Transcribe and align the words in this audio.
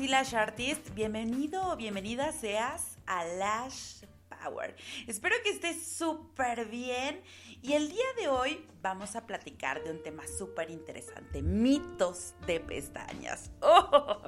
MC 0.00 0.08
Lash 0.08 0.34
Artist. 0.34 0.94
Bienvenido 0.94 1.72
o 1.72 1.76
bienvenida 1.76 2.32
seas 2.32 2.96
a 3.06 3.22
Lash 3.22 4.04
Power. 4.30 4.74
Espero 5.06 5.36
que 5.44 5.50
estés 5.50 5.86
súper 5.86 6.64
bien. 6.70 7.20
Y 7.60 7.74
el 7.74 7.90
día 7.90 8.06
de 8.18 8.28
hoy 8.28 8.66
vamos 8.80 9.14
a 9.14 9.26
platicar 9.26 9.84
de 9.84 9.90
un 9.90 10.02
tema 10.02 10.22
súper 10.26 10.70
interesante, 10.70 11.42
mitos 11.42 12.34
de 12.46 12.60
pestañas. 12.60 13.50
Oh, 13.60 14.22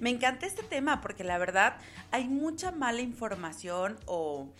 me 0.00 0.10
encanta 0.10 0.44
este 0.44 0.62
tema 0.62 1.00
porque 1.00 1.24
la 1.24 1.38
verdad 1.38 1.78
hay 2.10 2.28
mucha 2.28 2.70
mala 2.70 3.00
información 3.00 3.98
o, 4.04 4.52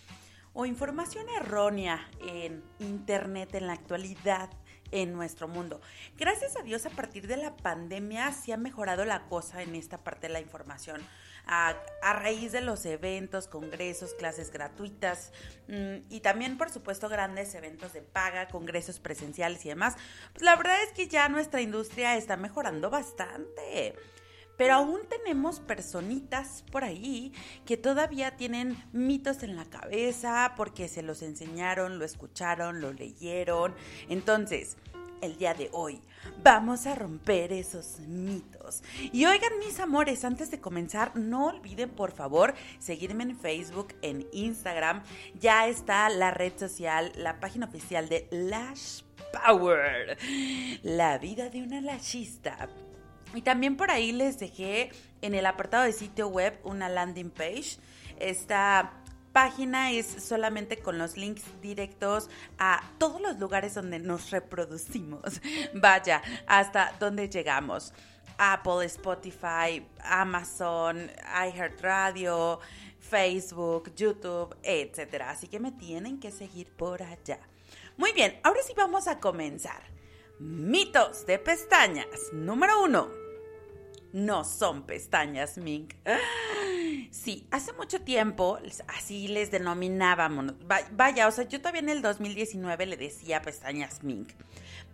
o 0.55 0.65
información 0.65 1.27
errónea 1.29 2.09
en 2.27 2.65
Internet 2.79 3.55
en 3.55 3.67
la 3.67 3.75
actualidad 3.75 4.49
en 4.91 5.13
nuestro 5.13 5.49
mundo. 5.49 5.81
Gracias 6.17 6.57
a 6.57 6.63
Dios 6.63 6.87
a 6.87 6.91
partir 6.91 7.27
de 7.27 7.37
la 7.37 7.57
pandemia 7.57 8.33
sí 8.33 8.53
ha 8.53 8.57
mejorado 8.57 9.05
la 9.05 9.27
cosa 9.29 9.63
en 9.63 9.75
esta 9.75 9.99
parte 9.99 10.29
de 10.29 10.33
la 10.33 10.41
información. 10.41 11.01
A, 11.49 11.77
a 12.03 12.13
raíz 12.13 12.51
de 12.51 12.61
los 12.61 12.85
eventos, 12.87 13.47
congresos, 13.47 14.15
clases 14.15 14.51
gratuitas 14.51 15.31
mmm, 15.69 15.99
y 16.11 16.19
también 16.19 16.59
por 16.59 16.71
supuesto 16.71 17.09
grandes 17.09 17.55
eventos 17.55 17.93
de 17.93 18.03
paga, 18.03 18.49
congresos 18.49 18.99
presenciales 18.99 19.65
y 19.65 19.69
demás, 19.69 19.95
pues 20.33 20.43
la 20.43 20.57
verdad 20.57 20.83
es 20.83 20.93
que 20.93 21.07
ya 21.07 21.29
nuestra 21.29 21.61
industria 21.61 22.17
está 22.17 22.37
mejorando 22.37 22.91
bastante. 22.91 23.95
Pero 24.57 24.75
aún 24.75 25.01
tenemos 25.09 25.61
personitas 25.61 26.65
por 26.71 26.85
ahí 26.85 27.33
que 27.65 27.77
todavía 27.77 28.37
tienen 28.37 28.83
mitos 28.93 29.43
en 29.43 29.57
la 29.57 29.65
cabeza 29.65 30.55
porque 30.57 30.89
se 30.89 31.03
los 31.03 31.23
enseñaron, 31.23 31.99
lo 31.99 32.05
escucharon, 32.05 32.81
lo 32.81 32.93
leyeron. 32.93 33.75
Entonces, 34.09 34.77
el 35.21 35.37
día 35.39 35.55
de 35.55 35.69
hoy 35.73 36.01
vamos 36.43 36.87
a 36.87 36.95
romper 36.95 37.53
esos 37.53 38.01
mitos. 38.01 38.83
Y 39.13 39.25
oigan 39.27 39.59
mis 39.59 39.81
amores, 39.81 40.25
antes 40.25 40.51
de 40.51 40.61
comenzar, 40.61 41.17
no 41.17 41.47
olviden 41.47 41.91
por 41.91 42.13
favor 42.13 42.55
seguirme 42.79 43.25
en 43.25 43.39
Facebook, 43.39 43.95
en 44.03 44.27
Instagram. 44.33 45.03
Ya 45.41 45.67
está 45.69 46.09
la 46.09 46.31
red 46.31 46.53
social, 46.59 47.13
la 47.17 47.41
página 47.41 47.67
oficial 47.67 48.09
de 48.09 48.29
Lash 48.31 49.03
Power. 49.33 50.19
La 50.83 51.19
vida 51.19 51.51
de 51.51 51.63
una 51.63 51.81
lashista. 51.81 52.69
Y 53.37 53.43
también 53.43 53.77
por 53.77 53.91
ahí 53.91 54.13
les 54.13 54.39
dejé 54.39 54.91
en 55.21 55.35
el 55.35 55.47
apartado 55.47 55.85
de 55.85 55.93
sitio 55.93 56.29
web 56.29 56.59
una 56.65 56.89
landing 56.89 57.31
page. 57.31 57.79
Esta 58.19 58.93
página 59.33 59.93
es 59.93 60.07
solamente 60.07 60.79
con 60.79 60.97
los 60.97 61.19
links 61.19 61.43
directos 61.61 62.31
a 62.59 62.83
todos 62.97 63.21
los 63.21 63.39
lugares 63.39 63.75
donde 63.75 63.99
nos 63.99 64.31
reproducimos. 64.31 65.43
Vaya, 65.75 66.23
hasta 66.47 66.95
donde 66.99 67.29
llegamos. 67.29 67.93
Apple, 68.39 68.87
Spotify, 68.87 69.87
Amazon, 70.03 71.11
iHeartRadio, 71.47 72.61
Facebook, 72.99 73.95
YouTube, 73.95 74.57
etc. 74.63 75.23
Así 75.27 75.49
que 75.49 75.61
me 75.61 75.73
tienen 75.73 76.19
que 76.19 76.31
seguir 76.31 76.73
por 76.73 77.03
allá. 77.03 77.39
Muy 77.99 78.13
bien, 78.13 78.41
ahora 78.43 78.61
sí 78.63 78.73
vamos 78.75 79.07
a 79.07 79.21
comenzar. 79.21 79.83
Mitos 80.39 81.27
de 81.27 81.39
pestañas. 81.39 82.33
Número 82.33 82.83
uno. 82.83 83.26
No 84.17 84.45
son 84.45 84.85
pestañas 84.85 85.59
mink. 85.59 85.93
Sí, 87.11 87.47
hace 87.51 87.73
mucho 87.73 88.01
tiempo 88.01 88.59
así 88.89 89.29
les 89.29 89.51
denominábamos. 89.51 90.55
Vaya, 90.93 91.29
o 91.29 91.31
sea, 91.31 91.45
yo 91.45 91.59
todavía 91.61 91.81
en 91.81 91.89
el 91.89 92.03
2019 92.03 92.87
le 92.87 92.97
decía 92.97 93.43
pestañas 93.43 94.03
mink. 94.03 94.33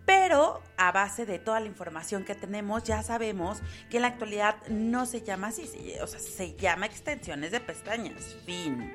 Pero 0.05 0.61
a 0.77 0.91
base 0.91 1.25
de 1.25 1.39
toda 1.39 1.59
la 1.59 1.67
información 1.67 2.23
que 2.23 2.35
tenemos, 2.35 2.83
ya 2.83 3.01
sabemos 3.03 3.59
que 3.89 3.97
en 3.97 4.03
la 4.03 4.09
actualidad 4.09 4.55
no 4.67 5.05
se 5.05 5.21
llama 5.21 5.47
así, 5.47 5.69
o 6.01 6.07
sea, 6.07 6.19
se 6.19 6.55
llama 6.55 6.85
extensiones 6.85 7.51
de 7.51 7.59
pestañas. 7.59 8.35
Fin. 8.45 8.93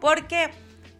Porque 0.00 0.50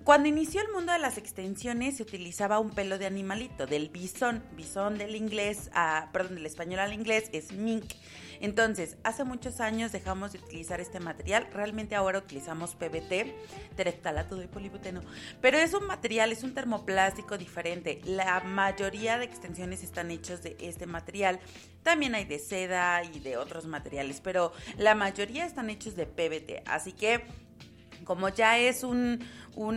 cuando 0.06 0.28
inició 0.28 0.60
el 0.60 0.70
mundo 0.70 0.92
de 0.92 1.00
las 1.00 1.18
extensiones 1.18 1.96
se 1.96 2.04
utilizaba 2.04 2.60
un 2.60 2.70
pelo 2.70 2.96
de 2.96 3.06
animalito, 3.06 3.66
del 3.66 3.88
bisón. 3.88 4.40
Bisón 4.52 4.98
del 4.98 5.16
inglés, 5.16 5.68
a, 5.74 6.10
perdón, 6.12 6.36
del 6.36 6.46
español 6.46 6.78
al 6.78 6.92
inglés 6.92 7.28
es 7.32 7.50
mink. 7.50 7.92
Entonces, 8.40 8.98
hace 9.02 9.24
muchos 9.24 9.60
años 9.60 9.90
dejamos 9.90 10.32
de 10.32 10.38
utilizar 10.38 10.80
este 10.80 11.00
material. 11.00 11.48
Realmente 11.52 11.96
ahora 11.96 12.20
utilizamos 12.20 12.76
PBT, 12.76 13.34
tereftalato 13.74 14.36
de 14.36 14.46
polibuteno. 14.46 15.02
Pero 15.40 15.58
es 15.58 15.74
un 15.74 15.88
material, 15.88 16.30
es 16.30 16.44
un 16.44 16.54
termoplástico 16.54 17.36
diferente. 17.36 18.00
La 18.04 18.38
mayoría 18.44 19.18
de 19.18 19.24
extensiones 19.24 19.82
están 19.82 20.12
hechos 20.12 20.40
de 20.40 20.56
este 20.60 20.86
material. 20.86 21.40
También 21.82 22.14
hay 22.14 22.26
de 22.26 22.38
seda 22.38 23.02
y 23.02 23.18
de 23.18 23.38
otros 23.38 23.66
materiales, 23.66 24.20
pero 24.20 24.52
la 24.78 24.94
mayoría 24.94 25.44
están 25.44 25.68
hechos 25.68 25.96
de 25.96 26.06
PBT. 26.06 26.62
Así 26.64 26.92
que 26.92 27.24
como 28.06 28.28
ya 28.28 28.56
es 28.56 28.84
un, 28.84 29.20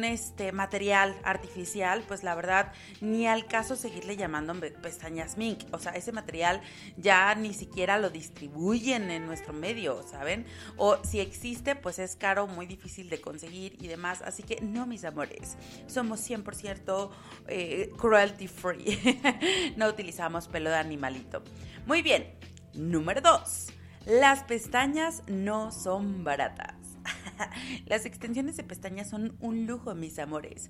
este, 0.04 0.52
material 0.52 1.16
artificial, 1.24 2.04
pues 2.08 2.24
la 2.24 2.36
verdad 2.36 2.72
ni 3.02 3.28
al 3.28 3.48
caso 3.48 3.76
seguirle 3.76 4.16
llamando 4.16 4.54
pestañas 4.82 5.36
mink. 5.38 5.64
O 5.72 5.80
sea, 5.80 5.94
ese 5.94 6.12
material 6.12 6.62
ya 6.96 7.34
ni 7.36 7.54
siquiera 7.54 7.98
lo 7.98 8.10
distribuyen 8.10 9.10
en 9.10 9.26
nuestro 9.26 9.52
medio, 9.52 10.04
¿saben? 10.04 10.46
O 10.78 11.04
si 11.04 11.20
existe, 11.20 11.76
pues 11.76 11.98
es 11.98 12.16
caro, 12.16 12.48
muy 12.48 12.68
difícil 12.68 13.10
de 13.10 13.20
conseguir 13.20 13.76
y 13.82 13.88
demás. 13.88 14.22
Así 14.22 14.44
que 14.44 14.62
no, 14.62 14.86
mis 14.86 15.04
amores, 15.04 15.58
somos 15.88 16.22
100% 16.30 17.10
eh, 17.48 17.92
cruelty 17.98 18.48
free. 18.48 19.00
no 19.76 19.88
utilizamos 19.88 20.48
pelo 20.48 20.70
de 20.70 20.78
animalito. 20.78 21.42
Muy 21.88 22.04
bien, 22.04 22.32
número 22.74 23.22
2. 23.22 23.74
Las 24.06 24.44
pestañas 24.44 25.24
no 25.28 25.72
son 25.72 26.24
baratas. 26.24 26.79
Las 27.86 28.06
extensiones 28.06 28.58
de 28.58 28.64
pestañas 28.64 29.10
son 29.10 29.36
un 29.40 29.66
lujo, 29.66 29.96
mis 29.96 30.20
amores. 30.20 30.70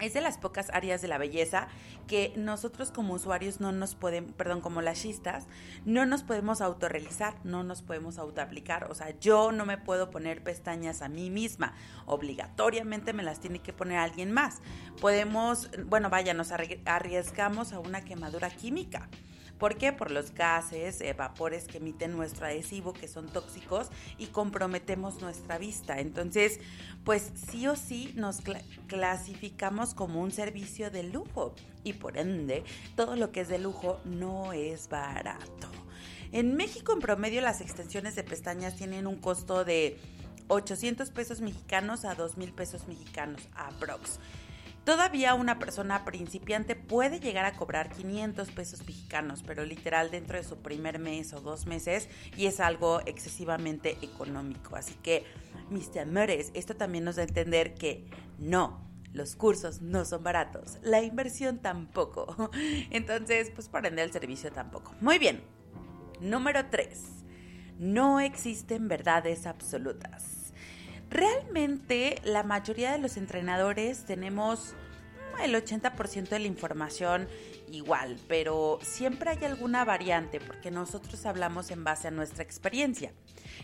Es 0.00 0.14
de 0.14 0.20
las 0.20 0.36
pocas 0.36 0.68
áreas 0.70 1.00
de 1.00 1.06
la 1.06 1.16
belleza 1.16 1.68
que 2.08 2.32
nosotros 2.36 2.90
como 2.90 3.14
usuarios 3.14 3.60
no 3.60 3.70
nos 3.70 3.94
podemos, 3.94 4.32
perdón, 4.32 4.60
como 4.60 4.82
lashistas, 4.82 5.46
no 5.84 6.06
nos 6.06 6.24
podemos 6.24 6.60
autorrealizar, 6.60 7.36
no 7.44 7.62
nos 7.62 7.82
podemos 7.82 8.18
autoaplicar. 8.18 8.90
O 8.90 8.96
sea, 8.96 9.16
yo 9.20 9.52
no 9.52 9.64
me 9.64 9.78
puedo 9.78 10.10
poner 10.10 10.42
pestañas 10.42 11.02
a 11.02 11.08
mí 11.08 11.30
misma. 11.30 11.74
Obligatoriamente 12.06 13.12
me 13.12 13.22
las 13.22 13.38
tiene 13.38 13.60
que 13.60 13.72
poner 13.72 13.98
alguien 13.98 14.32
más. 14.32 14.60
Podemos, 15.00 15.70
bueno, 15.86 16.10
vaya, 16.10 16.34
nos 16.34 16.50
arriesgamos 16.50 17.72
a 17.72 17.78
una 17.78 18.00
quemadura 18.00 18.50
química. 18.50 19.08
¿Por 19.58 19.76
qué? 19.76 19.92
Por 19.92 20.10
los 20.10 20.34
gases, 20.34 21.00
eh, 21.00 21.12
vapores 21.12 21.68
que 21.68 21.78
emite 21.78 22.08
nuestro 22.08 22.46
adhesivo 22.46 22.92
que 22.92 23.08
son 23.08 23.28
tóxicos 23.28 23.88
y 24.18 24.26
comprometemos 24.26 25.20
nuestra 25.20 25.58
vista. 25.58 26.00
Entonces, 26.00 26.58
pues 27.04 27.30
sí 27.50 27.66
o 27.68 27.76
sí 27.76 28.12
nos 28.16 28.40
cl 28.40 28.56
clasificamos 28.86 29.94
como 29.94 30.20
un 30.20 30.32
servicio 30.32 30.90
de 30.90 31.04
lujo 31.04 31.54
y 31.84 31.94
por 31.94 32.18
ende 32.18 32.64
todo 32.96 33.16
lo 33.16 33.32
que 33.32 33.40
es 33.40 33.48
de 33.48 33.58
lujo 33.58 34.00
no 34.04 34.52
es 34.52 34.88
barato. 34.88 35.68
En 36.32 36.56
México, 36.56 36.92
en 36.92 37.00
promedio, 37.00 37.42
las 37.42 37.60
extensiones 37.60 38.14
de 38.14 38.24
pestañas 38.24 38.76
tienen 38.76 39.06
un 39.06 39.16
costo 39.16 39.64
de 39.64 39.98
800 40.48 41.10
pesos 41.10 41.40
mexicanos 41.40 42.04
a 42.04 42.14
2 42.14 42.36
mil 42.36 42.52
pesos 42.52 42.88
mexicanos, 42.88 43.42
aprox. 43.54 44.18
Todavía 44.84 45.34
una 45.34 45.60
persona 45.60 46.04
principiante 46.04 46.74
puede 46.74 47.20
llegar 47.20 47.44
a 47.44 47.54
cobrar 47.54 47.90
500 47.90 48.50
pesos 48.50 48.84
mexicanos, 48.84 49.44
pero 49.46 49.64
literal 49.64 50.10
dentro 50.10 50.36
de 50.36 50.42
su 50.42 50.56
primer 50.56 50.98
mes 50.98 51.32
o 51.32 51.40
dos 51.40 51.66
meses 51.66 52.08
y 52.36 52.46
es 52.46 52.58
algo 52.58 53.00
excesivamente 53.06 53.96
económico. 54.02 54.74
Así 54.74 54.94
que, 54.94 55.24
mis 55.70 55.96
amores, 55.96 56.50
esto 56.54 56.74
también 56.74 57.04
nos 57.04 57.14
da 57.14 57.22
a 57.22 57.26
entender 57.26 57.74
que 57.74 58.06
no, 58.38 58.84
los 59.12 59.36
cursos 59.36 59.82
no 59.82 60.04
son 60.04 60.24
baratos, 60.24 60.78
la 60.82 61.00
inversión 61.00 61.58
tampoco. 61.58 62.50
Entonces, 62.90 63.50
pues 63.54 63.68
por 63.68 63.86
ende 63.86 64.02
el 64.02 64.10
servicio 64.10 64.50
tampoco. 64.50 64.94
Muy 65.00 65.18
bien. 65.18 65.42
Número 66.20 66.66
3. 66.66 66.98
No 67.78 68.18
existen 68.18 68.88
verdades 68.88 69.46
absolutas. 69.46 70.41
Realmente 71.12 72.22
la 72.24 72.42
mayoría 72.42 72.90
de 72.92 72.98
los 72.98 73.18
entrenadores 73.18 74.04
tenemos 74.04 74.74
el 75.40 75.54
80% 75.54 76.28
de 76.28 76.38
la 76.38 76.46
información 76.46 77.28
igual, 77.70 78.18
pero 78.28 78.78
siempre 78.82 79.30
hay 79.30 79.44
alguna 79.44 79.84
variante 79.84 80.40
porque 80.40 80.70
nosotros 80.70 81.24
hablamos 81.26 81.70
en 81.70 81.84
base 81.84 82.08
a 82.08 82.10
nuestra 82.10 82.42
experiencia. 82.42 83.12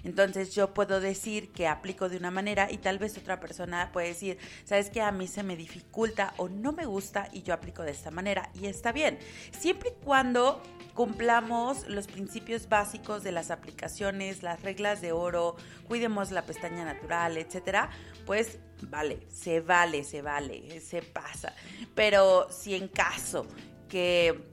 Entonces 0.04 0.54
yo 0.54 0.74
puedo 0.74 1.00
decir 1.00 1.50
que 1.50 1.66
aplico 1.66 2.08
de 2.08 2.16
una 2.16 2.30
manera 2.30 2.70
y 2.70 2.78
tal 2.78 2.98
vez 2.98 3.16
otra 3.18 3.40
persona 3.40 3.90
puede 3.92 4.08
decir, 4.08 4.38
sabes 4.64 4.90
que 4.90 5.02
a 5.02 5.12
mí 5.12 5.26
se 5.26 5.42
me 5.42 5.56
dificulta 5.56 6.34
o 6.36 6.48
no 6.48 6.72
me 6.72 6.86
gusta 6.86 7.28
y 7.32 7.42
yo 7.42 7.54
aplico 7.54 7.82
de 7.82 7.90
esta 7.90 8.10
manera 8.10 8.50
y 8.54 8.66
está 8.66 8.92
bien. 8.92 9.18
Siempre 9.58 9.90
y 9.90 10.04
cuando 10.04 10.62
cumplamos 10.94 11.88
los 11.88 12.08
principios 12.08 12.68
básicos 12.68 13.22
de 13.22 13.32
las 13.32 13.50
aplicaciones, 13.50 14.42
las 14.42 14.62
reglas 14.62 15.00
de 15.00 15.12
oro, 15.12 15.56
cuidemos 15.86 16.30
la 16.32 16.42
pestaña 16.42 16.84
natural, 16.84 17.36
etcétera, 17.36 17.90
pues 18.28 18.58
vale, 18.82 19.26
se 19.30 19.60
vale, 19.60 20.04
se 20.04 20.20
vale, 20.20 20.80
se 20.80 21.00
pasa. 21.00 21.54
Pero 21.94 22.46
si 22.50 22.74
en 22.74 22.86
caso 22.86 23.46
que 23.88 24.44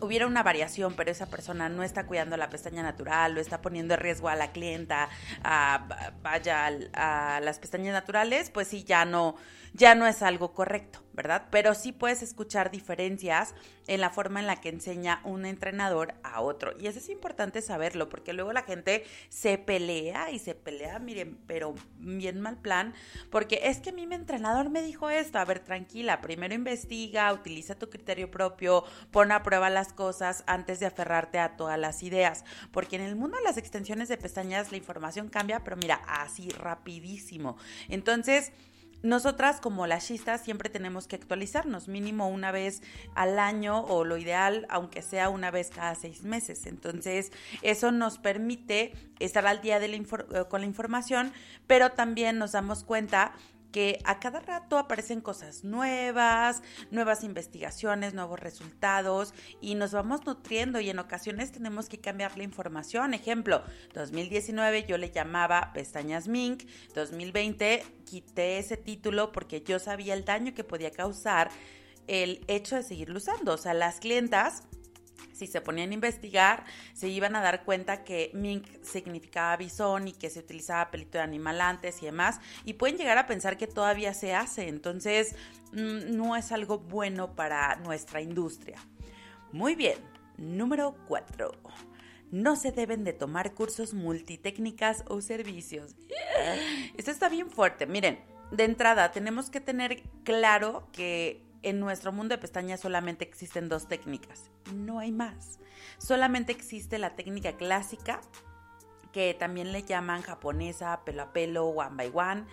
hubiera 0.00 0.26
una 0.26 0.42
variación, 0.42 0.94
pero 0.94 1.12
esa 1.12 1.26
persona 1.26 1.68
no 1.68 1.84
está 1.84 2.06
cuidando 2.06 2.36
la 2.36 2.50
pestaña 2.50 2.82
natural, 2.82 3.34
lo 3.34 3.40
está 3.40 3.62
poniendo 3.62 3.94
en 3.94 4.00
riesgo 4.00 4.28
a 4.28 4.34
la 4.34 4.50
clienta, 4.50 5.08
a, 5.44 5.86
vaya 6.20 6.66
a, 6.94 7.40
las 7.40 7.60
pestañas 7.60 7.92
naturales, 7.92 8.50
pues 8.50 8.66
sí, 8.66 8.82
ya 8.82 9.04
no, 9.04 9.36
ya 9.76 9.94
no 9.94 10.06
es 10.06 10.22
algo 10.22 10.54
correcto, 10.54 11.00
¿verdad? 11.12 11.48
Pero 11.50 11.74
sí 11.74 11.92
puedes 11.92 12.22
escuchar 12.22 12.70
diferencias 12.70 13.54
en 13.86 14.00
la 14.00 14.08
forma 14.08 14.40
en 14.40 14.46
la 14.46 14.60
que 14.60 14.70
enseña 14.70 15.20
un 15.22 15.44
entrenador 15.44 16.14
a 16.22 16.40
otro. 16.40 16.72
Y 16.80 16.86
eso 16.86 16.98
es 16.98 17.10
importante 17.10 17.60
saberlo, 17.60 18.08
porque 18.08 18.32
luego 18.32 18.54
la 18.54 18.62
gente 18.62 19.04
se 19.28 19.58
pelea 19.58 20.30
y 20.30 20.38
se 20.38 20.54
pelea, 20.54 20.98
miren, 20.98 21.38
pero 21.46 21.74
bien 21.98 22.40
mal 22.40 22.56
plan, 22.56 22.94
porque 23.30 23.60
es 23.64 23.78
que 23.78 23.92
mi 23.92 24.02
entrenador 24.04 24.70
me 24.70 24.80
dijo 24.80 25.10
esto, 25.10 25.38
a 25.38 25.44
ver, 25.44 25.60
tranquila, 25.60 26.22
primero 26.22 26.54
investiga, 26.54 27.32
utiliza 27.32 27.78
tu 27.78 27.90
criterio 27.90 28.30
propio, 28.30 28.84
pon 29.10 29.30
a 29.30 29.42
prueba 29.42 29.68
las 29.68 29.92
cosas 29.92 30.42
antes 30.46 30.80
de 30.80 30.86
aferrarte 30.86 31.38
a 31.38 31.56
todas 31.56 31.78
las 31.78 32.02
ideas, 32.02 32.44
porque 32.72 32.96
en 32.96 33.02
el 33.02 33.14
mundo 33.14 33.36
de 33.36 33.44
las 33.44 33.58
extensiones 33.58 34.08
de 34.08 34.16
pestañas 34.16 34.70
la 34.70 34.78
información 34.78 35.28
cambia, 35.28 35.62
pero 35.62 35.76
mira, 35.76 36.00
así 36.06 36.48
rapidísimo. 36.48 37.58
Entonces, 37.88 38.52
nosotras 39.02 39.60
como 39.60 39.86
lashistas 39.86 40.42
siempre 40.42 40.68
tenemos 40.68 41.06
que 41.06 41.16
actualizarnos 41.16 41.88
mínimo 41.88 42.28
una 42.28 42.50
vez 42.50 42.82
al 43.14 43.38
año 43.38 43.80
o 43.80 44.04
lo 44.04 44.16
ideal, 44.16 44.66
aunque 44.68 45.02
sea 45.02 45.28
una 45.28 45.50
vez 45.50 45.70
cada 45.70 45.94
seis 45.94 46.22
meses. 46.22 46.66
Entonces, 46.66 47.32
eso 47.62 47.92
nos 47.92 48.18
permite 48.18 48.92
estar 49.18 49.46
al 49.46 49.60
día 49.60 49.78
de 49.78 49.88
la 49.88 49.96
eh, 49.96 50.44
con 50.48 50.60
la 50.60 50.66
información, 50.66 51.32
pero 51.66 51.92
también 51.92 52.38
nos 52.38 52.52
damos 52.52 52.84
cuenta 52.84 53.32
que 53.76 53.98
a 54.04 54.20
cada 54.20 54.40
rato 54.40 54.78
aparecen 54.78 55.20
cosas 55.20 55.62
nuevas, 55.62 56.62
nuevas 56.90 57.22
investigaciones, 57.22 58.14
nuevos 58.14 58.40
resultados 58.40 59.34
y 59.60 59.74
nos 59.74 59.92
vamos 59.92 60.24
nutriendo 60.24 60.80
y 60.80 60.88
en 60.88 60.98
ocasiones 60.98 61.52
tenemos 61.52 61.90
que 61.90 62.00
cambiar 62.00 62.38
la 62.38 62.44
información. 62.44 63.12
Ejemplo, 63.12 63.62
2019 63.92 64.86
yo 64.86 64.96
le 64.96 65.10
llamaba 65.10 65.72
pestañas 65.74 66.26
Mink, 66.26 66.64
2020 66.94 67.84
quité 68.06 68.56
ese 68.56 68.78
título 68.78 69.30
porque 69.30 69.60
yo 69.60 69.78
sabía 69.78 70.14
el 70.14 70.24
daño 70.24 70.54
que 70.54 70.64
podía 70.64 70.90
causar 70.90 71.50
el 72.06 72.46
hecho 72.48 72.76
de 72.76 72.82
seguirlo 72.82 73.18
usando. 73.18 73.52
O 73.52 73.58
sea, 73.58 73.74
las 73.74 74.00
clientas 74.00 74.62
si 75.36 75.46
se 75.46 75.60
ponían 75.60 75.90
a 75.90 75.94
investigar, 75.94 76.64
se 76.94 77.08
iban 77.08 77.36
a 77.36 77.42
dar 77.42 77.64
cuenta 77.64 78.04
que 78.04 78.30
mink 78.32 78.66
significaba 78.82 79.56
bisón 79.56 80.08
y 80.08 80.12
que 80.12 80.30
se 80.30 80.40
utilizaba 80.40 80.90
pelito 80.90 81.18
de 81.18 81.24
animal 81.24 81.60
antes 81.60 82.02
y 82.02 82.06
demás, 82.06 82.40
y 82.64 82.74
pueden 82.74 82.96
llegar 82.96 83.18
a 83.18 83.26
pensar 83.26 83.56
que 83.56 83.66
todavía 83.66 84.14
se 84.14 84.34
hace, 84.34 84.68
entonces 84.68 85.36
mm, 85.72 86.16
no 86.16 86.36
es 86.36 86.52
algo 86.52 86.78
bueno 86.78 87.34
para 87.34 87.76
nuestra 87.76 88.20
industria. 88.20 88.78
Muy 89.52 89.74
bien, 89.74 89.98
número 90.38 90.96
4. 91.06 91.52
No 92.32 92.56
se 92.56 92.72
deben 92.72 93.04
de 93.04 93.12
tomar 93.12 93.54
cursos 93.54 93.94
multitécnicas 93.94 95.04
o 95.08 95.20
servicios. 95.20 95.94
Esto 96.96 97.10
está 97.10 97.28
bien 97.28 97.50
fuerte. 97.50 97.86
Miren, 97.86 98.18
de 98.50 98.64
entrada 98.64 99.12
tenemos 99.12 99.50
que 99.50 99.60
tener 99.60 100.02
claro 100.24 100.88
que 100.92 101.45
en 101.66 101.80
nuestro 101.80 102.12
mundo 102.12 102.34
de 102.34 102.40
pestañas 102.40 102.78
solamente 102.78 103.24
existen 103.24 103.68
dos 103.68 103.88
técnicas, 103.88 104.52
no 104.72 105.00
hay 105.00 105.10
más. 105.10 105.58
Solamente 105.98 106.52
existe 106.52 106.96
la 106.96 107.16
técnica 107.16 107.56
clásica, 107.56 108.20
que 109.12 109.34
también 109.34 109.72
le 109.72 109.82
llaman 109.82 110.22
japonesa, 110.22 111.04
pelo 111.04 111.22
a 111.22 111.32
pelo, 111.32 111.66
one 111.66 111.96
by 111.96 112.12
one, 112.14 112.44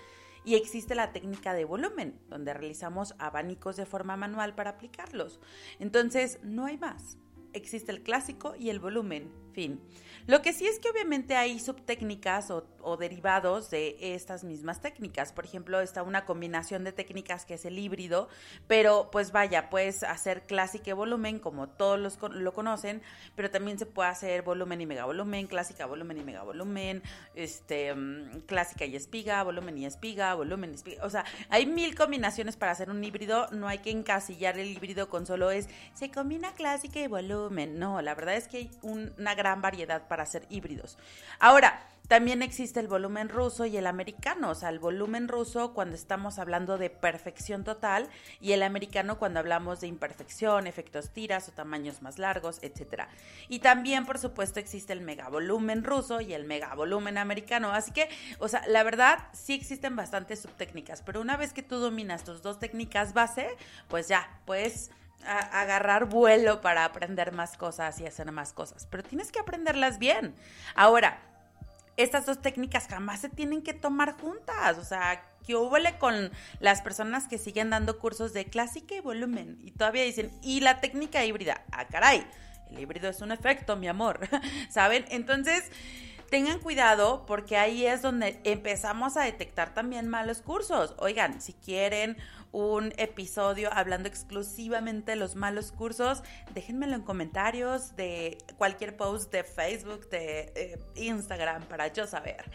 y 0.44 0.56
existe 0.56 0.96
la 0.96 1.12
técnica 1.12 1.54
de 1.54 1.64
volumen, 1.64 2.20
donde 2.28 2.56
realizamos 2.56 3.14
abanicos 3.20 3.76
de 3.76 3.86
forma 3.86 4.18
manual 4.18 4.56
para 4.56 4.72
aplicarlos. 4.72 5.40
Entonces, 5.78 6.40
no 6.42 6.66
hay 6.66 6.80
más. 6.80 7.20
Existe 7.54 7.92
el 7.92 8.02
clásico 8.02 8.56
y 8.58 8.72
el 8.72 8.80
volumen, 8.80 9.32
fin. 9.54 9.80
Lo 10.26 10.42
que 10.42 10.54
sí 10.54 10.66
es 10.66 10.80
que 10.80 10.90
obviamente 10.90 11.36
hay 11.36 11.60
subtécnicas 11.60 12.50
o, 12.50 12.66
derivados 12.98 13.70
de 13.70 13.98
estas 14.00 14.44
mismas 14.44 14.82
técnicas. 14.82 15.34
Por 15.34 15.46
ejemplo, 15.46 15.80
está 15.82 16.04
una 16.04 16.26
combinación 16.26 16.84
de 16.84 16.92
técnicas 16.92 17.46
que 17.46 17.56
es 17.56 17.66
el 17.66 17.80
híbrido, 17.80 18.30
pero 18.68 19.10
pues 19.12 19.32
vaya, 19.32 19.70
puedes 19.70 20.04
hacer 20.04 20.44
clásica 20.44 20.92
y 20.92 20.94
volumen 20.94 21.40
como 21.40 21.68
todos 21.68 22.00
los, 22.00 22.20
lo 22.32 22.54
conocen, 22.54 23.02
pero 23.36 23.50
también 23.50 23.80
se 23.80 23.86
puede 23.86 24.10
hacer 24.10 24.42
volumen 24.42 24.82
y 24.82 24.86
megavolumen, 24.86 25.48
clásica, 25.48 25.86
volumen 25.86 26.18
y 26.18 26.24
megavolumen, 26.24 27.04
este, 27.36 27.94
mm, 27.94 28.42
clásica 28.42 28.86
y 28.86 28.96
espiga, 28.96 29.44
volumen 29.44 29.78
y 29.78 29.86
espiga, 29.86 30.34
volumen 30.36 30.72
y 30.72 30.76
espiga. 30.76 31.06
O 31.06 31.10
sea, 31.10 31.26
hay 31.50 31.66
mil 31.66 31.96
combinaciones 31.96 32.58
para 32.58 32.72
hacer 32.72 32.90
un 32.90 33.04
híbrido. 33.04 33.48
No 33.52 33.68
hay 33.68 33.80
que 33.80 33.92
encasillar 33.92 34.58
el 34.58 34.68
híbrido 34.68 35.10
con 35.10 35.26
solo 35.26 35.52
es 35.52 35.70
se 35.94 36.12
combina 36.12 36.54
clásica 36.54 37.00
y 37.00 37.08
volumen. 37.08 37.80
No, 37.80 38.02
la 38.02 38.16
verdad 38.16 38.36
es 38.36 38.48
que 38.48 38.58
hay 38.58 38.72
una 38.82 39.36
gran 39.36 39.62
variedad 39.62 40.08
para 40.08 40.24
hacer 40.24 40.46
híbridos. 40.50 40.98
Ahora, 41.40 41.88
también 42.14 42.44
existe 42.44 42.80
el 42.80 42.88
volumen 42.88 43.28
ruso 43.28 43.66
y 43.66 43.76
el 43.76 43.88
americano, 43.88 44.52
o 44.52 44.54
sea, 44.54 44.70
el 44.70 44.78
volumen 44.78 45.28
ruso 45.28 45.74
cuando 45.74 45.96
estamos 45.96 46.38
hablando 46.38 46.78
de 46.78 46.92
perfección 46.92 47.64
total 47.64 48.08
y 48.40 48.52
el 48.52 48.62
americano 48.62 49.18
cuando 49.18 49.40
hablamos 49.40 49.82
de 49.82 49.88
imperfección, 49.88 50.68
efectos 50.68 51.10
tiras 51.10 51.50
o 51.50 51.54
tamaños 51.54 52.04
más 52.04 52.20
largos, 52.20 52.60
etc. 52.62 53.06
Y 53.50 53.62
también, 53.62 54.06
por 54.06 54.20
supuesto, 54.20 54.60
existe 54.60 54.94
el 54.94 55.02
megavolumen 55.02 55.84
ruso 55.84 56.22
y 56.22 56.36
el 56.36 56.46
megavolumen 56.46 57.18
americano. 57.18 57.72
Así 57.72 57.92
que, 57.92 58.08
o 58.38 58.48
sea, 58.48 58.62
la 58.68 58.84
verdad, 58.84 59.18
sí 59.32 59.56
existen 59.56 59.96
bastantes 59.96 60.40
subtécnicas, 60.40 61.02
pero 61.02 61.20
una 61.20 61.36
vez 61.36 61.52
que 61.52 61.64
tú 61.64 61.78
dominas 61.78 62.24
tus 62.24 62.44
dos 62.44 62.60
técnicas 62.60 63.16
base, 63.16 63.48
pues 63.88 64.08
ya, 64.08 64.40
pues 64.46 64.92
agarrar 65.26 66.06
vuelo 66.06 66.62
para 66.62 66.86
aprender 66.86 67.32
más 67.32 67.58
cosas 67.58 68.00
y 68.02 68.06
hacer 68.06 68.32
más 68.32 68.54
cosas, 68.54 68.86
pero 68.92 69.02
tienes 69.02 69.32
que 69.32 69.40
aprenderlas 69.40 69.98
bien. 69.98 70.36
Ahora, 70.76 71.33
estas 71.98 72.26
dos 72.26 72.42
técnicas 72.42 72.88
jamás 72.88 73.22
se 73.22 73.30
tienen 73.30 73.62
que 73.62 73.74
tomar 73.74 74.14
juntas, 74.14 74.78
o 74.78 74.84
sea, 74.84 75.24
que 75.46 75.56
huele 75.56 75.98
con 75.98 76.32
las 76.60 76.82
personas 76.82 77.28
que 77.28 77.38
siguen 77.38 77.70
dando 77.70 78.00
cursos 78.00 78.34
de 78.34 78.46
clásica 78.46 78.96
y 78.96 79.00
volumen 79.02 79.60
y 79.62 79.72
todavía 79.72 80.04
dicen, 80.04 80.32
y 80.42 80.62
la 80.62 80.80
técnica 80.80 81.24
híbrida, 81.26 81.64
ah, 81.72 81.86
caray, 81.88 82.26
el 82.72 82.80
híbrido 82.80 83.10
es 83.10 83.22
un 83.22 83.32
efecto, 83.32 83.76
mi 83.76 83.88
amor, 83.88 84.20
¿saben? 84.70 85.06
Entonces, 85.10 85.70
tengan 86.30 86.60
cuidado 86.60 87.26
porque 87.28 87.58
ahí 87.58 87.86
es 87.86 88.02
donde 88.02 88.40
empezamos 88.44 89.18
a 89.18 89.24
detectar 89.24 89.74
también 89.76 90.08
malos 90.08 90.42
cursos. 90.42 90.96
Oigan, 90.98 91.42
si 91.42 91.54
quieren 91.54 92.18
un 92.54 92.94
episodio 92.98 93.70
hablando 93.74 94.08
exclusivamente 94.08 95.12
de 95.12 95.16
los 95.18 95.36
malos 95.36 95.72
cursos, 95.72 96.24
déjenmelo 96.54 96.96
en 96.96 97.02
comentarios 97.02 97.96
de 97.96 98.38
cualquier 98.58 98.96
post 98.96 99.32
de 99.32 99.44
Facebook, 99.44 100.08
de 100.10 100.54
eh, 100.56 100.80
Instagram, 100.96 101.64
para 101.64 101.92
yo 101.92 102.08
saber. 102.08 102.50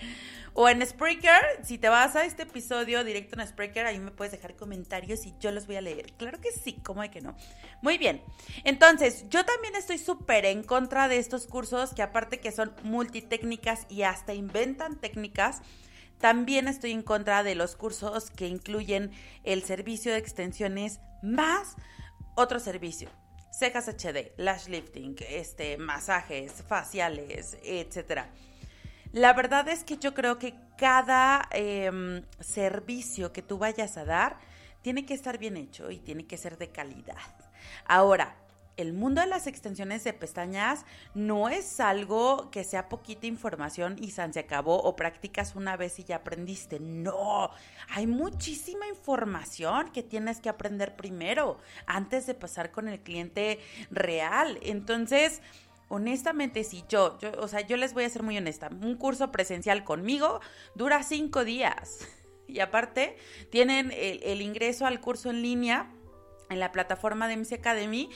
O 0.54 0.68
en 0.68 0.84
Spreaker, 0.86 1.42
si 1.64 1.78
te 1.78 1.88
vas 1.88 2.16
a 2.16 2.24
este 2.24 2.44
episodio 2.44 3.02
directo 3.04 3.38
en 3.38 3.46
Spreaker, 3.46 3.86
ahí 3.86 3.98
me 3.98 4.12
puedes 4.12 4.32
dejar 4.32 4.54
comentarios 4.56 5.26
y 5.26 5.34
yo 5.40 5.50
los 5.50 5.66
voy 5.66 5.76
a 5.76 5.80
leer. 5.80 6.12
Claro 6.16 6.40
que 6.40 6.52
sí, 6.52 6.80
¿cómo 6.84 7.02
de 7.02 7.10
que 7.10 7.20
no? 7.20 7.36
Muy 7.82 7.98
bien. 7.98 8.22
Entonces, 8.64 9.28
yo 9.28 9.44
también 9.44 9.74
estoy 9.74 9.98
súper 9.98 10.46
en 10.46 10.62
contra 10.62 11.08
de 11.08 11.18
estos 11.18 11.46
cursos 11.46 11.92
que 11.92 12.02
aparte 12.02 12.38
que 12.38 12.52
son 12.52 12.72
multitécnicas 12.84 13.86
y 13.88 14.02
hasta 14.02 14.32
inventan 14.32 14.96
técnicas, 14.96 15.60
también 16.18 16.68
estoy 16.68 16.92
en 16.92 17.02
contra 17.02 17.42
de 17.42 17.54
los 17.54 17.76
cursos 17.76 18.30
que 18.30 18.46
incluyen 18.46 19.12
el 19.44 19.62
servicio 19.62 20.12
de 20.12 20.18
extensiones 20.18 21.00
más 21.22 21.76
otro 22.34 22.60
servicio. 22.60 23.08
Cejas 23.50 23.88
HD, 23.88 24.32
lash 24.36 24.68
lifting, 24.68 25.16
este, 25.28 25.78
masajes 25.78 26.64
faciales, 26.68 27.56
etcétera. 27.62 28.30
La 29.12 29.32
verdad 29.32 29.68
es 29.68 29.84
que 29.84 29.96
yo 29.96 30.12
creo 30.12 30.38
que 30.38 30.54
cada 30.76 31.48
em, 31.50 32.24
servicio 32.40 33.32
que 33.32 33.42
tú 33.42 33.58
vayas 33.58 33.96
a 33.96 34.04
dar 34.04 34.38
tiene 34.82 35.06
que 35.06 35.14
estar 35.14 35.38
bien 35.38 35.56
hecho 35.56 35.90
y 35.90 35.98
tiene 35.98 36.26
que 36.26 36.36
ser 36.36 36.58
de 36.58 36.70
calidad. 36.70 37.16
Ahora, 37.86 38.36
el 38.78 38.92
mundo 38.92 39.20
de 39.20 39.26
las 39.26 39.46
extensiones 39.46 40.04
de 40.04 40.12
pestañas 40.12 40.86
no 41.12 41.48
es 41.48 41.80
algo 41.80 42.48
que 42.50 42.62
sea 42.62 42.88
poquita 42.88 43.26
información 43.26 43.96
y 44.00 44.12
se 44.12 44.22
acabó 44.38 44.76
o 44.80 44.96
practicas 44.96 45.56
una 45.56 45.76
vez 45.76 45.98
y 45.98 46.04
ya 46.04 46.16
aprendiste. 46.16 46.78
No, 46.78 47.50
hay 47.88 48.06
muchísima 48.06 48.86
información 48.86 49.90
que 49.90 50.04
tienes 50.04 50.40
que 50.40 50.48
aprender 50.48 50.94
primero 50.94 51.58
antes 51.86 52.26
de 52.26 52.34
pasar 52.34 52.70
con 52.70 52.86
el 52.88 53.00
cliente 53.00 53.58
real. 53.90 54.58
Entonces, 54.62 55.42
honestamente, 55.88 56.62
si 56.62 56.84
yo, 56.88 57.18
yo, 57.18 57.32
o 57.38 57.48
sea, 57.48 57.62
yo 57.62 57.76
les 57.76 57.94
voy 57.94 58.04
a 58.04 58.08
ser 58.08 58.22
muy 58.22 58.38
honesta, 58.38 58.70
un 58.70 58.94
curso 58.94 59.32
presencial 59.32 59.82
conmigo 59.82 60.40
dura 60.74 61.02
cinco 61.02 61.44
días. 61.44 62.06
Y 62.50 62.60
aparte, 62.60 63.18
tienen 63.50 63.92
el, 63.92 64.22
el 64.22 64.40
ingreso 64.40 64.86
al 64.86 65.02
curso 65.02 65.28
en 65.28 65.42
línea 65.42 65.92
en 66.48 66.60
la 66.60 66.72
plataforma 66.72 67.28
de 67.28 67.36
MC 67.36 67.52
Academy 67.52 68.08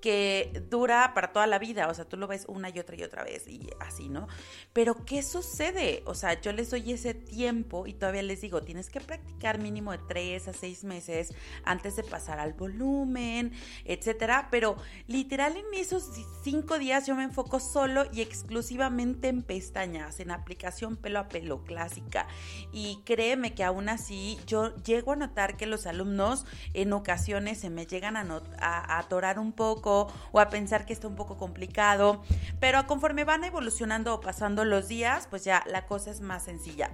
que 0.00 0.64
dura 0.70 1.12
para 1.14 1.32
toda 1.32 1.46
la 1.46 1.58
vida, 1.58 1.88
o 1.88 1.94
sea, 1.94 2.04
tú 2.04 2.16
lo 2.16 2.26
ves 2.26 2.44
una 2.48 2.70
y 2.70 2.78
otra 2.78 2.96
y 2.96 3.02
otra 3.02 3.24
vez 3.24 3.46
y 3.46 3.68
así, 3.80 4.08
¿no? 4.08 4.28
Pero 4.72 5.04
¿qué 5.04 5.22
sucede? 5.22 6.02
O 6.06 6.14
sea, 6.14 6.40
yo 6.40 6.52
les 6.52 6.70
doy 6.70 6.92
ese 6.92 7.14
tiempo 7.14 7.86
y 7.86 7.94
todavía 7.94 8.22
les 8.22 8.40
digo, 8.40 8.62
tienes 8.62 8.90
que 8.90 9.00
practicar 9.00 9.58
mínimo 9.58 9.92
de 9.92 9.98
tres 10.08 10.48
a 10.48 10.52
seis 10.52 10.84
meses 10.84 11.34
antes 11.64 11.96
de 11.96 12.02
pasar 12.02 12.38
al 12.38 12.52
volumen, 12.54 13.52
etcétera, 13.84 14.48
pero 14.50 14.76
literal 15.06 15.56
en 15.56 15.66
esos 15.74 16.10
cinco 16.42 16.78
días 16.78 17.06
yo 17.06 17.14
me 17.14 17.24
enfoco 17.24 17.60
solo 17.60 18.04
y 18.12 18.20
exclusivamente 18.20 19.28
en 19.28 19.42
pestañas, 19.42 20.20
en 20.20 20.30
aplicación 20.30 20.96
pelo 20.96 21.18
a 21.18 21.28
pelo 21.28 21.64
clásica 21.64 22.26
y 22.72 23.00
créeme 23.04 23.54
que 23.54 23.64
aún 23.64 23.88
así 23.88 24.38
yo 24.46 24.74
llego 24.82 25.12
a 25.12 25.16
notar 25.16 25.56
que 25.56 25.66
los 25.66 25.86
alumnos 25.86 26.46
en 26.74 26.92
ocasiones 26.92 27.58
se 27.58 27.70
me 27.70 27.86
llegan 27.86 28.16
a, 28.16 28.98
atorar 28.98 29.38
un 29.38 29.52
poco, 29.52 29.89
o 29.90 30.40
a 30.40 30.48
pensar 30.48 30.86
que 30.86 30.92
está 30.92 31.08
un 31.08 31.16
poco 31.16 31.36
complicado, 31.36 32.22
pero 32.60 32.86
conforme 32.86 33.24
van 33.24 33.44
evolucionando 33.44 34.14
o 34.14 34.20
pasando 34.20 34.64
los 34.64 34.88
días, 34.88 35.26
pues 35.28 35.44
ya 35.44 35.62
la 35.66 35.86
cosa 35.86 36.10
es 36.10 36.20
más 36.20 36.44
sencilla. 36.44 36.90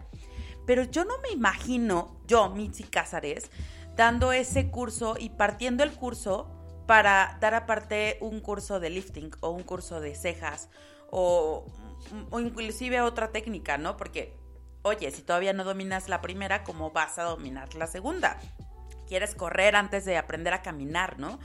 Pero 0.67 0.83
yo 0.83 1.05
no 1.05 1.15
me 1.23 1.31
imagino, 1.31 2.17
yo, 2.27 2.51
Mitzi 2.51 2.85
Cázares, 2.85 3.51
dando 3.95 4.33
ese 4.33 4.71
curso 4.71 5.17
y 5.19 5.31
partiendo 5.31 5.85
el 5.85 5.93
curso 5.93 6.51
para 6.87 7.39
dar 7.41 7.55
aparte 7.55 8.19
un 8.21 8.41
curso 8.41 8.79
de 8.81 8.91
lifting 8.91 9.31
o 9.41 9.51
un 9.51 9.63
curso 9.63 10.01
de 10.01 10.15
cejas 10.15 10.69
o, 11.11 11.65
o 12.31 12.41
inclusive 12.41 13.01
otra 13.01 13.33
técnica, 13.33 13.79
¿no? 13.79 13.97
Porque, 13.97 14.37
oye, 14.83 15.11
si 15.11 15.23
todavía 15.23 15.53
no 15.53 15.65
dominas 15.65 16.09
la 16.09 16.21
primera, 16.21 16.65
¿cómo 16.65 16.91
vas 16.91 17.19
a 17.19 17.25
dominar 17.25 17.75
la 17.75 17.87
segunda? 17.87 18.39
Quieres 19.07 19.35
correr 19.35 19.77
antes 19.77 20.05
de 20.05 20.17
aprender 20.17 20.53
a 20.53 20.63
caminar, 20.63 21.19
¿no? 21.19 21.39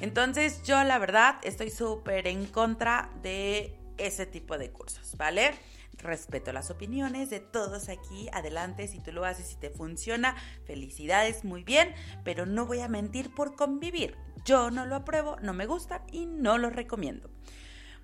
Entonces 0.00 0.62
yo 0.62 0.82
la 0.84 0.98
verdad 0.98 1.36
estoy 1.42 1.70
súper 1.70 2.26
en 2.26 2.46
contra 2.46 3.10
de 3.22 3.78
ese 3.96 4.26
tipo 4.26 4.58
de 4.58 4.70
cursos, 4.70 5.16
¿vale? 5.16 5.54
Respeto 5.98 6.52
las 6.52 6.70
opiniones 6.70 7.30
de 7.30 7.40
todos 7.40 7.88
aquí. 7.88 8.28
Adelante, 8.32 8.88
si 8.88 9.00
tú 9.00 9.12
lo 9.12 9.24
haces 9.24 9.52
y 9.52 9.56
te 9.56 9.70
funciona, 9.70 10.36
felicidades, 10.66 11.44
muy 11.44 11.62
bien, 11.62 11.94
pero 12.24 12.46
no 12.46 12.66
voy 12.66 12.80
a 12.80 12.88
mentir 12.88 13.32
por 13.34 13.54
convivir. 13.56 14.16
Yo 14.44 14.70
no 14.70 14.84
lo 14.84 14.96
apruebo, 14.96 15.36
no 15.40 15.54
me 15.54 15.66
gusta 15.66 16.04
y 16.10 16.26
no 16.26 16.58
lo 16.58 16.70
recomiendo. 16.70 17.30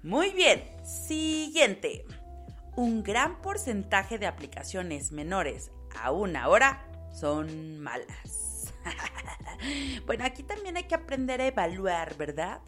Muy 0.02 0.30
bien, 0.30 0.64
siguiente. 0.84 2.06
Un 2.76 3.02
gran 3.02 3.42
porcentaje 3.42 4.18
de 4.18 4.26
aplicaciones 4.26 5.12
menores 5.12 5.70
a 6.00 6.12
una 6.12 6.48
hora 6.48 6.86
son 7.12 7.80
malas. 7.80 8.49
bueno, 10.06 10.24
aquí 10.24 10.42
también 10.42 10.76
hay 10.76 10.84
que 10.84 10.94
aprender 10.94 11.40
a 11.40 11.46
evaluar, 11.46 12.16
¿verdad? 12.16 12.60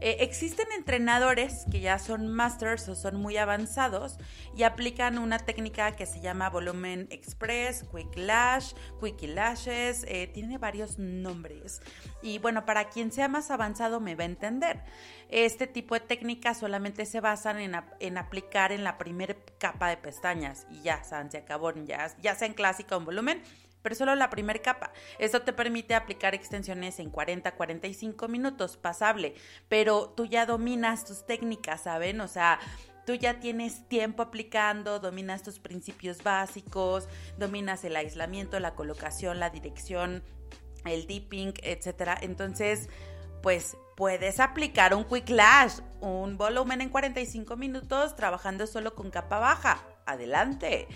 Eh, 0.00 0.18
existen 0.20 0.66
entrenadores 0.76 1.64
que 1.70 1.80
ya 1.80 1.98
son 1.98 2.28
masters 2.28 2.88
o 2.88 2.94
son 2.94 3.16
muy 3.16 3.36
avanzados 3.36 4.18
y 4.56 4.62
aplican 4.62 5.18
una 5.18 5.38
técnica 5.38 5.96
que 5.96 6.06
se 6.06 6.20
llama 6.20 6.50
volumen 6.50 7.08
express, 7.10 7.84
quick 7.84 8.16
lash, 8.16 8.72
quick 9.00 9.22
lashes, 9.22 10.04
eh, 10.08 10.30
tiene 10.32 10.58
varios 10.58 10.98
nombres. 10.98 11.80
Y 12.22 12.38
bueno, 12.38 12.64
para 12.64 12.88
quien 12.88 13.12
sea 13.12 13.28
más 13.28 13.50
avanzado 13.50 14.00
me 14.00 14.14
va 14.14 14.22
a 14.22 14.26
entender. 14.26 14.82
Este 15.30 15.66
tipo 15.66 15.94
de 15.94 16.00
técnicas 16.00 16.58
solamente 16.58 17.04
se 17.04 17.20
basan 17.20 17.58
en, 17.60 18.16
aplicar 18.16 18.72
en 18.72 18.82
la 18.82 18.96
primera 18.96 19.36
capa 19.58 19.90
de 19.90 19.98
pestañas 19.98 20.66
y 20.70 20.80
ya, 20.80 21.02
se 21.04 21.36
acabó, 21.36 21.74
ya, 21.84 22.10
ya 22.22 22.34
sea 22.34 22.46
en 22.46 22.54
clásica 22.54 22.96
o 22.96 23.00
en 23.00 23.04
volumen 23.04 23.42
pero 23.82 23.94
solo 23.94 24.14
la 24.14 24.30
primera 24.30 24.60
capa. 24.60 24.92
Esto 25.18 25.42
te 25.42 25.52
permite 25.52 25.94
aplicar 25.94 26.34
extensiones 26.34 26.98
en 26.98 27.10
40, 27.10 27.54
45 27.54 28.28
minutos, 28.28 28.76
pasable, 28.76 29.34
pero 29.68 30.10
tú 30.10 30.26
ya 30.26 30.46
dominas 30.46 31.04
tus 31.04 31.26
técnicas, 31.26 31.82
¿saben? 31.82 32.20
O 32.20 32.28
sea, 32.28 32.58
tú 33.06 33.14
ya 33.14 33.40
tienes 33.40 33.88
tiempo 33.88 34.22
aplicando, 34.22 34.98
dominas 34.98 35.42
tus 35.42 35.58
principios 35.58 36.22
básicos, 36.22 37.08
dominas 37.38 37.84
el 37.84 37.96
aislamiento, 37.96 38.60
la 38.60 38.74
colocación, 38.74 39.40
la 39.40 39.50
dirección, 39.50 40.22
el 40.84 41.06
dipping, 41.06 41.54
etcétera. 41.62 42.18
Entonces, 42.20 42.88
pues 43.42 43.76
puedes 43.96 44.40
aplicar 44.40 44.94
un 44.94 45.04
quick 45.04 45.28
lash, 45.30 45.80
un 46.00 46.36
volumen 46.36 46.80
en 46.80 46.88
45 46.88 47.56
minutos 47.56 48.14
trabajando 48.14 48.66
solo 48.66 48.94
con 48.94 49.10
capa 49.10 49.38
baja. 49.38 49.82
Adelante. 50.06 50.88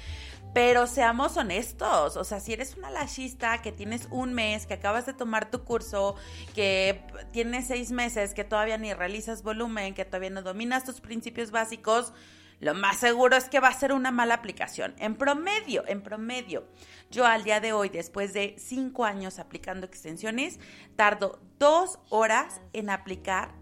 Pero 0.54 0.86
seamos 0.86 1.38
honestos, 1.38 2.16
o 2.16 2.24
sea, 2.24 2.38
si 2.38 2.52
eres 2.52 2.76
una 2.76 2.90
lashista 2.90 3.62
que 3.62 3.72
tienes 3.72 4.06
un 4.10 4.34
mes, 4.34 4.66
que 4.66 4.74
acabas 4.74 5.06
de 5.06 5.14
tomar 5.14 5.50
tu 5.50 5.64
curso, 5.64 6.14
que 6.54 7.02
tienes 7.32 7.68
seis 7.68 7.90
meses, 7.90 8.34
que 8.34 8.44
todavía 8.44 8.76
ni 8.76 8.92
realizas 8.92 9.42
volumen, 9.42 9.94
que 9.94 10.04
todavía 10.04 10.28
no 10.28 10.42
dominas 10.42 10.84
tus 10.84 11.00
principios 11.00 11.50
básicos, 11.52 12.12
lo 12.60 12.74
más 12.74 12.98
seguro 12.98 13.36
es 13.36 13.48
que 13.48 13.58
va 13.58 13.68
a 13.68 13.72
ser 13.72 13.92
una 13.92 14.12
mala 14.12 14.34
aplicación. 14.34 14.94
En 14.98 15.16
promedio, 15.16 15.84
en 15.88 16.00
promedio, 16.00 16.68
yo 17.10 17.26
al 17.26 17.42
día 17.42 17.58
de 17.58 17.72
hoy, 17.72 17.88
después 17.88 18.34
de 18.34 18.54
cinco 18.56 19.04
años 19.04 19.40
aplicando 19.40 19.84
extensiones, 19.84 20.60
tardo 20.94 21.40
dos 21.58 21.98
horas 22.08 22.60
en 22.72 22.90
aplicar 22.90 23.54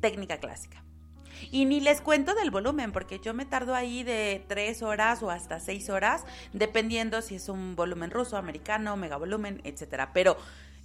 técnica 0.00 0.38
clásica. 0.38 0.81
Y 1.50 1.64
ni 1.64 1.80
les 1.80 2.00
cuento 2.00 2.34
del 2.34 2.50
volumen, 2.50 2.92
porque 2.92 3.18
yo 3.20 3.34
me 3.34 3.44
tardo 3.44 3.74
ahí 3.74 4.02
de 4.02 4.44
tres 4.48 4.82
horas 4.82 5.22
o 5.22 5.30
hasta 5.30 5.60
seis 5.60 5.90
horas, 5.90 6.24
dependiendo 6.52 7.22
si 7.22 7.36
es 7.36 7.48
un 7.48 7.76
volumen 7.76 8.10
ruso, 8.10 8.36
americano, 8.36 8.96
mega 8.96 9.16
volumen, 9.16 9.60
etcétera. 9.64 10.12
Pero 10.12 10.36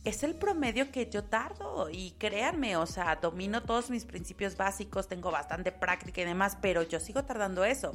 es 0.03 0.23
el 0.23 0.35
promedio 0.35 0.91
que 0.91 1.09
yo 1.09 1.23
tardo 1.23 1.89
y 1.91 2.11
créanme, 2.11 2.77
o 2.77 2.85
sea, 2.85 3.17
domino 3.17 3.63
todos 3.63 3.89
mis 3.89 4.05
principios 4.05 4.55
básicos, 4.55 5.07
tengo 5.07 5.31
bastante 5.31 5.71
práctica 5.71 6.21
y 6.21 6.25
demás, 6.25 6.57
pero 6.61 6.81
yo 6.83 6.99
sigo 6.99 7.23
tardando 7.23 7.65
eso. 7.65 7.91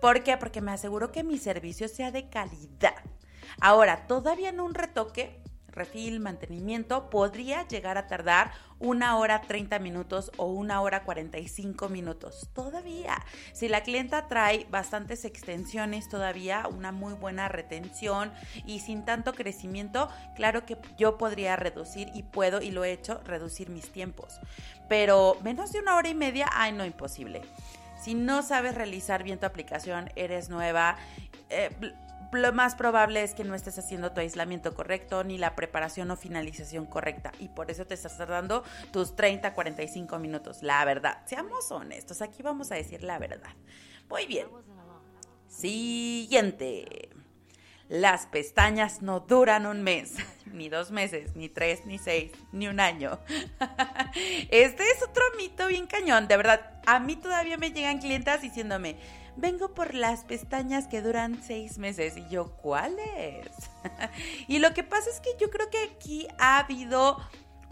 ¿Por 0.00 0.22
qué? 0.22 0.36
Porque 0.38 0.62
me 0.62 0.72
aseguro 0.72 1.12
que 1.12 1.22
mi 1.22 1.38
servicio 1.38 1.88
sea 1.88 2.10
de 2.10 2.30
calidad. 2.30 2.94
Ahora, 3.60 4.06
todavía 4.06 4.48
en 4.48 4.60
un 4.60 4.74
retoque, 4.74 5.38
refil, 5.72 6.20
mantenimiento, 6.20 7.10
podría 7.10 7.66
llegar 7.66 7.98
a 7.98 8.06
tardar 8.06 8.52
una 8.78 9.18
hora 9.18 9.42
30 9.42 9.78
minutos 9.78 10.32
o 10.36 10.46
una 10.46 10.80
hora 10.80 11.04
45 11.04 11.88
minutos. 11.88 12.48
Todavía, 12.54 13.22
si 13.52 13.68
la 13.68 13.82
clienta 13.82 14.26
trae 14.26 14.66
bastantes 14.70 15.24
extensiones 15.24 16.08
todavía, 16.08 16.66
una 16.66 16.90
muy 16.90 17.12
buena 17.12 17.48
retención 17.48 18.32
y 18.64 18.80
sin 18.80 19.04
tanto 19.04 19.34
crecimiento, 19.34 20.08
claro 20.34 20.64
que 20.64 20.78
yo 20.98 21.18
podría 21.18 21.56
reducir 21.56 22.08
y 22.14 22.22
puedo 22.22 22.62
y 22.62 22.70
lo 22.70 22.84
he 22.84 22.92
hecho, 22.92 23.20
reducir 23.24 23.68
mis 23.68 23.90
tiempos. 23.90 24.40
Pero 24.88 25.36
menos 25.42 25.72
de 25.72 25.80
una 25.80 25.96
hora 25.96 26.08
y 26.08 26.14
media, 26.14 26.48
ay 26.52 26.72
no, 26.72 26.84
imposible. 26.84 27.42
Si 28.00 28.14
no 28.14 28.42
sabes 28.42 28.74
realizar 28.74 29.22
bien 29.22 29.38
tu 29.38 29.44
aplicación, 29.44 30.10
eres 30.16 30.48
nueva, 30.48 30.96
eh, 31.50 31.70
lo 32.32 32.52
más 32.52 32.74
probable 32.74 33.22
es 33.22 33.34
que 33.34 33.44
no 33.44 33.54
estés 33.54 33.78
haciendo 33.78 34.12
tu 34.12 34.20
aislamiento 34.20 34.74
correcto 34.74 35.24
ni 35.24 35.38
la 35.38 35.54
preparación 35.56 36.10
o 36.10 36.16
finalización 36.16 36.86
correcta 36.86 37.32
y 37.38 37.48
por 37.48 37.70
eso 37.70 37.86
te 37.86 37.94
estás 37.94 38.16
tardando 38.16 38.64
tus 38.92 39.16
30, 39.16 39.52
45 39.54 40.18
minutos. 40.18 40.62
La 40.62 40.84
verdad, 40.84 41.22
seamos 41.26 41.70
honestos, 41.70 42.22
aquí 42.22 42.42
vamos 42.42 42.70
a 42.72 42.76
decir 42.76 43.02
la 43.02 43.18
verdad. 43.18 43.50
Muy 44.08 44.26
bien. 44.26 44.46
Siguiente. 45.48 47.10
Las 47.88 48.26
pestañas 48.26 49.02
no 49.02 49.18
duran 49.18 49.66
un 49.66 49.82
mes, 49.82 50.14
ni 50.46 50.68
dos 50.68 50.92
meses, 50.92 51.34
ni 51.34 51.48
tres, 51.48 51.86
ni 51.86 51.98
seis, 51.98 52.30
ni 52.52 52.68
un 52.68 52.78
año. 52.78 53.18
Este 54.50 54.84
es 54.84 55.02
otro 55.02 55.22
mito 55.36 55.66
bien 55.66 55.88
cañón, 55.88 56.28
de 56.28 56.36
verdad. 56.36 56.80
A 56.86 57.00
mí 57.00 57.16
todavía 57.16 57.56
me 57.56 57.72
llegan 57.72 57.98
clientas 57.98 58.42
diciéndome, 58.42 58.96
vengo 59.36 59.74
por 59.74 59.94
las 59.94 60.24
pestañas 60.24 60.86
que 60.86 61.02
duran 61.02 61.42
seis 61.42 61.78
meses. 61.78 62.16
Y 62.16 62.28
yo, 62.28 62.56
¿cuáles? 62.56 63.48
y 64.48 64.58
lo 64.58 64.74
que 64.74 64.84
pasa 64.84 65.10
es 65.10 65.20
que 65.20 65.30
yo 65.38 65.50
creo 65.50 65.70
que 65.70 65.90
aquí 65.94 66.28
ha 66.38 66.58
habido 66.58 67.18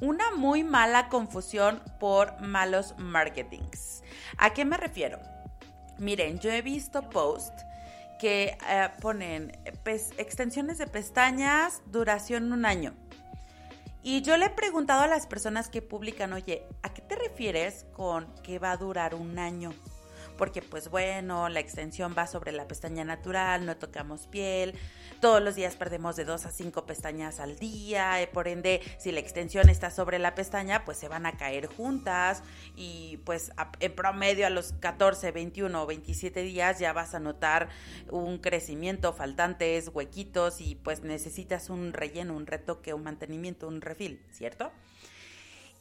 una 0.01 0.31
muy 0.33 0.65
mala 0.65 1.09
confusión 1.09 1.83
por 1.99 2.41
malos 2.41 2.95
marketings. 2.99 4.03
¿A 4.37 4.55
qué 4.55 4.65
me 4.65 4.77
refiero? 4.77 5.19
Miren, 5.99 6.39
yo 6.39 6.51
he 6.51 6.63
visto 6.63 7.09
posts 7.11 7.65
que 8.19 8.57
eh, 8.69 8.89
ponen 9.01 9.53
extensiones 10.17 10.79
de 10.79 10.87
pestañas, 10.87 11.83
duración 11.87 12.53
un 12.53 12.67
año. 12.67 12.95
Y 14.03 14.23
yo 14.23 14.37
le 14.37 14.47
he 14.47 14.51
preguntado 14.51 15.03
a 15.03 15.07
las 15.07 15.27
personas 15.27 15.69
que 15.69 15.83
publican, 15.83 16.33
oye, 16.33 16.67
¿a 16.83 16.93
qué 16.95 17.03
te 17.03 17.17
refieres 17.17 17.85
con 17.93 18.33
que 18.43 18.59
va 18.59 18.73
a 18.73 18.77
durar 18.77 19.15
un 19.15 19.39
año? 19.39 19.73
Porque 20.39 20.63
pues 20.63 20.89
bueno, 20.89 21.51
la 21.51 21.61
extensión 21.61 22.15
va 22.17 22.27
sobre 22.27 22.53
la 22.53 22.67
pestaña 22.67 23.05
natural, 23.05 23.67
no 23.67 23.77
tocamos 23.77 24.27
piel, 24.29 24.75
todos 25.21 25.43
los 25.43 25.57
días 25.57 25.77
perdemos 25.77 26.17
de 26.17 26.25
2 26.25 26.47
a 26.47 26.51
5 26.51 26.87
pestañas 26.87 27.41
al 27.41 27.59
día, 27.59 28.23
eh, 28.23 28.29
por 28.29 28.49
ende, 28.49 28.81
si 28.99 29.13
la 29.13 29.21
extensión 29.21 29.69
está 29.69 29.91
sobre 29.91 30.19
la 30.19 30.35
pestaña, 30.35 30.85
pues 30.85 30.97
se 30.97 31.09
van 31.09 31.27
a 31.27 31.37
caer 31.37 31.67
juntas 31.67 32.43
y 32.77 33.19
pues 33.25 33.51
en 33.81 33.95
promedio 33.95 34.47
a 34.47 34.51
los 34.51 34.73
14, 34.73 35.33
21 35.33 35.83
o 35.83 35.87
27 35.87 36.43
días 36.43 36.79
ya 36.79 36.93
vas 36.93 37.15
a 37.15 37.21
notar 37.21 37.69
un 38.11 38.39
crecimiento, 38.39 39.13
faltantes, 39.13 39.91
huequitos 39.93 40.61
y 40.61 40.77
pues 40.77 41.03
necesitas 41.03 41.69
un 41.69 41.93
relleno, 41.93 42.35
un 42.35 42.47
retoque, 42.47 42.95
un 42.95 43.03
mantenimiento, 43.03 43.67
un 43.67 43.81
refil, 43.81 44.25
¿cierto? 44.31 44.71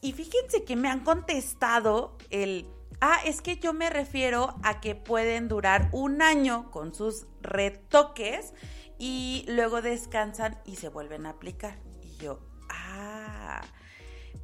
Y 0.00 0.12
fíjense 0.12 0.64
que 0.64 0.76
me 0.76 0.88
han 0.88 1.00
contestado 1.00 2.16
el 2.30 2.66
Ah, 3.00 3.18
es 3.24 3.42
que 3.42 3.58
yo 3.58 3.72
me 3.72 3.90
refiero 3.90 4.56
a 4.64 4.80
que 4.80 4.94
pueden 4.94 5.48
durar 5.48 5.88
un 5.92 6.20
año 6.20 6.70
con 6.70 6.94
sus 6.94 7.26
retoques 7.42 8.54
y 8.98 9.44
luego 9.46 9.82
descansan 9.82 10.58
y 10.64 10.76
se 10.76 10.88
vuelven 10.88 11.26
a 11.26 11.30
aplicar. 11.30 11.78
Y 12.02 12.16
yo, 12.16 12.40
ah, 12.68 13.62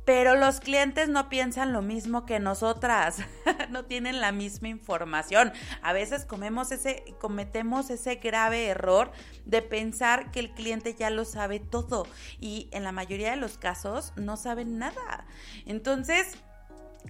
pero 0.04 0.36
los 0.36 0.60
clientes 0.60 1.08
no 1.08 1.28
piensan 1.28 1.72
lo 1.72 1.82
mismo 1.82 2.26
que 2.26 2.38
nosotras, 2.38 3.18
no 3.70 3.86
tienen 3.86 4.20
la 4.20 4.32
misma 4.32 4.68
información. 4.68 5.52
A 5.82 5.92
veces 5.92 6.24
comemos 6.24 6.70
ese, 6.72 7.04
cometemos 7.20 7.90
ese 7.90 8.16
grave 8.16 8.66
error 8.66 9.10
de 9.46 9.62
pensar 9.62 10.30
que 10.30 10.40
el 10.40 10.50
cliente 10.50 10.94
ya 10.94 11.10
lo 11.10 11.24
sabe 11.24 11.58
todo 11.58 12.06
y 12.38 12.68
en 12.72 12.84
la 12.84 12.92
mayoría 12.92 13.30
de 13.30 13.36
los 13.36 13.58
casos 13.58 14.12
no 14.16 14.36
saben 14.36 14.78
nada. 14.78 15.26
Entonces, 15.64 16.36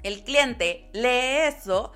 el 0.03 0.25
cliente 0.25 0.89
lee 0.93 1.49
eso 1.49 1.93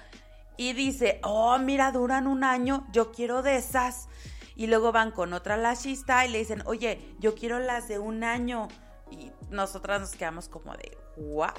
y 0.56 0.72
dice, 0.72 1.20
oh, 1.22 1.58
mira, 1.58 1.92
duran 1.92 2.26
un 2.26 2.44
año, 2.44 2.86
yo 2.92 3.12
quiero 3.12 3.42
de 3.42 3.56
esas. 3.56 4.08
Y 4.56 4.66
luego 4.66 4.90
van 4.90 5.12
con 5.12 5.32
otra 5.32 5.56
lashista 5.56 6.26
y 6.26 6.30
le 6.30 6.38
dicen, 6.38 6.62
oye, 6.66 7.14
yo 7.20 7.34
quiero 7.34 7.60
las 7.60 7.86
de 7.86 7.98
un 7.98 8.24
año. 8.24 8.68
Y 9.10 9.30
nosotras 9.50 10.00
nos 10.00 10.10
quedamos 10.10 10.48
como 10.48 10.74
de, 10.76 10.98
¿what? 11.16 11.54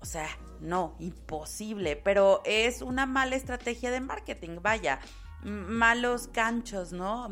O 0.00 0.04
sea, 0.04 0.28
no, 0.60 0.96
imposible, 0.98 1.96
pero 1.96 2.42
es 2.44 2.82
una 2.82 3.06
mala 3.06 3.36
estrategia 3.36 3.90
de 3.90 4.00
marketing, 4.00 4.58
vaya, 4.60 4.98
malos 5.44 6.30
ganchos, 6.32 6.92
¿no? 6.92 7.28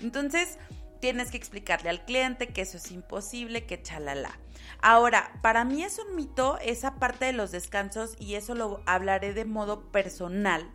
Entonces, 0.00 0.58
tienes 1.00 1.30
que 1.30 1.36
explicarle 1.36 1.90
al 1.90 2.04
cliente 2.04 2.48
que 2.48 2.60
eso 2.60 2.76
es 2.76 2.90
imposible, 2.92 3.66
que 3.66 3.82
chalala. 3.82 4.38
Ahora, 4.80 5.32
para 5.42 5.64
mí 5.64 5.82
es 5.82 5.98
un 5.98 6.16
mito 6.16 6.58
esa 6.58 6.96
parte 6.96 7.24
de 7.24 7.32
los 7.32 7.50
descansos 7.50 8.16
y 8.18 8.34
eso 8.34 8.54
lo 8.54 8.82
hablaré 8.86 9.32
de 9.32 9.44
modo 9.44 9.90
personal 9.90 10.70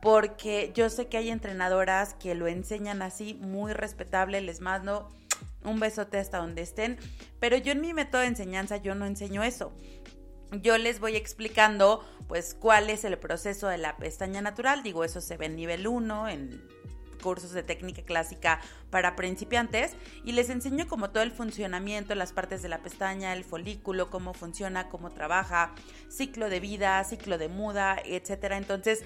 porque 0.00 0.72
yo 0.74 0.90
sé 0.90 1.08
que 1.08 1.16
hay 1.16 1.30
entrenadoras 1.30 2.14
que 2.14 2.34
lo 2.34 2.46
enseñan 2.46 3.02
así, 3.02 3.34
muy 3.34 3.72
respetable, 3.72 4.40
les 4.40 4.60
mando 4.60 5.08
un 5.64 5.80
besote 5.80 6.18
hasta 6.18 6.38
donde 6.38 6.62
estén, 6.62 6.98
pero 7.40 7.56
yo 7.56 7.72
en 7.72 7.80
mi 7.80 7.92
método 7.92 8.20
de 8.20 8.28
enseñanza 8.28 8.76
yo 8.76 8.94
no 8.94 9.06
enseño 9.06 9.42
eso. 9.42 9.72
Yo 10.52 10.78
les 10.78 11.00
voy 11.00 11.16
explicando 11.16 12.04
pues 12.26 12.54
cuál 12.54 12.90
es 12.90 13.04
el 13.04 13.18
proceso 13.18 13.68
de 13.68 13.78
la 13.78 13.96
pestaña 13.96 14.40
natural, 14.40 14.82
digo, 14.82 15.04
eso 15.04 15.20
se 15.20 15.36
ve 15.36 15.46
en 15.46 15.56
nivel 15.56 15.86
1, 15.86 16.28
en 16.28 16.62
cursos 17.18 17.52
de 17.52 17.62
técnica 17.62 18.02
clásica 18.02 18.60
para 18.90 19.16
principiantes 19.16 19.96
y 20.24 20.32
les 20.32 20.50
enseño 20.50 20.88
como 20.88 21.10
todo 21.10 21.22
el 21.22 21.32
funcionamiento, 21.32 22.14
las 22.14 22.32
partes 22.32 22.62
de 22.62 22.68
la 22.68 22.78
pestaña, 22.78 23.32
el 23.32 23.44
folículo, 23.44 24.10
cómo 24.10 24.34
funciona, 24.34 24.88
cómo 24.88 25.10
trabaja, 25.10 25.74
ciclo 26.08 26.48
de 26.48 26.60
vida, 26.60 27.02
ciclo 27.04 27.38
de 27.38 27.48
muda, 27.48 27.96
etcétera. 28.04 28.56
Entonces, 28.56 29.02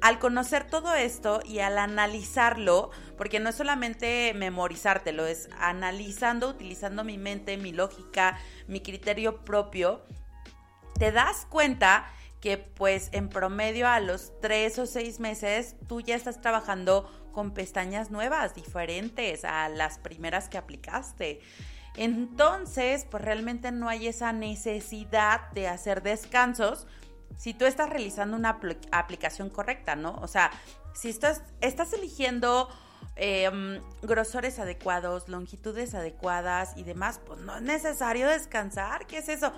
al 0.00 0.18
conocer 0.18 0.64
todo 0.64 0.94
esto 0.94 1.40
y 1.44 1.58
al 1.58 1.78
analizarlo, 1.78 2.90
porque 3.16 3.40
no 3.40 3.50
es 3.50 3.56
solamente 3.56 4.32
memorizártelo, 4.34 5.26
es 5.26 5.48
analizando, 5.58 6.48
utilizando 6.48 7.02
mi 7.04 7.18
mente, 7.18 7.56
mi 7.56 7.72
lógica, 7.72 8.38
mi 8.68 8.80
criterio 8.80 9.44
propio, 9.44 10.02
te 10.98 11.10
das 11.12 11.46
cuenta 11.48 12.06
que 12.40 12.58
pues 12.58 13.08
en 13.12 13.28
promedio 13.28 13.88
a 13.88 13.98
los 13.98 14.32
tres 14.40 14.78
o 14.78 14.86
seis 14.86 15.18
meses 15.18 15.74
tú 15.88 16.00
ya 16.00 16.14
estás 16.14 16.40
trabajando 16.40 17.10
con 17.38 17.52
pestañas 17.52 18.10
nuevas, 18.10 18.56
diferentes 18.56 19.44
a 19.44 19.68
las 19.68 20.00
primeras 20.00 20.48
que 20.48 20.58
aplicaste. 20.58 21.38
Entonces, 21.94 23.06
pues 23.08 23.22
realmente 23.22 23.70
no 23.70 23.88
hay 23.88 24.08
esa 24.08 24.32
necesidad 24.32 25.48
de 25.52 25.68
hacer 25.68 26.02
descansos 26.02 26.88
si 27.36 27.54
tú 27.54 27.64
estás 27.64 27.90
realizando 27.90 28.36
una 28.36 28.58
aplicación 28.90 29.50
correcta, 29.50 29.94
¿no? 29.94 30.16
O 30.16 30.26
sea, 30.26 30.50
si 30.94 31.10
estás, 31.10 31.44
estás 31.60 31.92
eligiendo 31.92 32.68
Em, 33.20 33.82
grosores 34.00 34.60
adecuados, 34.60 35.28
longitudes 35.28 35.92
adecuadas 35.96 36.76
y 36.76 36.84
demás, 36.84 37.20
pues 37.26 37.40
no 37.40 37.56
es 37.56 37.62
necesario 37.62 38.28
descansar. 38.28 39.08
¿Qué 39.08 39.18
es 39.18 39.28
eso? 39.28 39.52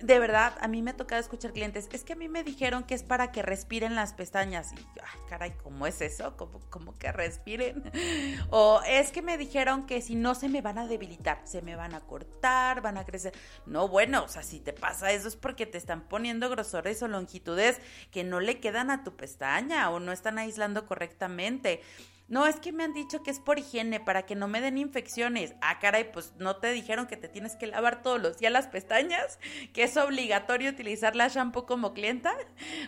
De 0.00 0.18
verdad, 0.18 0.54
a 0.60 0.68
mí 0.68 0.82
me 0.82 0.90
ha 0.90 0.96
tocado 0.96 1.20
escuchar 1.20 1.52
clientes, 1.52 1.88
es 1.92 2.04
que 2.04 2.14
a 2.14 2.16
mí 2.16 2.28
me 2.28 2.42
dijeron 2.42 2.84
que 2.84 2.94
es 2.94 3.02
para 3.02 3.32
que 3.32 3.42
respiren 3.42 3.94
las 3.94 4.12
pestañas. 4.12 4.72
Y 4.72 4.76
ay, 4.76 5.20
caray, 5.28 5.52
¿cómo 5.62 5.86
es 5.86 6.00
eso? 6.00 6.36
¿Cómo, 6.36 6.60
¿Cómo 6.70 6.98
que 6.98 7.12
respiren? 7.12 7.90
O 8.50 8.80
es 8.86 9.10
que 9.10 9.22
me 9.22 9.38
dijeron 9.38 9.86
que 9.86 10.00
si 10.00 10.14
no 10.14 10.34
se 10.34 10.48
me 10.48 10.60
van 10.60 10.78
a 10.78 10.86
debilitar, 10.86 11.40
se 11.44 11.62
me 11.62 11.76
van 11.76 11.94
a 11.94 12.00
cortar, 12.00 12.82
van 12.82 12.98
a 12.98 13.04
crecer. 13.04 13.32
No, 13.66 13.88
bueno, 13.88 14.24
o 14.24 14.28
sea, 14.28 14.42
si 14.42 14.60
te 14.60 14.72
pasa 14.72 15.12
eso 15.12 15.28
es 15.28 15.36
porque 15.36 15.66
te 15.66 15.78
están 15.78 16.02
poniendo 16.08 16.48
grosores 16.50 17.02
o 17.02 17.08
longitudes 17.08 17.80
que 18.10 18.24
no 18.24 18.40
le 18.40 18.60
quedan 18.60 18.90
a 18.90 19.04
tu 19.04 19.16
pestaña 19.16 19.90
o 19.90 20.00
no 20.00 20.12
están 20.12 20.38
aislando 20.38 20.86
correctamente. 20.86 21.80
No, 22.26 22.46
es 22.46 22.56
que 22.56 22.72
me 22.72 22.84
han 22.84 22.94
dicho 22.94 23.22
que 23.22 23.30
es 23.30 23.38
por 23.38 23.58
higiene, 23.58 24.00
para 24.00 24.24
que 24.24 24.34
no 24.34 24.48
me 24.48 24.62
den 24.62 24.78
infecciones. 24.78 25.54
Ah, 25.60 25.78
caray, 25.78 26.10
pues 26.10 26.32
no 26.38 26.56
te 26.56 26.72
dijeron 26.72 27.06
que 27.06 27.18
te 27.18 27.28
tienes 27.28 27.54
que 27.54 27.66
lavar 27.66 28.02
todos 28.02 28.20
los 28.20 28.38
días 28.38 28.50
las 28.50 28.66
pestañas, 28.66 29.38
que 29.74 29.86
obligatorio 29.96 30.70
utilizar 30.70 31.16
la 31.16 31.28
shampoo 31.28 31.66
como 31.66 31.94
clienta. 31.94 32.32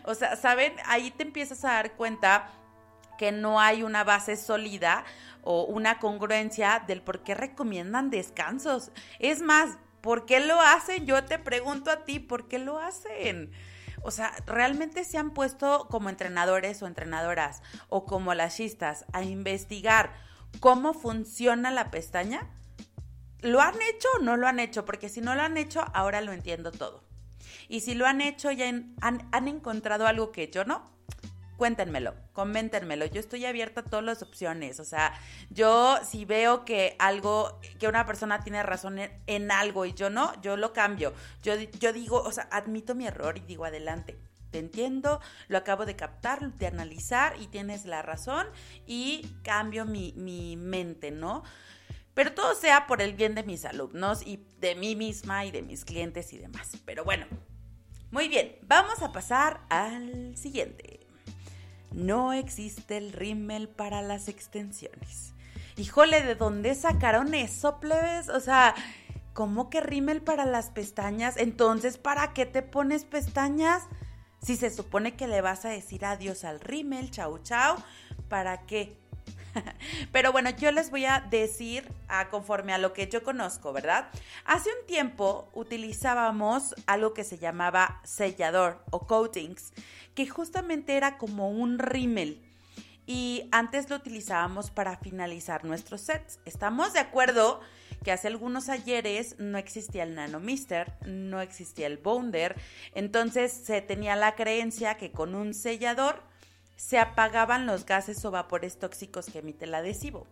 O 0.05 0.15
sea, 0.15 0.37
¿saben? 0.37 0.75
Ahí 0.87 1.11
te 1.11 1.23
empiezas 1.23 1.65
a 1.65 1.73
dar 1.73 1.97
cuenta 1.97 2.51
que 3.19 3.33
no 3.33 3.61
hay 3.61 3.83
una 3.83 4.05
base 4.05 4.37
sólida 4.37 5.05
o 5.43 5.65
una 5.65 5.99
congruencia 5.99 6.83
del 6.87 7.03
por 7.03 7.23
qué 7.23 7.35
recomiendan 7.35 8.11
descansos. 8.11 8.91
Es 9.19 9.43
más, 9.43 9.79
¿por 10.01 10.27
qué 10.27 10.41
lo 10.41 10.61
hacen? 10.61 11.07
Yo 11.07 11.25
te 11.25 11.39
pregunto 11.39 11.91
a 11.91 12.05
ti, 12.05 12.19
¿por 12.19 12.49
qué 12.49 12.59
lo 12.59 12.79
hacen? 12.79 13.53
O 14.03 14.11
sea, 14.11 14.33
realmente 14.47 15.05
se 15.05 15.19
han 15.19 15.33
puesto 15.33 15.89
como 15.91 16.11
entrenadores 16.11 16.83
o 16.83 16.87
entrenadoras 16.87 17.63
o 17.89 18.05
como 18.05 18.35
lashistas 18.35 19.05
a 19.13 19.23
investigar 19.23 20.13
cómo 20.61 20.95
funciona 20.95 21.71
la 21.71 21.91
pestaña. 21.91 22.49
¿Lo 23.43 23.61
han 23.61 23.75
hecho 23.83 24.09
o 24.17 24.23
no 24.23 24.37
lo 24.37 24.47
han 24.47 24.59
hecho? 24.59 24.85
Porque 24.85 25.09
si 25.09 25.21
no 25.21 25.35
lo 25.35 25.43
han 25.43 25.57
hecho, 25.57 25.85
ahora 25.93 26.21
lo 26.21 26.33
entiendo 26.33 26.73
todo. 26.73 27.05
Y 27.69 27.81
si 27.81 27.95
lo 27.95 28.07
han 28.07 28.21
hecho, 28.21 28.51
ya 28.51 28.69
han, 29.01 29.49
encontrado 29.49 30.07
algo 30.07 30.33
que 30.33 30.51
yo 30.51 30.65
no, 30.65 30.91
cuéntenmelo, 31.57 32.15
coméntenmelo. 32.33 33.07
Yo 33.07 33.21
estoy 33.21 33.45
abierta 33.45 33.81
a 33.81 33.85
todas 33.85 34.05
las 34.05 34.23
opciones. 34.23 34.81
O 34.81 34.85
sea, 34.85 35.13
yo 35.51 35.99
si 36.05 36.25
veo 36.25 36.65
que 36.65 36.97
algo, 36.99 37.61
que 37.79 37.89
una 37.89 38.07
persona 38.07 38.43
tiene 38.43 38.63
razón 38.63 38.99
en, 39.27 39.51
algo 39.51 39.85
y 39.85 39.95
yo 39.95 40.11
no, 40.11 40.41
yo 40.43 40.57
lo 40.57 40.73
cambio. 40.73 41.13
Yo, 41.43 41.55
yo 41.55 41.93
digo, 41.93 42.23
o 42.23 42.33
sea, 42.33 42.49
admito 42.51 42.95
mi 42.95 43.07
error 43.07 43.37
y 43.39 43.41
digo 43.41 43.65
adelante. 43.65 44.17
te 44.51 44.61
entiendo, 44.61 45.21
lo 45.49 45.59
acabo 45.59 45.85
de 45.85 45.97
captar, 45.97 46.53
de 46.55 46.67
analizar 46.69 47.35
y 47.41 47.49
tienes 47.49 47.85
la 47.85 48.01
razón 48.01 48.47
y 48.87 49.29
cambio 49.43 49.85
mi, 49.85 50.15
mi 50.17 50.57
mente, 50.57 51.11
¿no? 51.11 51.43
Pero 52.17 52.33
todo 52.33 52.55
sea 52.55 52.87
por 52.87 53.03
el 53.03 53.13
bien 53.13 53.35
de 53.35 53.43
mis 53.43 53.67
alumnos 53.67 54.27
y 54.27 54.43
de 54.59 54.75
mí 54.75 54.97
misma 54.97 55.45
y 55.45 55.51
de 55.51 55.61
mis 55.61 55.85
clientes 55.85 56.33
y 56.33 56.39
demás. 56.39 56.73
Pero 56.87 57.05
bueno, 57.05 57.27
muy 58.11 58.27
bien, 58.29 58.57
vamos 58.63 59.03
a 59.03 59.13
pasar 59.13 59.61
al 59.69 60.35
siguiente. 60.35 61.01
No 61.93 62.33
existe 62.33 62.97
el 62.97 63.13
rímel 63.13 63.69
para 63.69 64.01
las 64.01 64.29
extensiones. 64.29 65.35
Híjole, 65.77 66.23
¿de 66.23 66.37
dónde 66.37 66.75
sacaron 66.75 67.35
eso, 67.35 67.81
plebes? 67.81 68.31
O 68.31 68.41
sea, 68.41 68.75
¿cómo 69.35 69.69
que 69.69 69.83
rímel 69.83 70.23
para 70.23 70.47
las 70.47 70.71
pestañas? 70.71 71.37
Entonces, 71.37 71.99
¿para 71.99 72.33
qué 72.33 72.47
te 72.47 72.63
pones 72.63 73.05
pestañas? 73.05 73.83
Si 74.41 74.57
se 74.57 74.71
supone 74.71 75.17
que 75.17 75.29
le 75.29 75.43
vas 75.43 75.67
a 75.67 75.69
decir 75.69 76.07
adiós 76.07 76.45
al 76.45 76.61
rímel, 76.61 77.11
chau 77.11 77.41
chau, 77.41 77.77
¿para 78.31 78.65
qué? 78.65 78.97
Pero 80.13 80.33
bueno, 80.33 80.51
yo 80.51 80.71
les 80.73 80.91
voy 80.91 81.05
a 81.05 81.21
decir 81.21 81.89
a, 82.09 82.29
conforme 82.29 82.73
a 82.73 82.79
lo 82.79 82.93
que 82.93 83.09
yo 83.09 83.23
conozco, 83.23 83.73
¿verdad? 83.73 84.09
Hace 84.45 84.71
un 84.71 84.87
tiempo 84.87 85.49
utilizábamos 85.55 86.75
algo 86.87 87.15
que 87.15 87.25
se 87.25 87.39
llamaba 87.39 88.01
sellador 88.05 88.83
o 88.91 89.07
coatings, 89.07 89.73
que 90.15 90.27
justamente 90.27 90.97
era 90.97 91.19
como 91.19 91.51
un 91.51 91.79
rímel 91.79 92.43
y 93.07 93.49
antes 93.53 93.89
lo 93.89 93.97
utilizábamos 93.97 94.71
para 94.71 94.97
finalizar 94.97 95.65
nuestros 95.65 96.01
sets. 96.01 96.41
¿Estamos 96.45 96.93
de 96.93 97.01
acuerdo? 97.01 97.61
que 98.05 98.13
hace 98.13 98.29
algunos 98.29 98.69
ayeres 98.69 99.35
no 99.41 99.59
existía 99.59 100.05
el 100.05 100.15
Nanomister, 100.15 100.93
no 101.07 101.41
existía 101.41 101.89
el 101.89 101.97
Bonder, 101.97 102.55
entonces 102.95 103.51
se 103.51 103.81
tenía 103.81 104.15
la 104.15 104.37
creencia 104.37 104.97
que 104.97 105.11
con 105.11 105.35
un 105.35 105.55
sellador 105.55 106.23
se 106.77 106.99
apagaban 106.99 107.67
los 107.67 107.85
gases 107.87 108.25
o 108.25 108.31
vapores 108.31 108.79
tóxicos 108.79 109.27
que 109.27 109.41
emite 109.41 109.65
el 109.65 109.75
adhesivo. 109.75 110.27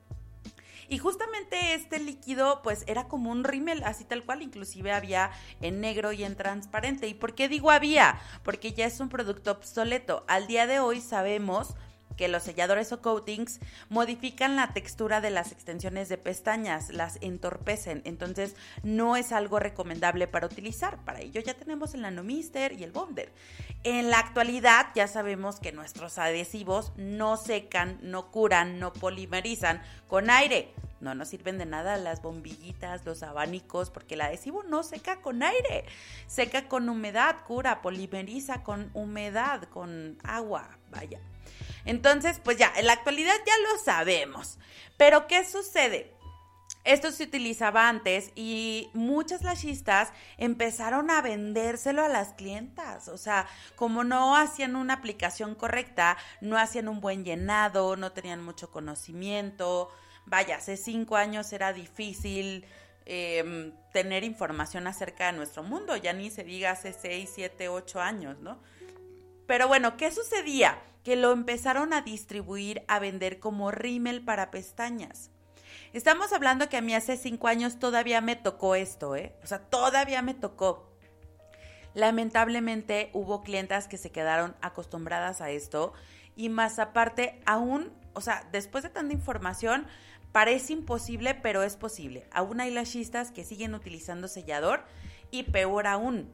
Y 0.88 0.98
justamente 0.98 1.74
este 1.74 1.98
líquido 1.98 2.60
pues 2.62 2.84
era 2.86 3.08
como 3.08 3.30
un 3.30 3.44
rímel, 3.44 3.82
así 3.84 4.04
tal 4.04 4.22
cual, 4.24 4.42
inclusive 4.42 4.92
había 4.92 5.30
en 5.60 5.80
negro 5.80 6.12
y 6.12 6.24
en 6.24 6.36
transparente. 6.36 7.08
¿Y 7.08 7.14
por 7.14 7.34
qué 7.34 7.48
digo 7.48 7.70
había? 7.70 8.20
Porque 8.42 8.72
ya 8.72 8.86
es 8.86 9.00
un 9.00 9.08
producto 9.08 9.50
obsoleto. 9.50 10.24
Al 10.28 10.46
día 10.46 10.66
de 10.66 10.80
hoy 10.80 11.00
sabemos 11.00 11.74
que 12.16 12.28
los 12.28 12.42
selladores 12.44 12.92
o 12.92 13.00
coatings 13.00 13.60
modifican 13.88 14.56
la 14.56 14.72
textura 14.72 15.20
de 15.20 15.30
las 15.30 15.52
extensiones 15.52 16.08
de 16.08 16.18
pestañas, 16.18 16.90
las 16.90 17.18
entorpecen, 17.20 18.02
entonces 18.04 18.54
no 18.82 19.16
es 19.16 19.32
algo 19.32 19.58
recomendable 19.58 20.26
para 20.26 20.46
utilizar. 20.46 20.98
Para 21.04 21.20
ello 21.20 21.40
ya 21.40 21.54
tenemos 21.54 21.94
el 21.94 22.02
Nanomister 22.02 22.72
y 22.72 22.84
el 22.84 22.92
Bonder. 22.92 23.30
En 23.82 24.10
la 24.10 24.18
actualidad 24.18 24.86
ya 24.94 25.06
sabemos 25.08 25.60
que 25.60 25.72
nuestros 25.72 26.18
adhesivos 26.18 26.92
no 26.96 27.36
secan, 27.36 27.98
no 28.02 28.30
curan, 28.30 28.78
no 28.78 28.92
polimerizan 28.92 29.82
con 30.08 30.30
aire. 30.30 30.72
No 31.00 31.14
nos 31.14 31.28
sirven 31.28 31.58
de 31.58 31.66
nada 31.66 31.98
las 31.98 32.22
bombillitas, 32.22 33.04
los 33.04 33.22
abanicos, 33.22 33.90
porque 33.90 34.14
el 34.14 34.22
adhesivo 34.22 34.62
no 34.62 34.82
seca 34.82 35.20
con 35.20 35.42
aire. 35.42 35.84
Seca 36.26 36.66
con 36.66 36.88
humedad, 36.88 37.36
cura, 37.46 37.82
polimeriza 37.82 38.62
con 38.62 38.90
humedad, 38.94 39.64
con 39.64 40.16
agua, 40.22 40.78
vaya. 40.90 41.20
Entonces, 41.84 42.40
pues 42.42 42.56
ya, 42.56 42.72
en 42.76 42.86
la 42.86 42.94
actualidad 42.94 43.34
ya 43.46 43.54
lo 43.70 43.78
sabemos. 43.82 44.58
Pero, 44.96 45.26
¿qué 45.26 45.44
sucede? 45.44 46.14
Esto 46.84 47.10
se 47.12 47.24
utilizaba 47.24 47.88
antes 47.88 48.30
y 48.34 48.90
muchas 48.92 49.42
lashistas 49.42 50.12
empezaron 50.36 51.10
a 51.10 51.22
vendérselo 51.22 52.04
a 52.04 52.08
las 52.08 52.34
clientas. 52.34 53.08
O 53.08 53.16
sea, 53.16 53.48
como 53.74 54.04
no 54.04 54.36
hacían 54.36 54.76
una 54.76 54.94
aplicación 54.94 55.54
correcta, 55.54 56.18
no 56.42 56.58
hacían 56.58 56.88
un 56.88 57.00
buen 57.00 57.24
llenado, 57.24 57.96
no 57.96 58.12
tenían 58.12 58.44
mucho 58.44 58.70
conocimiento. 58.70 59.90
Vaya, 60.26 60.56
hace 60.56 60.76
cinco 60.76 61.16
años 61.16 61.50
era 61.54 61.72
difícil 61.72 62.66
em, 63.06 63.72
tener 63.94 64.22
información 64.22 64.86
acerca 64.86 65.32
de 65.32 65.38
nuestro 65.38 65.62
mundo. 65.62 65.96
Ya 65.96 66.12
ni 66.12 66.30
se 66.30 66.44
diga 66.44 66.72
hace 66.72 66.92
seis, 66.92 67.30
siete, 67.34 67.70
ocho 67.70 67.98
años, 68.02 68.38
¿no? 68.40 68.58
Pero 69.46 69.68
bueno, 69.68 69.96
¿qué 69.96 70.10
sucedía? 70.10 70.78
Que 71.04 71.14
lo 71.14 71.30
empezaron 71.32 71.92
a 71.92 72.02
distribuir, 72.02 72.82
a 72.88 72.98
vender 72.98 73.38
como 73.38 73.70
rímel 73.70 74.24
para 74.24 74.50
pestañas. 74.50 75.30
Estamos 75.92 76.32
hablando 76.32 76.68
que 76.68 76.76
a 76.76 76.82
mí 76.82 76.92
hace 76.92 77.16
cinco 77.16 77.46
años 77.46 77.78
todavía 77.78 78.20
me 78.20 78.34
tocó 78.34 78.74
esto, 78.74 79.14
¿eh? 79.14 79.36
O 79.44 79.46
sea, 79.46 79.60
todavía 79.60 80.22
me 80.22 80.34
tocó. 80.34 80.90
Lamentablemente 81.94 83.10
hubo 83.12 83.44
clientas 83.44 83.86
que 83.86 83.98
se 83.98 84.10
quedaron 84.10 84.56
acostumbradas 84.60 85.40
a 85.40 85.50
esto 85.50 85.92
y 86.34 86.48
más 86.48 86.80
aparte, 86.80 87.40
aún, 87.46 87.92
o 88.14 88.20
sea, 88.20 88.48
después 88.50 88.82
de 88.82 88.90
tanta 88.90 89.14
información, 89.14 89.86
parece 90.32 90.72
imposible, 90.72 91.34
pero 91.36 91.62
es 91.62 91.76
posible. 91.76 92.26
Aún 92.32 92.60
hay 92.60 92.72
lashistas 92.72 93.30
que 93.30 93.44
siguen 93.44 93.74
utilizando 93.74 94.26
sellador 94.26 94.82
y 95.30 95.44
peor 95.44 95.86
aún, 95.86 96.28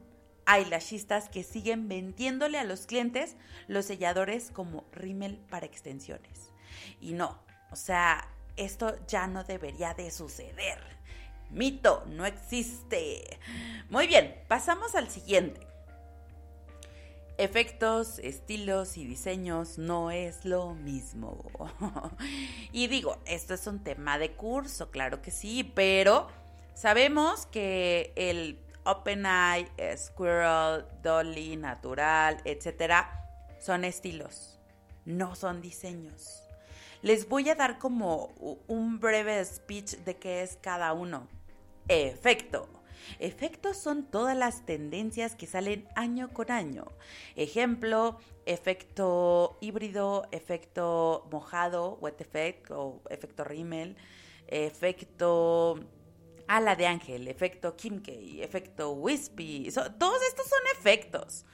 hay 0.45 0.65
lashistas 0.65 1.29
que 1.29 1.43
siguen 1.43 1.87
vendiéndole 1.87 2.57
a 2.57 2.63
los 2.63 2.85
clientes 2.85 3.35
los 3.67 3.85
selladores 3.85 4.51
como 4.51 4.85
rímel 4.91 5.37
para 5.49 5.65
extensiones. 5.65 6.51
Y 6.99 7.13
no, 7.13 7.39
o 7.71 7.75
sea, 7.75 8.27
esto 8.57 8.95
ya 9.07 9.27
no 9.27 9.43
debería 9.43 9.93
de 9.93 10.11
suceder. 10.11 10.79
Mito, 11.49 12.05
no 12.07 12.25
existe. 12.25 13.39
Muy 13.89 14.07
bien, 14.07 14.35
pasamos 14.47 14.95
al 14.95 15.09
siguiente. 15.09 15.67
Efectos, 17.37 18.19
estilos 18.19 18.97
y 18.97 19.05
diseños 19.05 19.77
no 19.77 20.11
es 20.11 20.45
lo 20.45 20.73
mismo. 20.75 21.37
y 22.71 22.87
digo, 22.87 23.17
esto 23.25 23.53
es 23.53 23.67
un 23.67 23.83
tema 23.83 24.17
de 24.17 24.31
curso, 24.33 24.91
claro 24.91 25.21
que 25.21 25.31
sí, 25.31 25.63
pero 25.63 26.27
sabemos 26.73 27.47
que 27.47 28.13
el 28.15 28.59
OpenEye, 28.83 29.67
Squirrel, 29.97 30.85
Dolly, 31.01 31.55
Natural, 31.55 32.37
etcétera, 32.45 33.27
son 33.59 33.85
estilos, 33.85 34.59
no 35.05 35.35
son 35.35 35.61
diseños. 35.61 36.43
Les 37.01 37.27
voy 37.27 37.49
a 37.49 37.55
dar 37.55 37.79
como 37.79 38.31
un 38.67 38.99
breve 38.99 39.43
speech 39.43 39.97
de 39.97 40.17
qué 40.17 40.43
es 40.43 40.57
cada 40.61 40.93
uno. 40.93 41.27
Efecto. 41.87 42.69
Efectos 43.17 43.77
son 43.77 44.05
todas 44.05 44.37
las 44.37 44.65
tendencias 44.65 45.35
que 45.35 45.47
salen 45.47 45.87
año 45.95 46.29
con 46.29 46.51
año. 46.51 46.85
Ejemplo, 47.35 48.19
efecto 48.45 49.57
híbrido, 49.61 50.27
efecto 50.31 51.27
mojado, 51.31 51.97
wet 52.01 52.21
effect 52.21 52.69
o 52.69 53.01
efecto 53.09 53.43
rímel, 53.43 53.97
efecto 54.47 55.79
ala 56.47 56.75
de 56.75 56.87
ángel, 56.87 57.27
efecto 57.27 57.75
Kimkey, 57.75 58.41
efecto 58.41 58.91
Wispy, 58.91 59.69
todos 59.71 60.21
estos 60.27 60.47
son 60.47 60.59
efectos. 60.77 61.45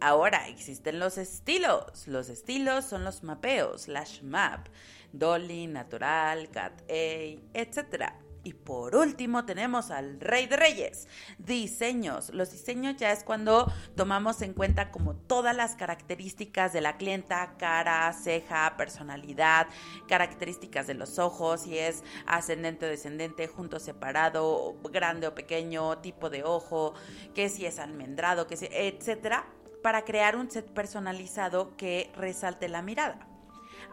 Ahora 0.00 0.48
existen 0.48 0.98
los 0.98 1.16
estilos. 1.16 2.08
Los 2.08 2.28
estilos 2.28 2.84
son 2.84 3.04
los 3.04 3.22
mapeos, 3.22 3.86
Lash 3.86 4.22
Map, 4.22 4.66
Dolly, 5.12 5.68
Natural, 5.68 6.50
Cat 6.50 6.82
A, 6.90 7.38
etc. 7.54 8.12
Y 8.44 8.54
por 8.54 8.96
último 8.96 9.44
tenemos 9.44 9.92
al 9.92 10.20
Rey 10.20 10.46
de 10.46 10.56
Reyes, 10.56 11.06
diseños. 11.38 12.30
Los 12.30 12.50
diseños 12.50 12.96
ya 12.96 13.12
es 13.12 13.22
cuando 13.22 13.72
tomamos 13.96 14.42
en 14.42 14.52
cuenta 14.52 14.90
como 14.90 15.14
todas 15.14 15.54
las 15.54 15.76
características 15.76 16.72
de 16.72 16.80
la 16.80 16.96
clienta, 16.96 17.54
cara, 17.56 18.12
ceja, 18.12 18.76
personalidad, 18.76 19.68
características 20.08 20.88
de 20.88 20.94
los 20.94 21.20
ojos, 21.20 21.62
si 21.62 21.78
es 21.78 22.02
ascendente 22.26 22.86
o 22.86 22.88
descendente, 22.88 23.46
junto 23.46 23.78
separado, 23.78 24.74
grande 24.90 25.28
o 25.28 25.34
pequeño, 25.36 25.98
tipo 25.98 26.28
de 26.28 26.42
ojo, 26.42 26.94
que 27.34 27.48
si 27.48 27.64
es 27.64 27.78
almendrado, 27.78 28.48
que 28.48 28.56
si, 28.56 28.66
etcétera, 28.72 29.46
para 29.84 30.02
crear 30.04 30.34
un 30.34 30.50
set 30.50 30.66
personalizado 30.72 31.76
que 31.76 32.10
resalte 32.16 32.68
la 32.68 32.82
mirada. 32.82 33.28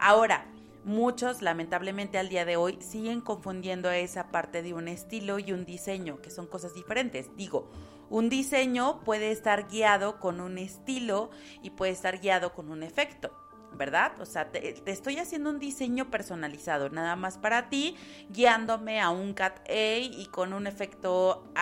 Ahora, 0.00 0.46
Muchos, 0.84 1.42
lamentablemente, 1.42 2.16
al 2.16 2.30
día 2.30 2.44
de 2.44 2.56
hoy 2.56 2.78
siguen 2.80 3.20
confundiendo 3.20 3.90
esa 3.90 4.28
parte 4.28 4.62
de 4.62 4.72
un 4.72 4.88
estilo 4.88 5.38
y 5.38 5.52
un 5.52 5.66
diseño, 5.66 6.22
que 6.22 6.30
son 6.30 6.46
cosas 6.46 6.72
diferentes. 6.72 7.36
Digo, 7.36 7.70
un 8.08 8.30
diseño 8.30 9.00
puede 9.04 9.30
estar 9.30 9.68
guiado 9.68 10.18
con 10.18 10.40
un 10.40 10.56
estilo 10.56 11.30
y 11.62 11.70
puede 11.70 11.92
estar 11.92 12.18
guiado 12.18 12.54
con 12.54 12.70
un 12.70 12.82
efecto. 12.82 13.30
¿verdad? 13.72 14.20
O 14.20 14.26
sea, 14.26 14.50
te, 14.50 14.82
estoy 14.90 15.18
haciendo 15.18 15.48
un 15.48 15.60
diseño 15.60 16.10
personalizado, 16.10 16.90
nada 16.90 17.14
más 17.14 17.38
para 17.38 17.68
ti, 17.68 17.96
guiándome 18.28 19.00
a 19.00 19.10
un 19.10 19.32
cat 19.32 19.60
A 19.68 19.98
y 19.98 20.26
con 20.32 20.52
un 20.52 20.66
efecto 20.66 21.52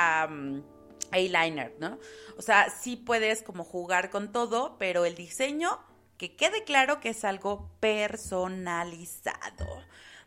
eyeliner, 1.12 1.76
¿no? 1.78 1.98
O 2.36 2.42
sea, 2.42 2.70
sí 2.70 2.96
puedes 2.96 3.42
como 3.42 3.62
jugar 3.62 4.10
con 4.10 4.32
todo, 4.32 4.76
pero 4.78 5.04
el 5.04 5.14
diseño 5.14 5.78
que 6.18 6.34
quede 6.36 6.64
claro 6.64 7.00
que 7.00 7.10
es 7.10 7.24
algo 7.24 7.70
personalizado. 7.80 9.66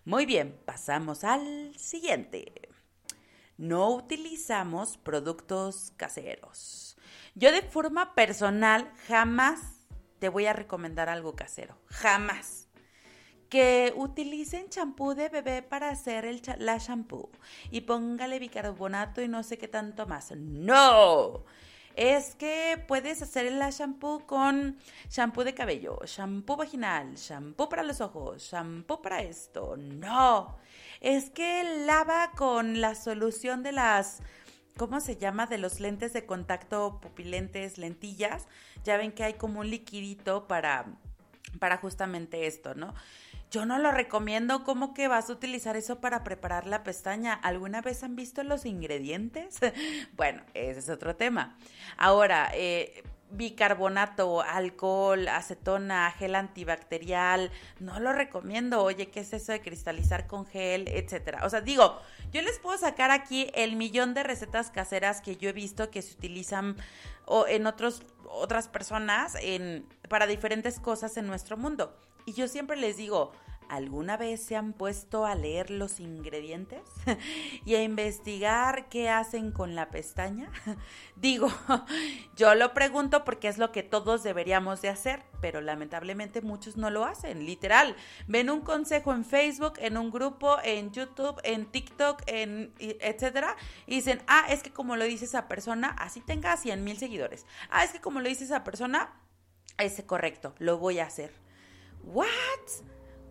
Muy 0.06 0.26
bien, 0.26 0.60
pasamos 0.66 1.24
al 1.24 1.78
siguiente. 1.78 2.70
No 3.58 3.90
utilizamos 3.92 4.98
productos 4.98 5.94
caseros. 5.98 6.98
Yo 7.36 7.52
de 7.52 7.62
forma 7.62 8.16
personal 8.16 8.92
jamás, 9.08 9.60
te 10.20 10.30
voy 10.30 10.46
a 10.48 10.54
recomendar 10.54 11.10
algo 11.10 11.36
casero. 11.36 11.78
Jamás. 11.88 12.70
Que 13.50 13.94
utilicen 13.98 14.70
champú 14.70 15.14
de 15.14 15.28
bebé 15.28 15.62
para 15.62 15.90
hacer 15.90 16.24
el 16.24 16.42
la 16.58 16.80
champú 16.80 17.30
y 17.70 17.82
póngale 17.82 18.40
bicarbonato 18.40 19.22
y 19.22 19.28
no 19.28 19.44
sé 19.44 19.58
qué 19.58 19.68
tanto 19.68 20.08
más. 20.08 20.32
No 20.32 21.44
es 21.96 22.36
que 22.36 22.84
puedes 22.88 23.22
hacer 23.22 23.46
el 23.46 23.60
shampoo 23.60 24.26
con 24.26 24.78
shampoo 25.10 25.44
de 25.44 25.54
cabello, 25.54 26.00
shampoo 26.06 26.58
vaginal, 26.58 27.16
shampoo 27.16 27.70
para 27.70 27.84
los 27.84 28.02
ojos, 28.02 28.42
shampoo 28.52 29.02
para 29.02 29.22
esto. 29.22 29.76
No, 29.78 30.58
es 31.00 31.30
que 31.30 31.64
lava 31.86 32.32
con 32.32 32.82
la 32.82 32.96
solución 32.96 33.64
de 33.64 33.72
las, 33.72 34.20
¿cómo 34.78 35.00
se 35.00 35.18
llama? 35.18 35.48
De 35.48 35.58
los 35.58 35.80
lentes 35.80 36.14
de 36.14 36.26
contacto 36.26 37.00
pupilentes, 37.02 37.78
lentillas. 37.78 38.48
Ya 38.84 38.98
ven 38.98 39.12
que 39.12 39.24
hay 39.24 39.34
como 39.34 39.60
un 39.60 39.70
liquidito 39.70 40.48
para, 40.48 40.86
para 41.60 41.78
justamente 41.78 42.48
esto, 42.48 42.76
¿no? 42.76 42.94
Yo 43.52 43.66
no 43.66 43.80
lo 43.80 43.92
recomiendo. 43.92 44.64
¿Cómo 44.64 44.94
que 44.94 45.10
vas 45.10 45.30
a 45.30 45.34
utilizar 45.34 45.76
eso 45.76 46.00
para 46.00 46.24
preparar 46.24 46.66
la 46.68 46.84
pestaña? 46.84 47.34
¿Alguna 47.34 47.82
vez 47.82 48.02
han 48.02 48.16
visto 48.16 48.44
los 48.44 48.66
ingredientes? 48.66 49.60
bueno, 50.16 50.42
ese 50.54 50.80
es 50.80 50.90
otro 50.90 51.18
tema. 51.18 51.58
Ahora, 51.98 52.50
eh, 52.54 53.04
bicarbonato, 53.32 54.42
alcohol, 54.42 55.28
acetona, 55.28 56.12
gel 56.12 56.36
antibacterial, 56.36 57.52
no 57.82 58.00
lo 58.00 58.14
recomiendo. 58.14 58.84
Oye, 58.84 59.10
¿qué 59.10 59.20
es 59.20 59.34
eso 59.34 59.52
de 59.52 59.60
cristalizar 59.60 60.28
con 60.28 60.46
gel, 60.46 60.88
etcétera? 60.88 61.42
O 61.44 61.50
sea, 61.50 61.60
digo, 61.60 62.00
yo 62.32 62.42
les 62.42 62.58
puedo 62.58 62.78
sacar 62.78 63.12
aquí 63.12 63.52
el 63.54 63.76
millón 63.76 64.14
de 64.14 64.24
recetas 64.24 64.72
caseras 64.72 65.20
que 65.20 65.36
yo 65.36 65.50
he 65.50 65.54
visto 65.54 65.92
que 65.92 66.02
se 66.02 66.14
utilizan 66.14 66.78
o 67.26 67.46
en 67.48 67.68
otros 67.68 68.04
otras 68.34 68.70
personas 68.70 69.36
para 70.08 70.26
diferentes 70.26 70.80
cosas 70.80 71.18
en 71.18 71.28
nuestro 71.28 71.58
mundo. 71.58 71.94
Y 72.26 72.34
yo 72.34 72.48
siempre 72.48 72.78
les 72.78 72.98
digo, 72.98 73.32
¿alguna 73.72 74.18
vez 74.18 74.44
se 74.44 74.58
han 74.58 74.74
puesto 74.74 75.26
a 75.26 75.34
leer 75.34 75.70
los 75.72 76.02
ingredientes 76.02 76.82
y 77.66 77.76
a 77.76 77.84
investigar 77.84 78.90
qué 78.90 79.10
hacen 79.10 79.52
con 79.52 79.76
la 79.76 79.90
pestaña? 79.90 80.52
Digo, 81.16 81.50
yo 82.36 82.54
lo 82.54 82.74
pregunto 82.74 83.24
porque 83.24 83.48
es 83.48 83.58
lo 83.58 83.72
que 83.72 83.82
todos 83.82 84.24
deberíamos 84.24 84.82
de 84.82 84.90
hacer, 84.90 85.24
pero 85.40 85.62
lamentablemente 85.62 86.42
muchos 86.42 86.76
no 86.76 86.90
lo 86.90 87.06
hacen, 87.06 87.46
literal. 87.46 87.96
Ven 88.28 88.50
un 88.50 88.60
consejo 88.60 89.14
en 89.14 89.24
Facebook, 89.24 89.76
en 89.78 89.96
un 89.96 90.12
grupo, 90.12 90.58
en 90.64 90.92
YouTube, 90.92 91.40
en 91.46 91.66
TikTok, 91.66 92.24
en 92.28 92.74
etcétera, 92.78 93.56
y 93.88 93.96
dicen, 93.96 94.22
ah, 94.28 94.48
es 94.50 94.64
que 94.64 94.72
como 94.72 94.98
lo 94.98 95.06
dice 95.06 95.24
esa 95.24 95.48
persona, 95.48 95.96
así 95.98 96.20
tenga 96.20 96.58
100 96.58 96.84
mil 96.84 96.98
seguidores. 96.98 97.46
Ah, 97.70 97.86
es 97.86 97.92
que 97.92 98.02
como 98.02 98.20
lo 98.20 98.28
dice 98.28 98.44
esa 98.44 98.66
persona, 98.66 99.14
es 99.78 100.04
correcto, 100.04 100.54
lo 100.60 100.78
voy 100.78 101.00
a 101.00 101.06
hacer. 101.06 101.41
¿What? 102.04 102.28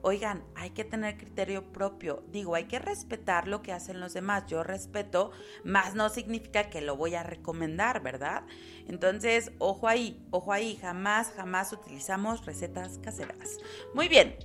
Oigan, 0.02 0.42
hay 0.54 0.70
que 0.70 0.84
tener 0.84 1.18
criterio 1.18 1.72
propio. 1.72 2.22
Digo, 2.32 2.54
hay 2.54 2.64
que 2.64 2.78
respetar 2.78 3.46
lo 3.46 3.60
que 3.60 3.72
hacen 3.72 4.00
los 4.00 4.14
demás. 4.14 4.46
Yo 4.46 4.62
respeto, 4.62 5.30
más 5.62 5.94
no 5.94 6.08
significa 6.08 6.70
que 6.70 6.80
lo 6.80 6.96
voy 6.96 7.14
a 7.14 7.22
recomendar, 7.22 8.02
¿verdad? 8.02 8.44
Entonces, 8.88 9.52
ojo 9.58 9.88
ahí, 9.88 10.26
ojo 10.30 10.52
ahí, 10.52 10.76
jamás, 10.76 11.32
jamás 11.36 11.72
utilizamos 11.72 12.46
recetas 12.46 12.98
caseras. 12.98 13.58
Muy 13.94 14.08
bien. 14.08 14.36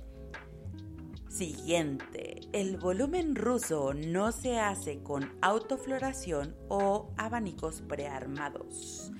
Siguiente, 1.30 2.40
el 2.52 2.76
volumen 2.76 3.34
ruso 3.34 3.92
no 3.94 4.32
se 4.32 4.58
hace 4.58 5.02
con 5.02 5.36
autofloración 5.42 6.54
o 6.68 7.12
abanicos 7.16 7.82
prearmados. 7.82 9.10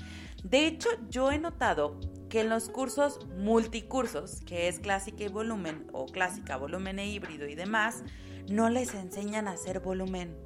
De 0.43 0.67
hecho, 0.67 0.89
yo 1.11 1.31
he 1.33 1.39
notado 1.39 1.99
que 2.37 2.43
en 2.43 2.51
los 2.51 2.69
cursos 2.69 3.19
multicursos, 3.39 4.43
que 4.45 4.69
es 4.69 4.79
clásica 4.79 5.25
y 5.25 5.29
volumen 5.29 5.87
o 5.95 6.05
clásica, 6.05 6.59
volumen 6.59 6.99
e 6.99 7.07
híbrido 7.09 7.49
y 7.49 7.55
demás, 7.55 8.05
no 8.51 8.69
les 8.69 8.93
enseñan 8.93 9.49
a 9.49 9.53
hacer 9.53 9.81
volumen. 9.81 10.37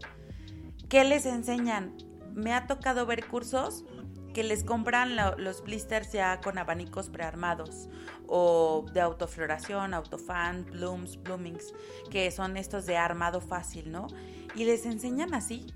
¿Qué 0.88 1.02
les 1.02 1.26
enseñan? 1.26 1.96
Me 2.32 2.54
ha 2.54 2.68
tocado 2.68 3.06
ver 3.06 3.26
cursos 3.26 3.84
que 4.32 4.44
les 4.44 4.62
compran 4.62 5.16
los 5.16 5.64
blisters 5.64 6.12
ya 6.12 6.40
con 6.40 6.58
abanicos 6.58 7.10
prearmados 7.10 7.88
o 8.28 8.86
de 8.92 9.00
autofloración, 9.00 9.92
autofan, 9.92 10.66
blooms, 10.66 11.20
bloomings, 11.20 11.74
que 12.08 12.30
son 12.30 12.56
estos 12.56 12.86
de 12.86 12.98
armado 12.98 13.40
fácil, 13.40 13.90
¿no? 13.90 14.06
Y 14.54 14.64
les 14.64 14.86
enseñan 14.86 15.34
así 15.34 15.66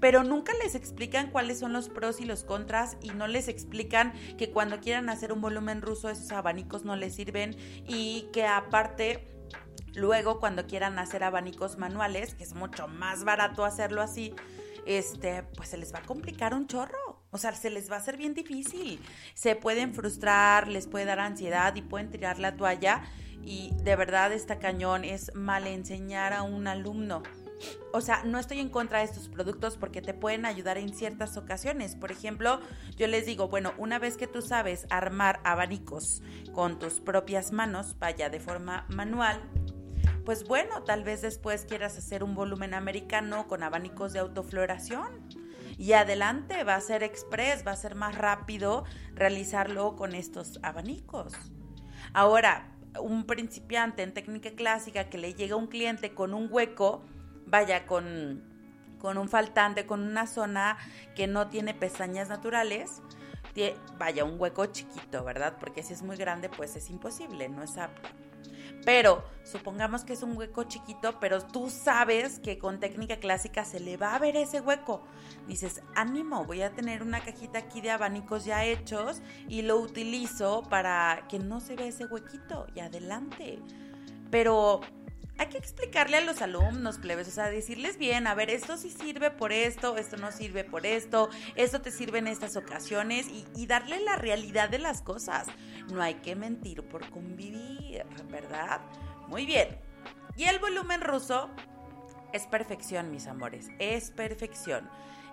pero 0.00 0.24
nunca 0.24 0.52
les 0.62 0.74
explican 0.74 1.30
cuáles 1.30 1.58
son 1.58 1.72
los 1.72 1.88
pros 1.88 2.20
y 2.20 2.24
los 2.24 2.44
contras 2.44 2.96
y 3.00 3.10
no 3.10 3.26
les 3.26 3.48
explican 3.48 4.12
que 4.36 4.50
cuando 4.50 4.80
quieran 4.80 5.08
hacer 5.08 5.32
un 5.32 5.40
volumen 5.40 5.82
ruso 5.82 6.08
esos 6.08 6.32
abanicos 6.32 6.84
no 6.84 6.96
les 6.96 7.14
sirven 7.14 7.56
y 7.86 8.28
que 8.32 8.46
aparte 8.46 9.28
luego 9.94 10.40
cuando 10.40 10.66
quieran 10.66 10.98
hacer 10.98 11.24
abanicos 11.24 11.78
manuales, 11.78 12.34
que 12.34 12.44
es 12.44 12.54
mucho 12.54 12.88
más 12.88 13.24
barato 13.24 13.64
hacerlo 13.64 14.02
así, 14.02 14.34
este, 14.86 15.44
pues 15.56 15.68
se 15.68 15.76
les 15.76 15.94
va 15.94 16.00
a 16.00 16.02
complicar 16.02 16.54
un 16.54 16.66
chorro. 16.66 17.22
O 17.30 17.38
sea, 17.38 17.52
se 17.52 17.70
les 17.70 17.90
va 17.90 17.96
a 17.96 17.98
hacer 17.98 18.16
bien 18.16 18.34
difícil. 18.34 19.00
Se 19.34 19.56
pueden 19.56 19.94
frustrar, 19.94 20.68
les 20.68 20.86
puede 20.86 21.04
dar 21.04 21.20
ansiedad 21.20 21.74
y 21.76 21.82
pueden 21.82 22.10
tirar 22.10 22.38
la 22.38 22.56
toalla. 22.56 23.02
Y 23.42 23.70
de 23.82 23.96
verdad, 23.96 24.32
esta 24.32 24.58
cañón 24.58 25.04
es 25.04 25.34
mal 25.34 25.66
enseñar 25.66 26.32
a 26.32 26.42
un 26.42 26.66
alumno 26.66 27.22
o 27.92 28.00
sea, 28.00 28.22
no 28.24 28.38
estoy 28.38 28.60
en 28.60 28.68
contra 28.68 28.98
de 28.98 29.04
estos 29.04 29.28
productos 29.28 29.76
porque 29.76 30.02
te 30.02 30.14
pueden 30.14 30.46
ayudar 30.46 30.78
en 30.78 30.94
ciertas 30.94 31.36
ocasiones. 31.36 31.96
Por 31.96 32.12
ejemplo, 32.12 32.60
yo 32.96 33.06
les 33.06 33.26
digo, 33.26 33.48
bueno, 33.48 33.72
una 33.78 33.98
vez 33.98 34.16
que 34.16 34.26
tú 34.26 34.42
sabes 34.42 34.86
armar 34.90 35.40
abanicos 35.44 36.22
con 36.52 36.78
tus 36.78 37.00
propias 37.00 37.52
manos, 37.52 37.96
vaya 37.98 38.30
de 38.30 38.40
forma 38.40 38.86
manual, 38.88 39.40
pues 40.24 40.44
bueno, 40.44 40.84
tal 40.84 41.02
vez 41.02 41.22
después 41.22 41.64
quieras 41.64 41.98
hacer 41.98 42.22
un 42.22 42.34
volumen 42.34 42.74
americano 42.74 43.48
con 43.48 43.62
abanicos 43.62 44.12
de 44.12 44.20
autofloración. 44.20 45.28
Y 45.78 45.94
adelante, 45.94 46.62
va 46.64 46.76
a 46.76 46.80
ser 46.80 47.02
express, 47.02 47.66
va 47.66 47.72
a 47.72 47.76
ser 47.76 47.94
más 47.96 48.16
rápido 48.16 48.84
realizarlo 49.14 49.96
con 49.96 50.14
estos 50.14 50.60
abanicos. 50.62 51.32
Ahora, 52.12 52.72
un 53.00 53.24
principiante 53.24 54.02
en 54.02 54.12
técnica 54.12 54.50
clásica 54.50 55.08
que 55.08 55.18
le 55.18 55.34
llega 55.34 55.56
un 55.56 55.66
cliente 55.66 56.14
con 56.14 56.34
un 56.34 56.48
hueco, 56.50 57.02
vaya, 57.52 57.86
con, 57.86 58.42
con 58.98 59.18
un 59.18 59.28
faltante, 59.28 59.84
con 59.86 60.00
una 60.00 60.26
zona 60.26 60.78
que 61.14 61.26
no 61.26 61.48
tiene 61.48 61.74
pestañas 61.74 62.30
naturales, 62.30 63.02
vaya, 63.98 64.24
un 64.24 64.40
hueco 64.40 64.64
chiquito, 64.66 65.22
¿verdad? 65.22 65.58
Porque 65.60 65.82
si 65.82 65.92
es 65.92 66.02
muy 66.02 66.16
grande, 66.16 66.48
pues 66.48 66.74
es 66.76 66.88
imposible, 66.88 67.50
no 67.50 67.62
es 67.62 67.76
apto. 67.76 68.08
Pero 68.86 69.22
supongamos 69.44 70.02
que 70.02 70.14
es 70.14 70.22
un 70.22 70.34
hueco 70.34 70.64
chiquito, 70.64 71.20
pero 71.20 71.42
tú 71.42 71.68
sabes 71.68 72.38
que 72.40 72.58
con 72.58 72.80
técnica 72.80 73.18
clásica 73.18 73.66
se 73.66 73.80
le 73.80 73.98
va 73.98 74.14
a 74.14 74.18
ver 74.18 74.34
ese 74.34 74.62
hueco. 74.62 75.02
Dices, 75.46 75.82
ánimo, 75.94 76.46
voy 76.46 76.62
a 76.62 76.70
tener 76.70 77.02
una 77.02 77.20
cajita 77.20 77.58
aquí 77.58 77.82
de 77.82 77.90
abanicos 77.90 78.46
ya 78.46 78.64
hechos 78.64 79.20
y 79.46 79.60
lo 79.60 79.76
utilizo 79.76 80.62
para 80.70 81.26
que 81.28 81.38
no 81.38 81.60
se 81.60 81.76
vea 81.76 81.86
ese 81.86 82.06
huequito 82.06 82.66
y 82.74 82.80
adelante. 82.80 83.58
Pero 84.30 84.80
hay 85.38 85.46
que 85.48 85.58
explicarle 85.58 86.18
a 86.18 86.20
los 86.20 86.42
alumnos, 86.42 86.98
plebes, 86.98 87.28
o 87.28 87.30
sea, 87.30 87.48
decirles 87.48 87.98
bien, 87.98 88.26
a 88.26 88.34
ver, 88.34 88.50
esto 88.50 88.76
sí 88.76 88.90
sirve 88.90 89.30
por 89.30 89.52
esto, 89.52 89.96
esto 89.96 90.16
no 90.16 90.30
sirve 90.30 90.64
por 90.64 90.86
esto, 90.86 91.30
esto 91.56 91.80
te 91.80 91.90
sirve 91.90 92.18
en 92.18 92.26
estas 92.26 92.56
ocasiones 92.56 93.26
y, 93.28 93.66
darle 93.66 94.00
la 94.00 94.16
realidad 94.16 94.68
de 94.68 94.78
las 94.78 95.00
cosas. 95.00 95.46
No 95.90 96.02
hay 96.02 96.16
que 96.16 96.36
mentir 96.36 96.82
por 96.82 97.08
convivir, 97.10 98.04
¿verdad? 98.30 98.82
Muy 99.28 99.46
bien. 99.46 99.78
Y 100.36 100.44
el 100.44 100.58
volumen 100.58 101.00
ruso 101.00 101.50
es 102.32 102.46
perfección, 102.46 103.10
mis 103.10 103.26
amores, 103.26 103.68
es 103.78 104.10
perfección. 104.10 104.88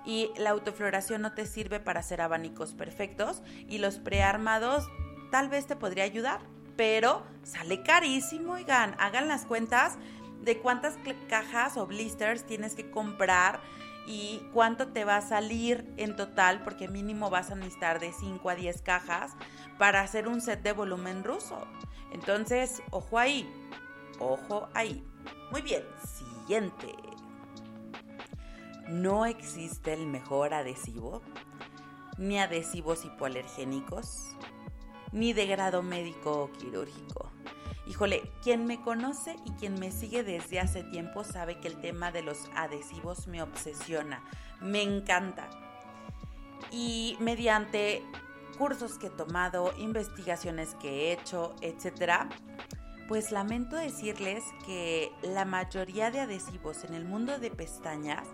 Y 0.06 0.32
la 0.38 0.52
autofloración 0.52 1.22
no 1.22 1.34
te 1.34 1.46
sirve 1.46 1.80
para 1.80 2.00
hacer 2.00 2.22
abanicos 2.22 2.74
perfectos 2.74 3.42
y 3.68 3.80
los 3.80 4.00
prearmados 4.00 4.88
tal 5.32 5.50
vez 5.50 5.68
te 5.68 5.76
podría 5.76 6.06
ayudar, 6.06 6.42
pero 6.80 7.24
sale 7.44 7.84
carísimo, 7.84 8.54
oigan, 8.54 8.96
hagan 9.00 9.28
las 9.28 9.46
cuentas 9.46 9.98
de 10.40 10.60
cuántas 10.60 10.98
cajas 11.28 11.76
o 11.76 11.86
blisters 11.86 12.46
tienes 12.46 12.74
que 12.74 12.90
comprar 12.90 13.60
y 14.08 14.42
cuánto 14.54 14.88
te 14.88 15.04
va 15.04 15.18
a 15.18 15.22
salir 15.22 15.94
en 15.98 16.16
total, 16.16 16.64
porque 16.64 16.88
mínimo 16.88 17.30
vas 17.30 17.52
a 17.52 17.56
necesitar 17.56 18.00
de 18.00 18.14
5 18.14 18.50
a 18.50 18.56
10 18.56 18.82
cajas 18.82 19.34
para 19.78 20.00
hacer 20.00 20.30
un 20.30 20.40
set 20.40 20.62
de 20.62 20.72
volumen 20.72 21.26
ruso. 21.26 21.68
Entonces, 22.14 22.82
ojo 22.92 23.20
ahí, 23.20 23.46
ojo 24.18 24.70
ahí. 24.74 25.06
Muy 25.52 25.62
bien, 25.62 25.84
siguiente. 26.18 26.96
No 28.88 29.26
existe 29.26 29.92
el 29.92 30.08
mejor 30.08 30.54
adhesivo, 30.54 31.22
ni 32.18 32.40
adhesivos 32.40 33.04
hipoalergénicos, 33.04 34.34
ni 35.12 35.34
de 35.34 35.48
grado 35.48 35.82
médico 35.84 36.44
o 36.44 36.52
quirúrgico. 36.52 37.32
Híjole, 37.88 38.32
quien 38.44 38.66
me 38.66 38.82
conoce 38.82 39.36
y 39.46 39.52
quien 39.52 39.80
me 39.80 39.92
sigue 39.92 40.24
desde 40.24 40.60
hace 40.60 40.84
tiempo 40.84 41.24
sabe 41.24 41.60
que 41.60 41.68
el 41.68 41.82
tema 41.82 42.12
de 42.12 42.22
los 42.22 42.50
adhesivos 42.56 43.28
me 43.28 43.42
obsesiona, 43.42 44.24
me 44.62 44.84
encanta. 44.84 45.50
Y 46.72 47.18
mediante 47.20 48.04
cursos 48.60 49.00
que 49.00 49.08
he 49.08 49.10
tomado, 49.10 49.74
investigaciones 49.78 50.76
que 50.76 50.90
he 50.90 51.14
hecho, 51.14 51.56
etcétera, 51.62 52.30
pues 53.08 53.32
lamento 53.32 53.76
decirles 53.76 54.44
que 54.68 55.12
la 55.24 55.46
mayoría 55.46 56.12
de 56.12 56.20
adhesivos 56.20 56.84
en 56.84 56.94
el 56.94 57.06
mundo 57.06 57.40
de 57.40 57.50
pestañas 57.50 58.28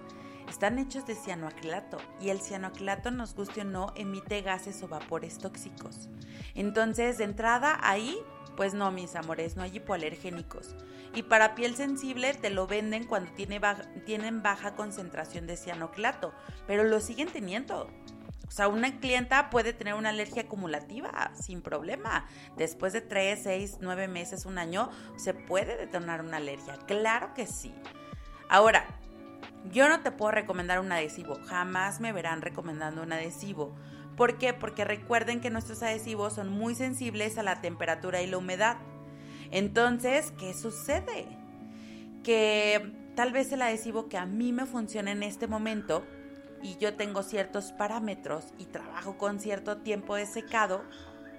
están 0.49 0.79
hechos 0.79 1.05
de 1.05 1.15
cianoacrilato 1.15 1.97
y 2.19 2.29
el 2.29 2.41
cianoacrilato, 2.41 3.11
nos 3.11 3.35
guste 3.35 3.61
o 3.61 3.65
no, 3.65 3.93
emite 3.95 4.41
gases 4.41 4.81
o 4.83 4.87
vapores 4.87 5.37
tóxicos. 5.37 6.09
Entonces, 6.53 7.17
de 7.17 7.25
entrada 7.25 7.79
ahí, 7.81 8.17
pues 8.55 8.73
no, 8.73 8.91
mis 8.91 9.15
amores, 9.15 9.55
no 9.55 9.63
hay 9.63 9.77
hipoalergénicos. 9.77 10.75
Y 11.13 11.23
para 11.23 11.55
piel 11.55 11.75
sensible 11.75 12.33
te 12.33 12.49
lo 12.49 12.67
venden 12.67 13.05
cuando 13.05 13.31
tiene 13.31 13.61
tienen 14.05 14.43
baja 14.43 14.75
concentración 14.75 15.47
de 15.47 15.57
cianoacrilato, 15.57 16.33
pero 16.67 16.83
lo 16.83 16.99
siguen 16.99 17.27
teniendo. 17.27 17.89
O 18.47 18.51
sea, 18.51 18.67
una 18.67 18.99
clienta 18.99 19.49
puede 19.49 19.73
tener 19.73 19.95
una 19.95 20.09
alergia 20.09 20.43
acumulativa 20.43 21.31
sin 21.33 21.61
problema. 21.61 22.27
Después 22.57 22.93
de 22.93 23.01
3, 23.01 23.39
6, 23.41 23.77
9 23.81 24.07
meses, 24.07 24.45
un 24.45 24.57
año, 24.57 24.89
se 25.17 25.33
puede 25.33 25.75
detonar 25.77 26.21
una 26.21 26.37
alergia. 26.37 26.77
Claro 26.85 27.33
que 27.33 27.47
sí. 27.47 27.73
Ahora, 28.47 28.85
yo 29.71 29.89
no 29.89 30.01
te 30.01 30.11
puedo 30.11 30.31
recomendar 30.31 30.79
un 30.79 30.91
adhesivo. 30.91 31.39
Jamás 31.45 31.99
me 31.99 32.13
verán 32.13 32.41
recomendando 32.41 33.03
un 33.03 33.13
adhesivo. 33.13 33.75
¿Por 34.15 34.37
qué? 34.37 34.53
Porque 34.53 34.85
recuerden 34.85 35.41
que 35.41 35.49
nuestros 35.49 35.83
adhesivos 35.83 36.33
son 36.33 36.49
muy 36.49 36.75
sensibles 36.75 37.37
a 37.37 37.43
la 37.43 37.61
temperatura 37.61 38.21
y 38.21 38.27
la 38.27 38.37
humedad. 38.37 38.77
Entonces, 39.51 40.31
¿qué 40.39 40.53
sucede? 40.53 41.27
Que 42.23 42.93
tal 43.15 43.31
vez 43.31 43.51
el 43.51 43.61
adhesivo 43.61 44.07
que 44.07 44.17
a 44.17 44.25
mí 44.25 44.53
me 44.53 44.65
funciona 44.65 45.11
en 45.11 45.23
este 45.23 45.47
momento 45.47 46.05
y 46.61 46.77
yo 46.77 46.95
tengo 46.95 47.23
ciertos 47.23 47.71
parámetros 47.73 48.53
y 48.57 48.65
trabajo 48.65 49.17
con 49.17 49.39
cierto 49.39 49.77
tiempo 49.77 50.15
de 50.15 50.25
secado, 50.25 50.83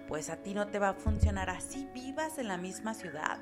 pues 0.07 0.31
a 0.31 0.37
ti 0.37 0.55
no 0.55 0.69
te 0.69 0.79
va 0.79 0.91
a 0.91 0.95
funcionar 0.95 1.51
así 1.51 1.89
vivas 1.95 2.39
en 2.39 2.49
la 2.49 2.59
misma 2.59 2.95
ciudad. 2.95 3.39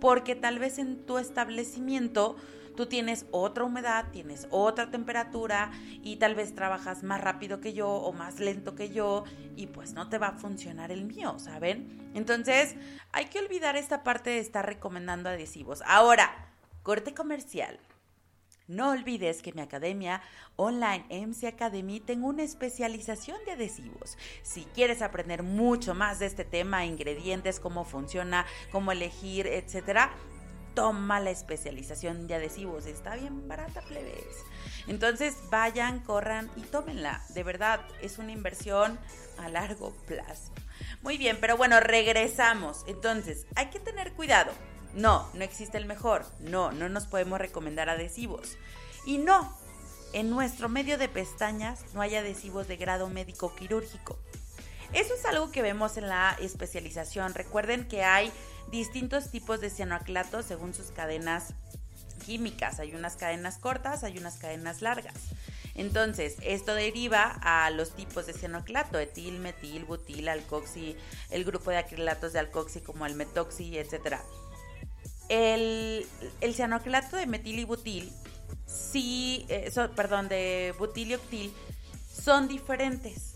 Porque 0.00 0.34
tal 0.34 0.58
vez 0.58 0.78
en 0.78 1.04
tu 1.04 1.18
establecimiento 1.18 2.36
tú 2.80 2.86
tienes 2.86 3.26
otra 3.30 3.64
humedad, 3.64 4.06
tienes 4.10 4.48
otra 4.48 4.90
temperatura 4.90 5.70
y 6.02 6.16
tal 6.16 6.34
vez 6.34 6.54
trabajas 6.54 7.02
más 7.02 7.20
rápido 7.20 7.60
que 7.60 7.74
yo 7.74 7.90
o 7.90 8.10
más 8.14 8.40
lento 8.40 8.74
que 8.74 8.88
yo 8.88 9.24
y 9.54 9.66
pues 9.66 9.92
no 9.92 10.08
te 10.08 10.16
va 10.16 10.28
a 10.28 10.38
funcionar 10.38 10.90
el 10.90 11.04
mío, 11.04 11.38
¿saben? 11.38 12.10
Entonces 12.14 12.76
hay 13.12 13.26
que 13.26 13.38
olvidar 13.38 13.76
esta 13.76 14.02
parte 14.02 14.30
de 14.30 14.38
estar 14.38 14.64
recomendando 14.64 15.28
adhesivos. 15.28 15.82
Ahora, 15.84 16.54
corte 16.82 17.12
comercial. 17.12 17.78
No 18.66 18.92
olvides 18.92 19.42
que 19.42 19.52
mi 19.52 19.60
academia 19.60 20.22
online 20.56 21.04
MC 21.10 21.48
Academy 21.48 22.00
tengo 22.00 22.28
una 22.28 22.44
especialización 22.44 23.36
de 23.44 23.52
adhesivos. 23.52 24.16
Si 24.42 24.64
quieres 24.64 25.02
aprender 25.02 25.42
mucho 25.42 25.94
más 25.94 26.18
de 26.18 26.26
este 26.26 26.46
tema, 26.46 26.86
ingredientes, 26.86 27.60
cómo 27.60 27.84
funciona, 27.84 28.46
cómo 28.70 28.92
elegir, 28.92 29.48
etcétera, 29.48 30.12
toma 30.74 31.20
la 31.20 31.30
especialización 31.30 32.26
de 32.26 32.34
adhesivos. 32.34 32.86
Está 32.86 33.16
bien 33.16 33.48
barata, 33.48 33.80
plebes. 33.82 34.44
Entonces 34.86 35.36
vayan, 35.50 36.00
corran 36.00 36.50
y 36.56 36.62
tómenla. 36.62 37.22
De 37.30 37.42
verdad, 37.42 37.80
es 38.00 38.18
una 38.18 38.32
inversión 38.32 38.98
a 39.38 39.48
largo 39.48 39.92
plazo. 40.06 40.52
Muy 41.02 41.18
bien, 41.18 41.38
pero 41.40 41.56
bueno, 41.56 41.80
regresamos. 41.80 42.84
Entonces, 42.86 43.46
hay 43.54 43.70
que 43.70 43.80
tener 43.80 44.12
cuidado. 44.12 44.52
No, 44.94 45.28
no 45.34 45.44
existe 45.44 45.78
el 45.78 45.86
mejor. 45.86 46.24
No, 46.40 46.72
no 46.72 46.88
nos 46.88 47.06
podemos 47.06 47.38
recomendar 47.38 47.88
adhesivos. 47.88 48.56
Y 49.06 49.18
no, 49.18 49.56
en 50.12 50.30
nuestro 50.30 50.68
medio 50.68 50.98
de 50.98 51.08
pestañas 51.08 51.84
no 51.94 52.00
hay 52.00 52.16
adhesivos 52.16 52.66
de 52.68 52.76
grado 52.76 53.08
médico 53.08 53.54
quirúrgico. 53.54 54.18
Eso 54.92 55.14
es 55.14 55.24
algo 55.24 55.50
que 55.52 55.62
vemos 55.62 55.96
en 55.96 56.08
la 56.08 56.36
especialización. 56.40 57.34
Recuerden 57.34 57.86
que 57.86 58.02
hay 58.02 58.32
distintos 58.70 59.30
tipos 59.30 59.60
de 59.60 59.70
cianoaclato 59.70 60.42
según 60.42 60.74
sus 60.74 60.90
cadenas 60.90 61.54
químicas. 62.26 62.80
Hay 62.80 62.94
unas 62.94 63.16
cadenas 63.16 63.58
cortas, 63.58 64.02
hay 64.02 64.18
unas 64.18 64.36
cadenas 64.38 64.82
largas. 64.82 65.14
Entonces, 65.76 66.36
esto 66.42 66.74
deriva 66.74 67.38
a 67.42 67.70
los 67.70 67.94
tipos 67.94 68.26
de 68.26 68.32
cianoaclato, 68.32 68.98
etil, 68.98 69.38
metil, 69.38 69.84
butil, 69.84 70.28
alcoxi, 70.28 70.96
el 71.30 71.44
grupo 71.44 71.70
de 71.70 71.78
acrilatos 71.78 72.32
de 72.32 72.40
alcoxi 72.40 72.80
como 72.80 73.06
el 73.06 73.14
metoxi, 73.14 73.78
etcétera. 73.78 74.22
El, 75.28 76.06
el 76.40 76.54
cianoaclato 76.54 77.16
de 77.16 77.26
metil 77.26 77.60
y 77.60 77.64
butil, 77.64 78.12
sí, 78.66 79.46
eh, 79.48 79.70
perdón, 79.94 80.28
de 80.28 80.74
butil 80.78 81.12
y 81.12 81.14
octil, 81.14 81.54
son 82.12 82.48
diferentes. 82.48 83.29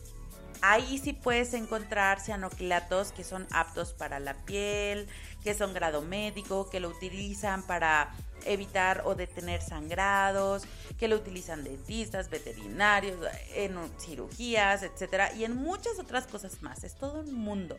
Ahí 0.66 0.96
sí 0.96 1.12
puedes 1.12 1.52
encontrar 1.52 2.22
cianoquilatos 2.22 3.12
que 3.12 3.22
son 3.22 3.46
aptos 3.50 3.92
para 3.92 4.18
la 4.18 4.32
piel, 4.32 5.06
que 5.42 5.52
son 5.52 5.74
grado 5.74 6.00
médico, 6.00 6.70
que 6.70 6.80
lo 6.80 6.88
utilizan 6.88 7.62
para 7.64 8.14
evitar 8.46 9.02
o 9.04 9.14
detener 9.14 9.60
sangrados, 9.60 10.62
que 10.98 11.06
lo 11.06 11.16
utilizan 11.16 11.64
dentistas, 11.64 12.30
veterinarios, 12.30 13.18
en 13.54 13.76
cirugías, 14.00 14.82
etcétera, 14.82 15.34
y 15.34 15.44
en 15.44 15.54
muchas 15.54 15.98
otras 15.98 16.26
cosas 16.26 16.62
más. 16.62 16.82
Es 16.82 16.94
todo 16.94 17.20
un 17.20 17.34
mundo. 17.34 17.76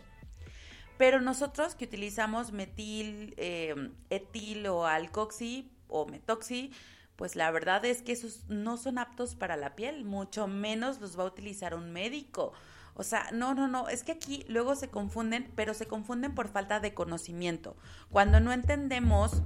Pero 0.99 1.21
nosotros 1.21 1.73
que 1.73 1.85
utilizamos 1.85 2.51
metil, 2.51 3.33
eh, 3.37 3.89
etil 4.11 4.67
o 4.67 4.85
alcoxi 4.85 5.71
o 5.87 6.05
metoxi, 6.05 6.71
pues 7.15 7.35
la 7.35 7.49
verdad 7.49 7.83
es 7.83 8.03
que 8.03 8.11
esos 8.11 8.47
no 8.47 8.77
son 8.77 8.99
aptos 8.99 9.33
para 9.33 9.57
la 9.57 9.75
piel, 9.75 10.05
mucho 10.05 10.45
menos 10.45 11.01
los 11.01 11.17
va 11.17 11.23
a 11.23 11.27
utilizar 11.27 11.73
un 11.73 11.91
médico. 11.91 12.53
O 12.95 13.03
sea, 13.03 13.27
no, 13.31 13.53
no, 13.53 13.67
no, 13.67 13.89
es 13.89 14.03
que 14.03 14.13
aquí 14.13 14.45
luego 14.47 14.75
se 14.75 14.89
confunden, 14.89 15.51
pero 15.55 15.73
se 15.73 15.85
confunden 15.85 16.33
por 16.33 16.47
falta 16.47 16.79
de 16.79 16.93
conocimiento. 16.93 17.75
Cuando 18.09 18.39
no 18.39 18.53
entendemos 18.53 19.41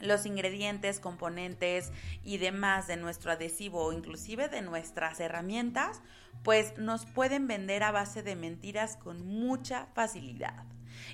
los 0.00 0.26
ingredientes, 0.26 0.98
componentes 0.98 1.92
y 2.24 2.38
demás 2.38 2.88
de 2.88 2.96
nuestro 2.96 3.30
adhesivo 3.30 3.84
o 3.84 3.92
inclusive 3.92 4.48
de 4.48 4.62
nuestras 4.62 5.20
herramientas, 5.20 6.02
pues 6.42 6.76
nos 6.76 7.06
pueden 7.06 7.46
vender 7.46 7.84
a 7.84 7.92
base 7.92 8.24
de 8.24 8.34
mentiras 8.34 8.96
con 8.96 9.24
mucha 9.24 9.86
facilidad. 9.94 10.64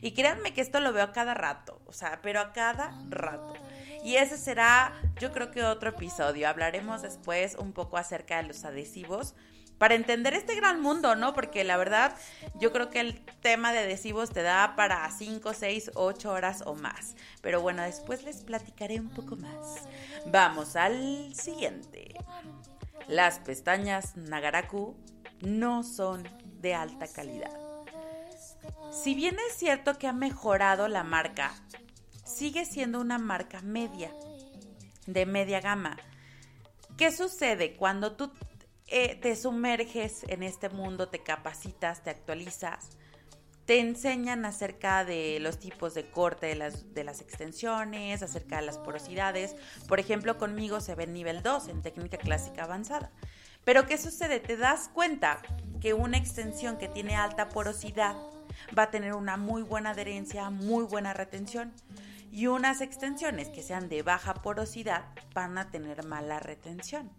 Y 0.00 0.12
créanme 0.12 0.54
que 0.54 0.60
esto 0.60 0.80
lo 0.80 0.92
veo 0.92 1.04
a 1.04 1.12
cada 1.12 1.34
rato, 1.34 1.80
o 1.86 1.92
sea, 1.92 2.20
pero 2.22 2.40
a 2.40 2.52
cada 2.52 2.98
rato. 3.10 3.54
Y 4.02 4.16
ese 4.16 4.38
será, 4.38 4.92
yo 5.20 5.32
creo 5.32 5.50
que 5.50 5.64
otro 5.64 5.90
episodio. 5.90 6.48
Hablaremos 6.48 7.02
después 7.02 7.56
un 7.56 7.72
poco 7.72 7.96
acerca 7.96 8.38
de 8.38 8.44
los 8.44 8.64
adhesivos 8.64 9.34
para 9.78 9.94
entender 9.94 10.34
este 10.34 10.54
gran 10.56 10.80
mundo, 10.80 11.14
¿no? 11.14 11.32
Porque 11.32 11.64
la 11.64 11.76
verdad, 11.76 12.14
yo 12.56 12.72
creo 12.72 12.90
que 12.90 13.00
el 13.00 13.24
tema 13.40 13.72
de 13.72 13.78
adhesivos 13.78 14.30
te 14.30 14.42
da 14.42 14.74
para 14.76 15.08
5, 15.10 15.54
6, 15.54 15.92
8 15.94 16.30
horas 16.30 16.62
o 16.66 16.74
más. 16.74 17.14
Pero 17.40 17.62
bueno, 17.62 17.82
después 17.82 18.24
les 18.24 18.42
platicaré 18.42 19.00
un 19.00 19.08
poco 19.08 19.36
más. 19.36 19.88
Vamos 20.26 20.76
al 20.76 21.34
siguiente. 21.34 22.14
Las 23.06 23.38
pestañas 23.38 24.16
Nagaraku 24.16 24.96
no 25.40 25.82
son 25.82 26.28
de 26.60 26.74
alta 26.74 27.06
calidad. 27.06 27.56
Si 28.90 29.14
bien 29.14 29.36
es 29.48 29.56
cierto 29.56 29.96
que 29.98 30.08
ha 30.08 30.12
mejorado 30.12 30.88
la 30.88 31.04
marca, 31.04 31.52
sigue 32.24 32.64
siendo 32.64 33.00
una 33.00 33.18
marca 33.18 33.60
media, 33.62 34.12
de 35.06 35.24
media 35.24 35.60
gama. 35.60 35.96
¿Qué 36.96 37.12
sucede 37.12 37.76
cuando 37.76 38.12
tú 38.12 38.32
eh, 38.90 39.16
te 39.16 39.36
sumerges 39.36 40.24
en 40.28 40.42
este 40.42 40.68
mundo, 40.70 41.08
te 41.08 41.22
capacitas, 41.22 42.02
te 42.02 42.10
actualizas? 42.10 42.90
Te 43.66 43.80
enseñan 43.80 44.46
acerca 44.46 45.04
de 45.04 45.38
los 45.40 45.58
tipos 45.58 45.92
de 45.92 46.10
corte 46.10 46.46
de 46.46 46.54
las, 46.54 46.94
de 46.94 47.04
las 47.04 47.20
extensiones, 47.20 48.22
acerca 48.22 48.56
de 48.56 48.66
las 48.66 48.78
porosidades. 48.78 49.56
Por 49.86 50.00
ejemplo, 50.00 50.38
conmigo 50.38 50.80
se 50.80 50.94
ve 50.94 51.06
nivel 51.06 51.42
2 51.42 51.68
en 51.68 51.82
técnica 51.82 52.16
clásica 52.16 52.64
avanzada. 52.64 53.10
Pero 53.64 53.86
¿qué 53.86 53.98
sucede? 53.98 54.40
Te 54.40 54.56
das 54.56 54.88
cuenta 54.88 55.42
que 55.82 55.92
una 55.92 56.16
extensión 56.16 56.78
que 56.78 56.88
tiene 56.88 57.14
alta 57.14 57.50
porosidad 57.50 58.16
va 58.76 58.84
a 58.84 58.90
tener 58.90 59.12
una 59.12 59.36
muy 59.36 59.62
buena 59.62 59.90
adherencia, 59.90 60.48
muy 60.48 60.84
buena 60.84 61.12
retención. 61.12 61.74
Y 62.30 62.46
unas 62.46 62.80
extensiones 62.80 63.50
que 63.50 63.62
sean 63.62 63.90
de 63.90 64.02
baja 64.02 64.32
porosidad 64.34 65.04
van 65.34 65.58
a 65.58 65.70
tener 65.70 66.06
mala 66.06 66.40
retención. 66.40 67.10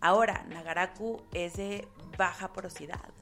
Ahora, 0.00 0.44
Nagaraku 0.48 1.22
es 1.32 1.56
de 1.56 1.88
baja 2.16 2.52
porosidad. 2.52 3.12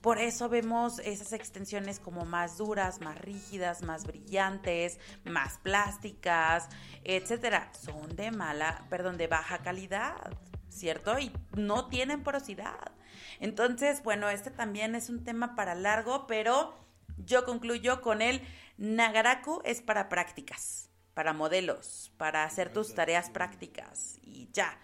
Por 0.00 0.18
eso 0.18 0.48
vemos 0.48 0.98
esas 1.00 1.34
extensiones 1.34 2.00
como 2.00 2.24
más 2.24 2.56
duras, 2.56 3.00
más 3.00 3.18
rígidas, 3.18 3.82
más 3.82 4.06
brillantes, 4.06 4.98
más 5.24 5.58
plásticas, 5.58 6.68
etcétera. 7.04 7.70
Son 7.78 8.16
de 8.16 8.30
mala, 8.30 8.86
perdón, 8.88 9.18
de 9.18 9.26
baja 9.26 9.58
calidad, 9.58 10.38
¿cierto? 10.70 11.18
Y 11.18 11.30
no 11.54 11.88
tienen 11.88 12.22
porosidad. 12.22 12.92
Entonces, 13.40 14.02
bueno, 14.02 14.30
este 14.30 14.50
también 14.50 14.94
es 14.94 15.10
un 15.10 15.22
tema 15.22 15.54
para 15.54 15.74
largo, 15.74 16.26
pero 16.26 16.74
yo 17.18 17.44
concluyo 17.44 18.00
con 18.00 18.22
el 18.22 18.40
Nagaraku 18.78 19.60
es 19.66 19.82
para 19.82 20.08
prácticas, 20.08 20.88
para 21.12 21.34
modelos, 21.34 22.10
para 22.16 22.44
hacer 22.44 22.72
tus 22.72 22.94
tareas 22.94 23.28
prácticas 23.28 24.18
y 24.22 24.48
ya. 24.52 24.78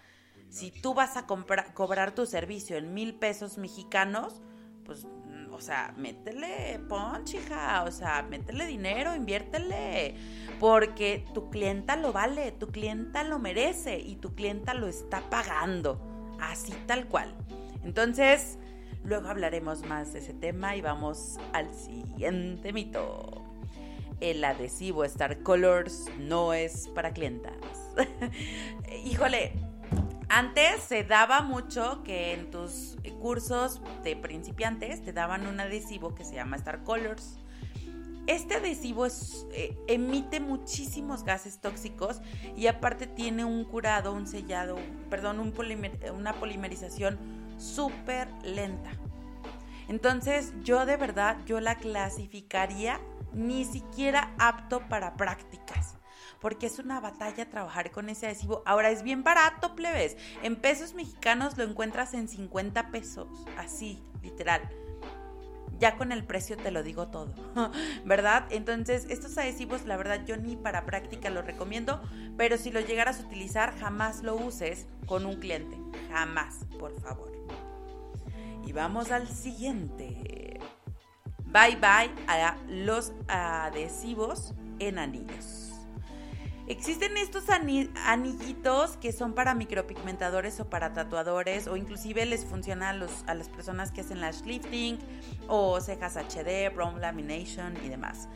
Si 0.49 0.71
tú 0.71 0.93
vas 0.93 1.17
a 1.17 1.25
cobrar 1.27 2.15
tu 2.15 2.25
servicio 2.25 2.77
en 2.77 2.93
mil 2.93 3.15
pesos 3.15 3.57
mexicanos, 3.57 4.41
pues 4.85 5.05
o 5.57 5.61
sea, 5.61 5.91
métele 5.97 6.79
punch, 6.87 7.33
hija, 7.33 7.83
o 7.83 7.91
sea, 7.91 8.21
métele 8.21 8.67
dinero, 8.67 9.15
inviértele, 9.15 10.15
porque 10.59 11.25
tu 11.33 11.49
clienta 11.49 11.95
lo 11.95 12.13
vale, 12.13 12.51
tu 12.51 12.67
clienta 12.67 13.23
lo 13.23 13.39
merece 13.39 13.97
y 13.97 14.17
tu 14.17 14.35
clienta 14.35 14.75
lo 14.75 14.87
está 14.87 15.21
pagando, 15.31 15.99
así 16.39 16.73
tal 16.85 17.07
cual. 17.07 17.33
Entonces, 17.83 18.59
luego 19.03 19.29
hablaremos 19.29 19.83
más 19.83 20.13
de 20.13 20.19
ese 20.19 20.33
tema 20.33 20.75
y 20.75 20.81
vamos 20.81 21.39
al 21.53 21.73
siguiente 21.73 22.71
mito. 22.71 23.43
El 24.19 24.43
adhesivo 24.43 25.05
Star 25.05 25.41
Colors 25.41 26.05
no 26.19 26.53
es 26.53 26.87
para 26.89 27.13
clientas. 27.13 27.55
Híjole, 29.05 29.53
antes 30.29 30.81
se 30.83 31.03
daba 31.03 31.41
mucho 31.41 32.03
que 32.03 32.33
en 32.33 32.51
tus 32.51 32.97
cursos 33.21 33.81
de 34.03 34.15
principiantes 34.15 35.01
te 35.03 35.13
daban 35.13 35.47
un 35.47 35.59
adhesivo 35.59 36.15
que 36.15 36.25
se 36.25 36.35
llama 36.35 36.57
Star 36.57 36.83
Colors. 36.83 37.39
Este 38.27 38.55
adhesivo 38.55 39.07
eh, 39.53 39.77
emite 39.87 40.41
muchísimos 40.41 41.23
gases 41.23 41.61
tóxicos 41.61 42.21
y 42.57 42.67
aparte 42.67 43.07
tiene 43.07 43.45
un 43.45 43.63
curado, 43.63 44.11
un 44.11 44.27
sellado, 44.27 44.75
perdón, 45.09 45.39
una 45.39 46.33
polimerización 46.33 47.17
súper 47.57 48.27
lenta. 48.43 48.91
Entonces 49.87 50.51
yo 50.61 50.85
de 50.85 50.97
verdad, 50.97 51.37
yo 51.45 51.61
la 51.61 51.75
clasificaría 51.75 52.99
ni 53.31 53.63
siquiera 53.63 54.33
apto 54.37 54.81
para 54.89 55.15
prácticas 55.15 55.96
porque 56.39 56.67
es 56.67 56.79
una 56.79 56.99
batalla 56.99 57.49
trabajar 57.49 57.91
con 57.91 58.09
ese 58.09 58.27
adhesivo. 58.27 58.61
Ahora 58.65 58.89
es 58.89 59.03
bien 59.03 59.23
barato, 59.23 59.75
plebes. 59.75 60.17
En 60.43 60.55
pesos 60.55 60.93
mexicanos 60.93 61.57
lo 61.57 61.63
encuentras 61.63 62.13
en 62.13 62.27
50 62.27 62.91
pesos, 62.91 63.27
así, 63.57 64.03
literal. 64.21 64.61
Ya 65.79 65.95
con 65.95 66.11
el 66.11 66.23
precio 66.23 66.57
te 66.57 66.71
lo 66.71 66.81
digo 66.81 67.09
todo, 67.09 67.33
¿verdad? 68.05 68.45
Entonces, 68.49 69.05
estos 69.09 69.37
adhesivos, 69.37 69.85
la 69.85 69.95
verdad, 69.95 70.25
yo 70.25 70.35
ni 70.37 70.55
para 70.55 70.85
práctica 70.85 71.29
los 71.29 71.45
recomiendo, 71.45 72.01
pero 72.35 72.57
si 72.57 72.71
lo 72.71 72.79
llegaras 72.79 73.19
a 73.19 73.23
utilizar, 73.23 73.77
jamás 73.77 74.23
lo 74.23 74.35
uses 74.35 74.87
con 75.05 75.25
un 75.25 75.39
cliente. 75.39 75.77
Jamás, 76.11 76.65
por 76.79 76.99
favor. 76.99 77.31
Y 78.65 78.73
vamos 78.73 79.11
al 79.11 79.27
siguiente. 79.27 80.59
Bye 81.45 81.77
bye 81.77 82.11
a 82.27 82.57
los 82.67 83.13
adhesivos 83.27 84.53
en 84.79 84.99
anillos. 84.99 85.66
Existen 86.67 87.15
estos 87.15 87.45
anillitos 87.49 88.97
que 88.97 89.13
son 89.13 89.33
para 89.33 89.55
micropigmentadores 89.55 90.59
o 90.59 90.69
para 90.69 90.91
tatuadores 90.91 91.65
o 91.67 91.77
inclusive 91.77 92.25
les 92.25 92.43
funciona 92.43 92.89
a, 92.89 92.93
los, 92.93 93.23
a 93.25 93.35
las 93.35 93.47
personas 93.47 93.93
que 93.93 94.01
hacen 94.01 94.19
lash 94.19 94.41
lifting 94.41 94.99
o 95.47 95.79
cejas 95.79 96.17
HD, 96.17 96.69
brown 96.75 96.99
lamination 96.99 97.73
y 97.85 97.87
demás. 97.87 98.27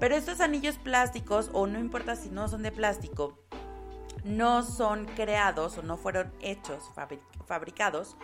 Pero 0.00 0.16
estos 0.16 0.40
anillos 0.40 0.76
plásticos 0.78 1.50
o 1.52 1.66
no 1.66 1.78
importa 1.78 2.16
si 2.16 2.30
no 2.30 2.48
son 2.48 2.62
de 2.62 2.72
plástico, 2.72 3.38
no 4.24 4.62
son 4.62 5.04
creados 5.04 5.76
o 5.76 5.82
no 5.82 5.98
fueron 5.98 6.32
hechos, 6.40 6.90
fabricados 7.46 8.16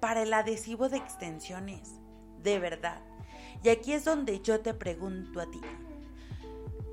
para 0.00 0.22
el 0.22 0.32
adhesivo 0.32 0.88
de 0.88 0.96
extensiones, 0.96 2.00
de 2.42 2.58
verdad. 2.58 3.02
Y 3.62 3.68
aquí 3.68 3.92
es 3.92 4.06
donde 4.06 4.40
yo 4.40 4.60
te 4.60 4.72
pregunto 4.72 5.38
a 5.38 5.50
ti, 5.50 5.60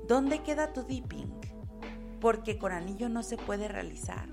¿dónde 0.06 0.42
queda 0.42 0.74
tu 0.74 0.82
dipping? 0.82 1.53
Porque 2.24 2.56
con 2.56 2.72
anillo 2.72 3.10
no 3.10 3.22
se 3.22 3.36
puede 3.36 3.68
realizar. 3.68 4.26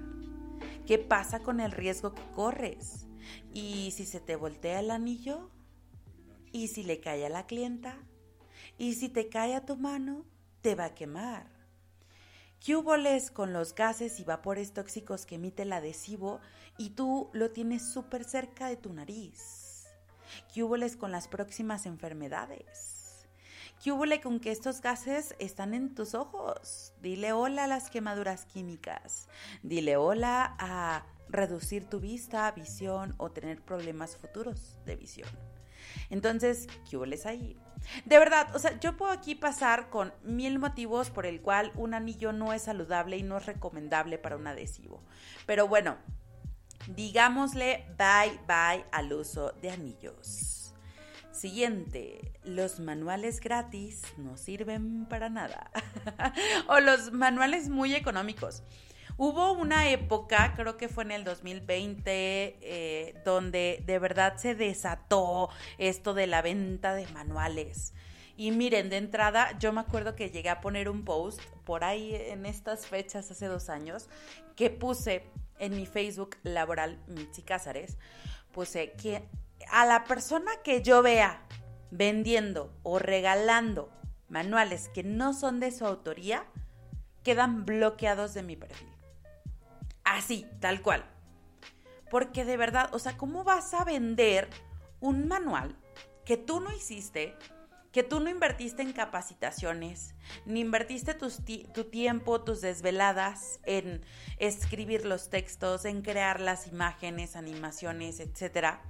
¿Qué 0.87 0.97
pasa 0.97 1.41
con 1.41 1.59
el 1.59 1.73
riesgo 1.73 2.13
que 2.13 2.21
corres? 2.33 3.05
¿Y 3.53 3.91
si 3.91 4.05
se 4.05 4.21
te 4.21 4.37
voltea 4.37 4.79
el 4.79 4.91
anillo? 4.91 5.49
¿Y 6.53 6.69
si 6.69 6.83
le 6.83 7.01
cae 7.01 7.25
a 7.25 7.29
la 7.29 7.47
clienta? 7.47 7.97
¿Y 8.77 8.93
si 8.93 9.09
te 9.09 9.27
cae 9.27 9.55
a 9.55 9.65
tu 9.65 9.75
mano? 9.75 10.23
Te 10.61 10.73
va 10.73 10.85
a 10.85 10.95
quemar. 10.95 11.47
¿Qué 12.61 12.77
huboles 12.77 13.29
con 13.29 13.51
los 13.51 13.75
gases 13.75 14.21
y 14.21 14.23
vapores 14.23 14.71
tóxicos 14.71 15.25
que 15.25 15.35
emite 15.35 15.63
el 15.63 15.73
adhesivo 15.73 16.39
y 16.77 16.91
tú 16.91 17.29
lo 17.33 17.51
tienes 17.51 17.91
súper 17.91 18.23
cerca 18.23 18.69
de 18.69 18.77
tu 18.77 18.93
nariz? 18.93 19.85
¿Qué 20.53 20.63
huboles 20.63 20.95
con 20.95 21.11
las 21.11 21.27
próximas 21.27 21.85
enfermedades? 21.85 23.01
¿Qué 23.82 23.91
hubo 23.91 24.03
con 24.21 24.39
que 24.39 24.51
estos 24.51 24.79
gases 24.79 25.36
están 25.39 25.73
en 25.73 25.95
tus 25.95 26.13
ojos? 26.13 26.93
Dile 27.01 27.34
hola 27.34 27.63
a 27.63 27.67
las 27.67 27.89
quemaduras 27.89 28.45
químicas. 28.45 29.27
Dile 29.63 29.97
hola 29.97 30.55
a 30.59 31.03
reducir 31.29 31.86
tu 31.86 31.99
vista, 31.99 32.51
visión 32.51 33.15
o 33.17 33.32
tener 33.32 33.59
problemas 33.59 34.15
futuros 34.17 34.77
de 34.86 34.97
visión. 34.97 35.29
Entonces, 36.11 36.67
¿qué 36.88 36.95
hubo 36.95 37.05
ahí? 37.25 37.57
De 38.05 38.19
verdad, 38.19 38.55
o 38.55 38.59
sea, 38.59 38.79
yo 38.79 38.97
puedo 38.97 39.11
aquí 39.11 39.34
pasar 39.34 39.89
con 39.89 40.13
mil 40.21 40.59
motivos 40.59 41.09
por 41.09 41.25
el 41.25 41.41
cual 41.41 41.71
un 41.73 41.95
anillo 41.95 42.34
no 42.34 42.53
es 42.53 42.61
saludable 42.61 43.17
y 43.17 43.23
no 43.23 43.38
es 43.38 43.47
recomendable 43.47 44.19
para 44.19 44.38
un 44.38 44.45
adhesivo. 44.45 45.01
Pero 45.47 45.67
bueno, 45.67 45.97
digámosle 46.88 47.88
bye 47.97 48.39
bye 48.45 48.86
al 48.91 49.11
uso 49.11 49.53
de 49.53 49.71
anillos. 49.71 50.61
Siguiente, 51.32 52.34
los 52.43 52.79
manuales 52.79 53.39
gratis 53.39 54.03
no 54.17 54.36
sirven 54.38 55.05
para 55.05 55.29
nada. 55.29 55.71
o 56.67 56.79
los 56.79 57.13
manuales 57.13 57.69
muy 57.69 57.95
económicos. 57.95 58.63
Hubo 59.17 59.53
una 59.53 59.89
época, 59.89 60.53
creo 60.55 60.77
que 60.77 60.89
fue 60.89 61.03
en 61.03 61.11
el 61.11 61.23
2020, 61.23 62.01
eh, 62.61 63.21
donde 63.23 63.82
de 63.86 63.99
verdad 63.99 64.38
se 64.38 64.55
desató 64.55 65.49
esto 65.77 66.13
de 66.13 66.27
la 66.27 66.41
venta 66.41 66.93
de 66.95 67.07
manuales. 67.07 67.93
Y 68.36 68.51
miren, 68.51 68.89
de 68.89 68.97
entrada, 68.97 69.57
yo 69.59 69.71
me 69.71 69.82
acuerdo 69.82 70.15
que 70.15 70.32
llegué 70.32 70.49
a 70.49 70.59
poner 70.59 70.89
un 70.89 71.05
post 71.05 71.39
por 71.63 71.84
ahí 71.84 72.13
en 72.13 72.45
estas 72.45 72.88
fechas 72.88 73.29
hace 73.32 73.45
dos 73.45 73.69
años, 73.69 74.09
que 74.55 74.69
puse 74.69 75.23
en 75.59 75.75
mi 75.75 75.86
Facebook 75.86 76.38
laboral, 76.43 76.99
Mitzi 77.07 77.43
Cázares, 77.43 77.97
puse 78.51 78.93
que 78.93 79.23
a 79.70 79.86
la 79.86 80.03
persona 80.05 80.51
que 80.64 80.82
yo 80.82 81.01
vea 81.01 81.45
vendiendo 81.91 82.74
o 82.84 82.99
regalando 82.99 83.91
manuales 84.30 84.89
que 84.89 85.03
no 85.03 85.34
son 85.34 85.59
de 85.59 85.72
su 85.72 85.86
autoría, 85.86 86.45
quedan 87.24 87.66
bloqueados 87.66 88.34
de 88.34 88.43
mi 88.43 88.55
perfil. 88.55 88.89
Así, 90.03 90.47
tal 90.59 90.82
cual. 90.82 91.05
Porque 92.09 92.45
de 92.45 92.57
verdad, 92.57 92.89
o 92.93 92.99
sea, 92.99 93.18
¿cómo 93.18 93.43
vas 93.43 93.74
a 93.74 93.84
vender 93.84 94.49
un 94.99 95.28
manual 95.28 95.78
que 96.26 96.38
tú 96.38 96.59
no 96.59 96.74
hiciste, 96.74 97.36
que 97.91 98.03
tú 98.03 98.22
no 98.22 98.30
invertiste 98.30 98.82
en 98.82 98.93
capacitaciones, 98.93 100.16
ni 100.45 100.62
invertiste 100.62 101.14
tu 101.14 101.84
tiempo, 101.84 102.41
tus 102.41 102.62
desveladas 102.62 103.59
en 103.64 104.01
escribir 104.38 105.05
los 105.05 105.30
textos, 105.30 105.84
en 105.86 106.01
crear 106.01 106.39
las 106.39 106.68
imágenes, 106.68 107.36
animaciones, 107.36 108.20
etcétera? 108.20 108.82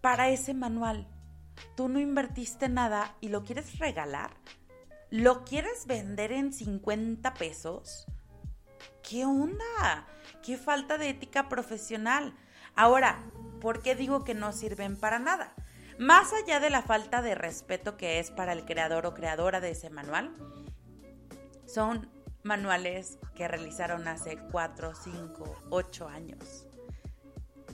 Para 0.00 0.28
ese 0.28 0.54
manual. 0.54 1.08
Tú 1.76 1.88
no 1.88 1.98
invertiste 1.98 2.68
nada 2.68 3.14
y 3.20 3.28
lo 3.28 3.44
quieres 3.44 3.78
regalar. 3.78 4.30
¿Lo 5.10 5.44
quieres 5.44 5.86
vender 5.86 6.32
en 6.32 6.52
50 6.52 7.34
pesos? 7.34 8.06
¿Qué 9.02 9.24
onda? 9.24 10.06
¿Qué 10.42 10.56
falta 10.56 10.98
de 10.98 11.08
ética 11.08 11.48
profesional? 11.48 12.34
Ahora, 12.74 13.18
¿por 13.60 13.82
qué 13.82 13.94
digo 13.94 14.22
que 14.22 14.34
no 14.34 14.52
sirven 14.52 14.96
para 14.96 15.18
nada? 15.18 15.54
Más 15.98 16.32
allá 16.32 16.60
de 16.60 16.70
la 16.70 16.82
falta 16.82 17.22
de 17.22 17.34
respeto 17.34 17.96
que 17.96 18.20
es 18.20 18.30
para 18.30 18.52
el 18.52 18.64
creador 18.64 19.06
o 19.06 19.14
creadora 19.14 19.60
de 19.60 19.70
ese 19.70 19.90
manual, 19.90 20.36
son 21.66 22.08
manuales 22.44 23.18
que 23.34 23.48
realizaron 23.48 24.06
hace 24.06 24.38
4, 24.52 24.94
5, 24.94 25.56
8 25.70 26.08
años. 26.08 26.67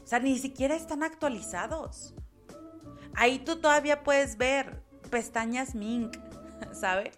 O 0.05 0.07
sea, 0.07 0.21
ni 0.21 0.39
siquiera 0.39 0.75
están 0.77 1.03
actualizados. 1.03 2.15
Ahí 3.15 3.39
tú 3.39 3.57
todavía 3.57 4.03
puedes 4.03 4.37
ver 4.37 4.83
pestañas 5.11 5.75
Mink, 5.75 6.17
¿sabe? 6.73 7.13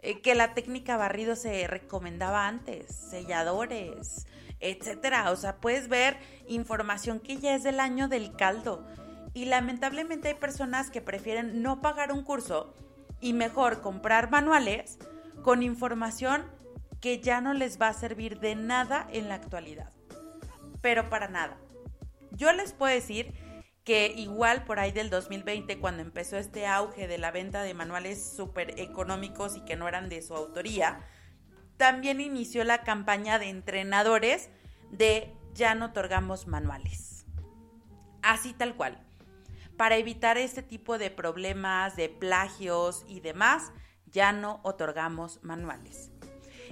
Eh, 0.00 0.20
que 0.20 0.34
la 0.34 0.54
técnica 0.54 0.96
barrido 0.96 1.36
se 1.36 1.66
recomendaba 1.66 2.46
antes, 2.46 2.94
selladores, 3.10 4.26
etcétera. 4.60 5.30
O 5.30 5.36
sea, 5.36 5.56
puedes 5.56 5.88
ver 5.88 6.16
información 6.48 7.20
que 7.20 7.36
ya 7.36 7.54
es 7.54 7.62
del 7.62 7.80
año 7.80 8.08
del 8.08 8.34
caldo. 8.36 8.86
Y 9.34 9.44
lamentablemente 9.44 10.28
hay 10.28 10.34
personas 10.34 10.90
que 10.90 11.02
prefieren 11.02 11.60
no 11.62 11.82
pagar 11.82 12.12
un 12.12 12.22
curso 12.22 12.74
y 13.20 13.32
mejor 13.34 13.82
comprar 13.82 14.30
manuales 14.30 14.98
con 15.42 15.62
información 15.62 16.44
que 17.00 17.20
ya 17.20 17.40
no 17.40 17.52
les 17.52 17.80
va 17.80 17.88
a 17.88 17.94
servir 17.94 18.40
de 18.40 18.54
nada 18.54 19.06
en 19.12 19.28
la 19.28 19.34
actualidad. 19.34 19.92
Pero 20.80 21.10
para 21.10 21.28
nada. 21.28 21.58
Yo 22.36 22.52
les 22.52 22.72
puedo 22.72 22.92
decir 22.94 23.34
que 23.84 24.08
igual 24.08 24.64
por 24.64 24.78
ahí 24.78 24.92
del 24.92 25.10
2020, 25.10 25.78
cuando 25.78 26.02
empezó 26.02 26.36
este 26.36 26.66
auge 26.66 27.06
de 27.06 27.18
la 27.18 27.30
venta 27.30 27.62
de 27.62 27.72
manuales 27.72 28.32
súper 28.36 28.78
económicos 28.80 29.56
y 29.56 29.60
que 29.60 29.76
no 29.76 29.88
eran 29.88 30.08
de 30.08 30.22
su 30.22 30.34
autoría, 30.34 31.00
también 31.76 32.20
inició 32.20 32.64
la 32.64 32.82
campaña 32.82 33.38
de 33.38 33.48
entrenadores 33.48 34.50
de 34.90 35.32
ya 35.54 35.74
no 35.74 35.86
otorgamos 35.86 36.46
manuales. 36.46 37.26
Así 38.22 38.52
tal 38.52 38.76
cual. 38.76 39.02
para 39.76 39.96
evitar 39.96 40.38
este 40.38 40.62
tipo 40.62 40.96
de 40.96 41.10
problemas, 41.10 41.96
de 41.96 42.08
plagios 42.08 43.04
y 43.06 43.20
demás, 43.20 43.72
ya 44.06 44.32
no 44.32 44.60
otorgamos 44.62 45.38
manuales. 45.42 46.10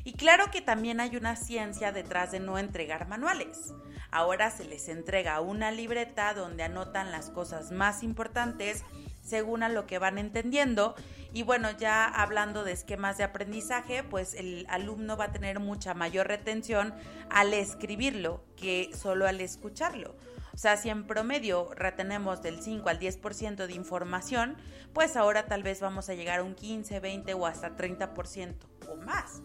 Y 0.04 0.12
claro 0.12 0.50
que 0.50 0.60
también 0.60 1.00
hay 1.00 1.16
una 1.16 1.34
ciencia 1.34 1.90
detrás 1.90 2.30
de 2.30 2.38
no 2.38 2.58
entregar 2.58 3.08
manuales. 3.08 3.72
Ahora 4.10 4.50
se 4.50 4.64
les 4.64 4.88
entrega 4.90 5.40
una 5.40 5.70
libreta 5.70 6.34
donde 6.34 6.62
anotan 6.62 7.10
las 7.10 7.30
cosas 7.30 7.72
más 7.72 8.02
importantes 8.02 8.84
según 9.22 9.62
a 9.62 9.70
lo 9.70 9.86
que 9.86 9.98
van 9.98 10.18
entendiendo. 10.18 10.94
Y 11.32 11.42
bueno, 11.42 11.70
ya 11.70 12.04
hablando 12.04 12.64
de 12.64 12.72
esquemas 12.72 13.16
de 13.16 13.24
aprendizaje, 13.24 14.04
pues 14.04 14.34
el 14.34 14.66
alumno 14.68 15.16
va 15.16 15.24
a 15.24 15.32
tener 15.32 15.58
mucha 15.58 15.94
mayor 15.94 16.28
retención 16.28 16.94
al 17.30 17.54
escribirlo 17.54 18.44
que 18.56 18.90
solo 18.94 19.26
al 19.26 19.40
escucharlo. 19.40 20.14
O 20.52 20.58
sea, 20.58 20.76
si 20.76 20.90
en 20.90 21.06
promedio 21.06 21.70
retenemos 21.74 22.42
del 22.42 22.62
5 22.62 22.88
al 22.90 23.00
10% 23.00 23.66
de 23.66 23.72
información, 23.72 24.56
pues 24.92 25.16
ahora 25.16 25.46
tal 25.46 25.62
vez 25.62 25.80
vamos 25.80 26.10
a 26.10 26.14
llegar 26.14 26.40
a 26.40 26.44
un 26.44 26.54
15, 26.54 27.00
20 27.00 27.34
o 27.34 27.46
hasta 27.46 27.74
30% 27.74 28.54
o 28.88 28.96
más 28.96 29.42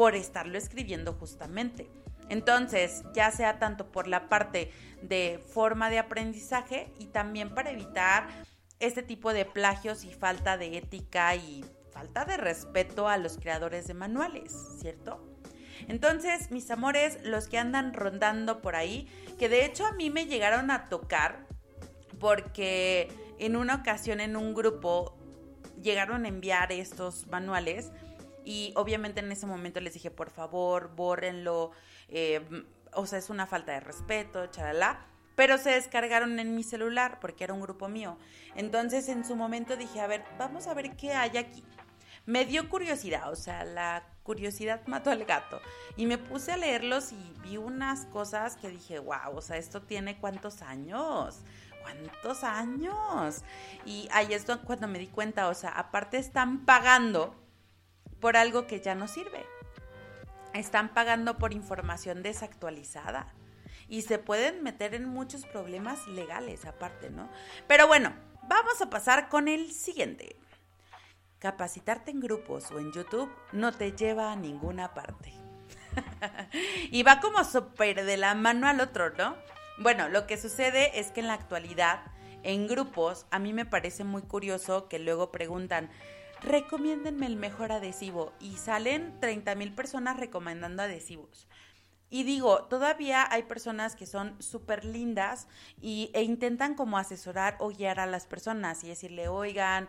por 0.00 0.14
estarlo 0.14 0.56
escribiendo 0.56 1.12
justamente. 1.12 1.90
Entonces, 2.30 3.02
ya 3.12 3.30
sea 3.30 3.58
tanto 3.58 3.92
por 3.92 4.08
la 4.08 4.30
parte 4.30 4.72
de 5.02 5.38
forma 5.52 5.90
de 5.90 5.98
aprendizaje 5.98 6.90
y 6.98 7.08
también 7.08 7.54
para 7.54 7.70
evitar 7.70 8.26
este 8.78 9.02
tipo 9.02 9.34
de 9.34 9.44
plagios 9.44 10.04
y 10.04 10.10
falta 10.10 10.56
de 10.56 10.78
ética 10.78 11.34
y 11.34 11.66
falta 11.92 12.24
de 12.24 12.38
respeto 12.38 13.08
a 13.08 13.18
los 13.18 13.36
creadores 13.36 13.86
de 13.88 13.92
manuales, 13.92 14.56
¿cierto? 14.80 15.22
Entonces, 15.86 16.50
mis 16.50 16.70
amores, 16.70 17.18
los 17.22 17.46
que 17.46 17.58
andan 17.58 17.92
rondando 17.92 18.62
por 18.62 18.76
ahí, 18.76 19.06
que 19.38 19.50
de 19.50 19.66
hecho 19.66 19.84
a 19.84 19.92
mí 19.92 20.08
me 20.08 20.24
llegaron 20.24 20.70
a 20.70 20.88
tocar 20.88 21.46
porque 22.18 23.12
en 23.38 23.54
una 23.54 23.74
ocasión 23.74 24.20
en 24.20 24.34
un 24.34 24.54
grupo 24.54 25.18
llegaron 25.82 26.24
a 26.24 26.28
enviar 26.28 26.72
estos 26.72 27.26
manuales 27.26 27.92
y 28.44 28.72
obviamente 28.76 29.20
en 29.20 29.30
ese 29.32 29.46
momento 29.46 29.80
les 29.80 29.94
dije, 29.94 30.10
por 30.10 30.30
favor, 30.30 30.94
bórrenlo. 30.94 31.72
Eh, 32.08 32.64
o 32.92 33.06
sea, 33.06 33.18
es 33.18 33.30
una 33.30 33.46
falta 33.46 33.72
de 33.72 33.80
respeto, 33.80 34.46
charalá. 34.46 35.06
Pero 35.36 35.58
se 35.58 35.70
descargaron 35.70 36.38
en 36.38 36.54
mi 36.54 36.62
celular 36.62 37.18
porque 37.20 37.44
era 37.44 37.54
un 37.54 37.60
grupo 37.60 37.88
mío. 37.88 38.18
Entonces 38.56 39.08
en 39.08 39.24
su 39.24 39.36
momento 39.36 39.76
dije, 39.76 40.00
a 40.00 40.06
ver, 40.06 40.24
vamos 40.38 40.66
a 40.66 40.74
ver 40.74 40.96
qué 40.96 41.12
hay 41.12 41.36
aquí. 41.36 41.64
Me 42.26 42.44
dio 42.44 42.68
curiosidad, 42.68 43.30
o 43.32 43.36
sea, 43.36 43.64
la 43.64 44.04
curiosidad 44.22 44.86
mató 44.86 45.10
al 45.10 45.24
gato. 45.24 45.60
Y 45.96 46.06
me 46.06 46.18
puse 46.18 46.52
a 46.52 46.56
leerlos 46.56 47.12
y 47.12 47.34
vi 47.42 47.56
unas 47.56 48.04
cosas 48.06 48.56
que 48.56 48.68
dije, 48.68 48.98
wow, 48.98 49.34
o 49.34 49.40
sea, 49.40 49.56
esto 49.56 49.82
tiene 49.82 50.18
cuántos 50.18 50.62
años. 50.62 51.40
¿Cuántos 51.82 52.44
años? 52.44 53.42
Y 53.86 54.08
ahí 54.12 54.34
es 54.34 54.44
cuando 54.66 54.86
me 54.86 54.98
di 54.98 55.06
cuenta, 55.06 55.48
o 55.48 55.54
sea, 55.54 55.70
aparte 55.70 56.18
están 56.18 56.66
pagando 56.66 57.34
por 58.20 58.36
algo 58.36 58.66
que 58.66 58.80
ya 58.80 58.94
no 58.94 59.08
sirve. 59.08 59.44
Están 60.54 60.92
pagando 60.92 61.38
por 61.38 61.52
información 61.52 62.22
desactualizada 62.22 63.32
y 63.88 64.02
se 64.02 64.18
pueden 64.18 64.62
meter 64.62 64.94
en 64.94 65.08
muchos 65.08 65.46
problemas 65.46 66.06
legales 66.06 66.64
aparte, 66.64 67.10
¿no? 67.10 67.28
Pero 67.66 67.86
bueno, 67.86 68.12
vamos 68.48 68.80
a 68.80 68.90
pasar 68.90 69.28
con 69.28 69.48
el 69.48 69.72
siguiente. 69.72 70.36
Capacitarte 71.38 72.10
en 72.10 72.20
grupos 72.20 72.70
o 72.70 72.78
en 72.78 72.92
YouTube 72.92 73.30
no 73.52 73.72
te 73.72 73.92
lleva 73.92 74.32
a 74.32 74.36
ninguna 74.36 74.94
parte. 74.94 75.32
y 76.90 77.02
va 77.02 77.20
como 77.20 77.44
súper 77.44 78.04
de 78.04 78.16
la 78.16 78.34
mano 78.34 78.66
al 78.66 78.80
otro, 78.80 79.10
¿no? 79.10 79.36
Bueno, 79.78 80.08
lo 80.08 80.26
que 80.26 80.36
sucede 80.36 81.00
es 81.00 81.10
que 81.10 81.20
en 81.20 81.26
la 81.26 81.34
actualidad, 81.34 82.02
en 82.42 82.68
grupos, 82.68 83.26
a 83.30 83.38
mí 83.38 83.52
me 83.52 83.64
parece 83.64 84.04
muy 84.04 84.22
curioso 84.22 84.88
que 84.88 84.98
luego 84.98 85.32
preguntan, 85.32 85.90
recomiéndenme 86.42 87.26
el 87.26 87.36
mejor 87.36 87.72
adhesivo. 87.72 88.32
Y 88.40 88.56
salen 88.56 89.18
30 89.20 89.54
mil 89.54 89.72
personas 89.74 90.18
recomendando 90.18 90.82
adhesivos. 90.82 91.48
Y 92.12 92.24
digo, 92.24 92.64
todavía 92.64 93.24
hay 93.30 93.44
personas 93.44 93.94
que 93.94 94.04
son 94.04 94.34
súper 94.42 94.84
lindas 94.84 95.46
y, 95.80 96.10
e 96.12 96.22
intentan 96.24 96.74
como 96.74 96.98
asesorar 96.98 97.56
o 97.60 97.68
guiar 97.68 98.00
a 98.00 98.06
las 98.06 98.26
personas 98.26 98.82
y 98.82 98.88
decirle, 98.88 99.28
oigan, 99.28 99.88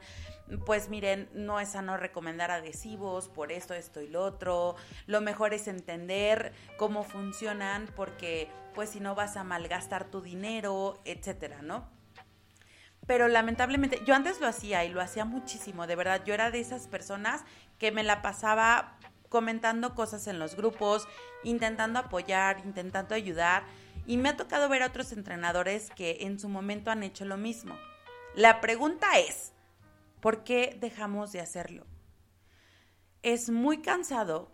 pues 0.67 0.87
miren, 0.89 1.29
no 1.33 1.59
es 1.59 1.69
sano 1.69 1.97
recomendar 1.97 2.51
adhesivos 2.51 3.27
por 3.27 3.51
esto, 3.51 3.73
esto 3.73 4.01
y 4.01 4.07
lo 4.07 4.23
otro. 4.23 4.75
Lo 5.07 5.19
mejor 5.21 5.55
es 5.55 5.67
entender 5.67 6.53
cómo 6.77 7.03
funcionan 7.03 7.89
porque 7.95 8.51
pues 8.75 8.91
si 8.91 8.99
no 8.99 9.15
vas 9.15 9.35
a 9.35 9.43
malgastar 9.43 10.05
tu 10.05 10.21
dinero, 10.21 11.01
etcétera, 11.05 11.63
¿no? 11.63 12.00
Pero 13.11 13.27
lamentablemente 13.27 14.01
yo 14.05 14.15
antes 14.15 14.39
lo 14.39 14.47
hacía 14.47 14.85
y 14.85 14.89
lo 14.89 15.01
hacía 15.01 15.25
muchísimo, 15.25 15.85
de 15.85 15.97
verdad, 15.97 16.23
yo 16.23 16.33
era 16.33 16.49
de 16.49 16.61
esas 16.61 16.87
personas 16.87 17.43
que 17.77 17.91
me 17.91 18.03
la 18.03 18.21
pasaba 18.21 18.97
comentando 19.27 19.95
cosas 19.95 20.27
en 20.27 20.39
los 20.39 20.55
grupos, 20.55 21.09
intentando 21.43 21.99
apoyar, 21.99 22.61
intentando 22.63 23.13
ayudar 23.13 23.63
y 24.07 24.15
me 24.15 24.29
ha 24.29 24.37
tocado 24.37 24.69
ver 24.69 24.81
a 24.81 24.87
otros 24.87 25.11
entrenadores 25.11 25.89
que 25.93 26.19
en 26.21 26.39
su 26.39 26.47
momento 26.47 26.89
han 26.89 27.03
hecho 27.03 27.25
lo 27.25 27.35
mismo. 27.35 27.77
La 28.33 28.61
pregunta 28.61 29.19
es, 29.19 29.51
¿por 30.21 30.45
qué 30.45 30.77
dejamos 30.79 31.33
de 31.33 31.41
hacerlo? 31.41 31.85
Es 33.23 33.49
muy 33.49 33.81
cansado 33.81 34.49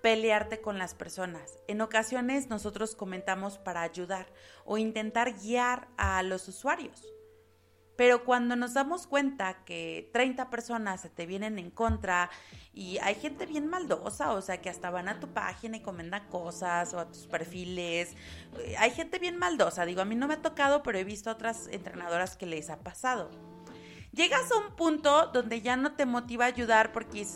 pelearte 0.00 0.62
con 0.62 0.78
las 0.78 0.94
personas. 0.94 1.58
En 1.68 1.82
ocasiones 1.82 2.48
nosotros 2.48 2.96
comentamos 2.96 3.58
para 3.58 3.82
ayudar 3.82 4.32
o 4.64 4.78
intentar 4.78 5.34
guiar 5.34 5.88
a 5.98 6.22
los 6.22 6.48
usuarios. 6.48 7.15
Pero 7.96 8.24
cuando 8.24 8.56
nos 8.56 8.74
damos 8.74 9.06
cuenta 9.06 9.64
que 9.64 10.10
30 10.12 10.50
personas 10.50 11.00
se 11.00 11.08
te 11.08 11.26
vienen 11.26 11.58
en 11.58 11.70
contra 11.70 12.30
y 12.72 12.98
hay 12.98 13.14
gente 13.14 13.46
bien 13.46 13.68
maldosa, 13.68 14.32
o 14.32 14.42
sea, 14.42 14.60
que 14.60 14.68
hasta 14.68 14.90
van 14.90 15.08
a 15.08 15.18
tu 15.18 15.28
página 15.28 15.78
y 15.78 15.80
comentan 15.80 16.28
cosas 16.28 16.92
o 16.92 17.00
a 17.00 17.08
tus 17.08 17.26
perfiles, 17.26 18.14
eh, 18.58 18.74
hay 18.78 18.90
gente 18.90 19.18
bien 19.18 19.38
maldosa. 19.38 19.86
Digo, 19.86 20.02
a 20.02 20.04
mí 20.04 20.14
no 20.14 20.28
me 20.28 20.34
ha 20.34 20.42
tocado, 20.42 20.82
pero 20.82 20.98
he 20.98 21.04
visto 21.04 21.30
otras 21.30 21.68
entrenadoras 21.68 22.36
que 22.36 22.46
les 22.46 22.68
ha 22.68 22.80
pasado. 22.80 23.30
Llegas 24.12 24.50
a 24.50 24.56
un 24.56 24.74
punto 24.76 25.26
donde 25.26 25.60
ya 25.60 25.76
no 25.76 25.92
te 25.92 26.06
motiva 26.06 26.46
a 26.46 26.48
ayudar 26.48 26.92
porque 26.92 27.26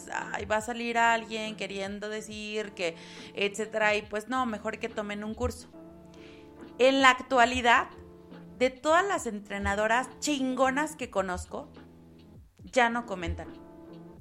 va 0.51 0.57
a 0.57 0.61
salir 0.63 0.97
alguien 0.97 1.55
queriendo 1.57 2.09
decir 2.09 2.73
que, 2.73 2.97
etcétera, 3.35 3.97
y 3.97 4.03
pues 4.03 4.29
no, 4.29 4.47
mejor 4.47 4.79
que 4.79 4.89
tomen 4.89 5.23
un 5.23 5.35
curso. 5.35 5.69
En 6.79 7.03
la 7.03 7.11
actualidad, 7.11 7.89
de 8.61 8.69
todas 8.69 9.07
las 9.07 9.27
entrenadoras 9.27 10.07
chingonas 10.19 10.95
que 10.95 11.09
conozco, 11.09 11.73
ya 12.63 12.91
no 12.91 13.07
comentan. 13.07 13.49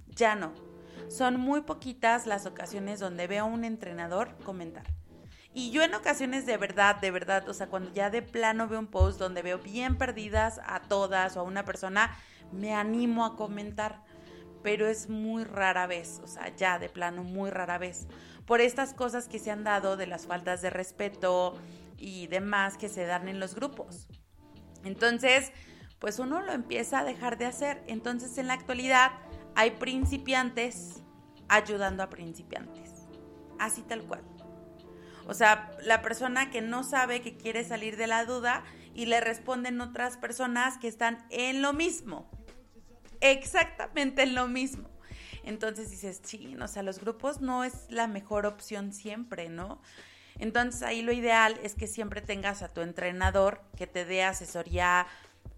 Ya 0.07 0.33
no. 0.33 0.53
Son 1.09 1.37
muy 1.37 1.59
poquitas 1.61 2.25
las 2.25 2.45
ocasiones 2.45 3.01
donde 3.01 3.27
veo 3.27 3.43
a 3.43 3.47
un 3.47 3.65
entrenador 3.65 4.37
comentar. 4.45 4.85
Y 5.53 5.71
yo 5.71 5.83
en 5.83 5.93
ocasiones 5.93 6.45
de 6.45 6.55
verdad, 6.55 6.95
de 7.01 7.11
verdad, 7.11 7.49
o 7.49 7.53
sea, 7.53 7.67
cuando 7.67 7.91
ya 7.91 8.09
de 8.09 8.21
plano 8.21 8.69
veo 8.69 8.79
un 8.79 8.87
post 8.87 9.19
donde 9.19 9.41
veo 9.41 9.59
bien 9.59 9.97
perdidas 9.97 10.61
a 10.65 10.79
todas 10.83 11.35
o 11.35 11.41
a 11.41 11.43
una 11.43 11.65
persona, 11.65 12.15
me 12.53 12.73
animo 12.73 13.25
a 13.25 13.35
comentar. 13.35 14.05
Pero 14.63 14.87
es 14.87 15.09
muy 15.09 15.43
rara 15.43 15.85
vez, 15.85 16.21
o 16.23 16.27
sea, 16.27 16.55
ya 16.55 16.79
de 16.79 16.87
plano 16.87 17.25
muy 17.25 17.49
rara 17.49 17.77
vez. 17.77 18.07
Por 18.45 18.61
estas 18.61 18.93
cosas 18.93 19.27
que 19.27 19.37
se 19.37 19.51
han 19.51 19.65
dado 19.65 19.97
de 19.97 20.07
las 20.07 20.27
faltas 20.27 20.61
de 20.61 20.69
respeto 20.69 21.57
y 21.97 22.27
demás 22.27 22.77
que 22.77 22.87
se 22.87 23.05
dan 23.05 23.27
en 23.27 23.41
los 23.41 23.53
grupos. 23.53 24.07
Entonces, 24.83 25.51
pues 25.99 26.19
uno 26.19 26.41
lo 26.41 26.53
empieza 26.53 26.99
a 26.99 27.03
dejar 27.03 27.37
de 27.37 27.45
hacer. 27.45 27.83
Entonces, 27.87 28.37
en 28.37 28.47
la 28.47 28.53
actualidad 28.53 29.11
hay 29.55 29.71
principiantes 29.71 31.03
ayudando 31.47 32.03
a 32.03 32.09
principiantes. 32.09 32.91
Así 33.59 33.81
tal 33.81 34.03
cual. 34.03 34.21
O 35.27 35.33
sea, 35.33 35.71
la 35.83 36.01
persona 36.01 36.49
que 36.49 36.61
no 36.61 36.83
sabe 36.83 37.21
que 37.21 37.37
quiere 37.37 37.63
salir 37.63 37.97
de 37.97 38.07
la 38.07 38.25
duda 38.25 38.63
y 38.95 39.05
le 39.05 39.21
responden 39.21 39.79
otras 39.81 40.17
personas 40.17 40.77
que 40.77 40.87
están 40.87 41.25
en 41.29 41.61
lo 41.61 41.73
mismo. 41.73 42.29
Exactamente 43.21 44.23
en 44.23 44.33
lo 44.33 44.47
mismo. 44.47 44.89
Entonces 45.43 45.91
dices, 45.91 46.21
sí, 46.23 46.55
o 46.61 46.67
sea, 46.67 46.83
los 46.83 46.99
grupos 46.99 47.41
no 47.41 47.63
es 47.63 47.85
la 47.89 48.07
mejor 48.07 48.45
opción 48.45 48.91
siempre, 48.93 49.49
¿no? 49.49 49.81
Entonces 50.39 50.81
ahí 50.81 51.01
lo 51.01 51.11
ideal 51.11 51.59
es 51.63 51.75
que 51.75 51.87
siempre 51.87 52.21
tengas 52.21 52.61
a 52.61 52.69
tu 52.69 52.81
entrenador 52.81 53.61
que 53.77 53.87
te 53.87 54.05
dé 54.05 54.23
asesoría 54.23 55.05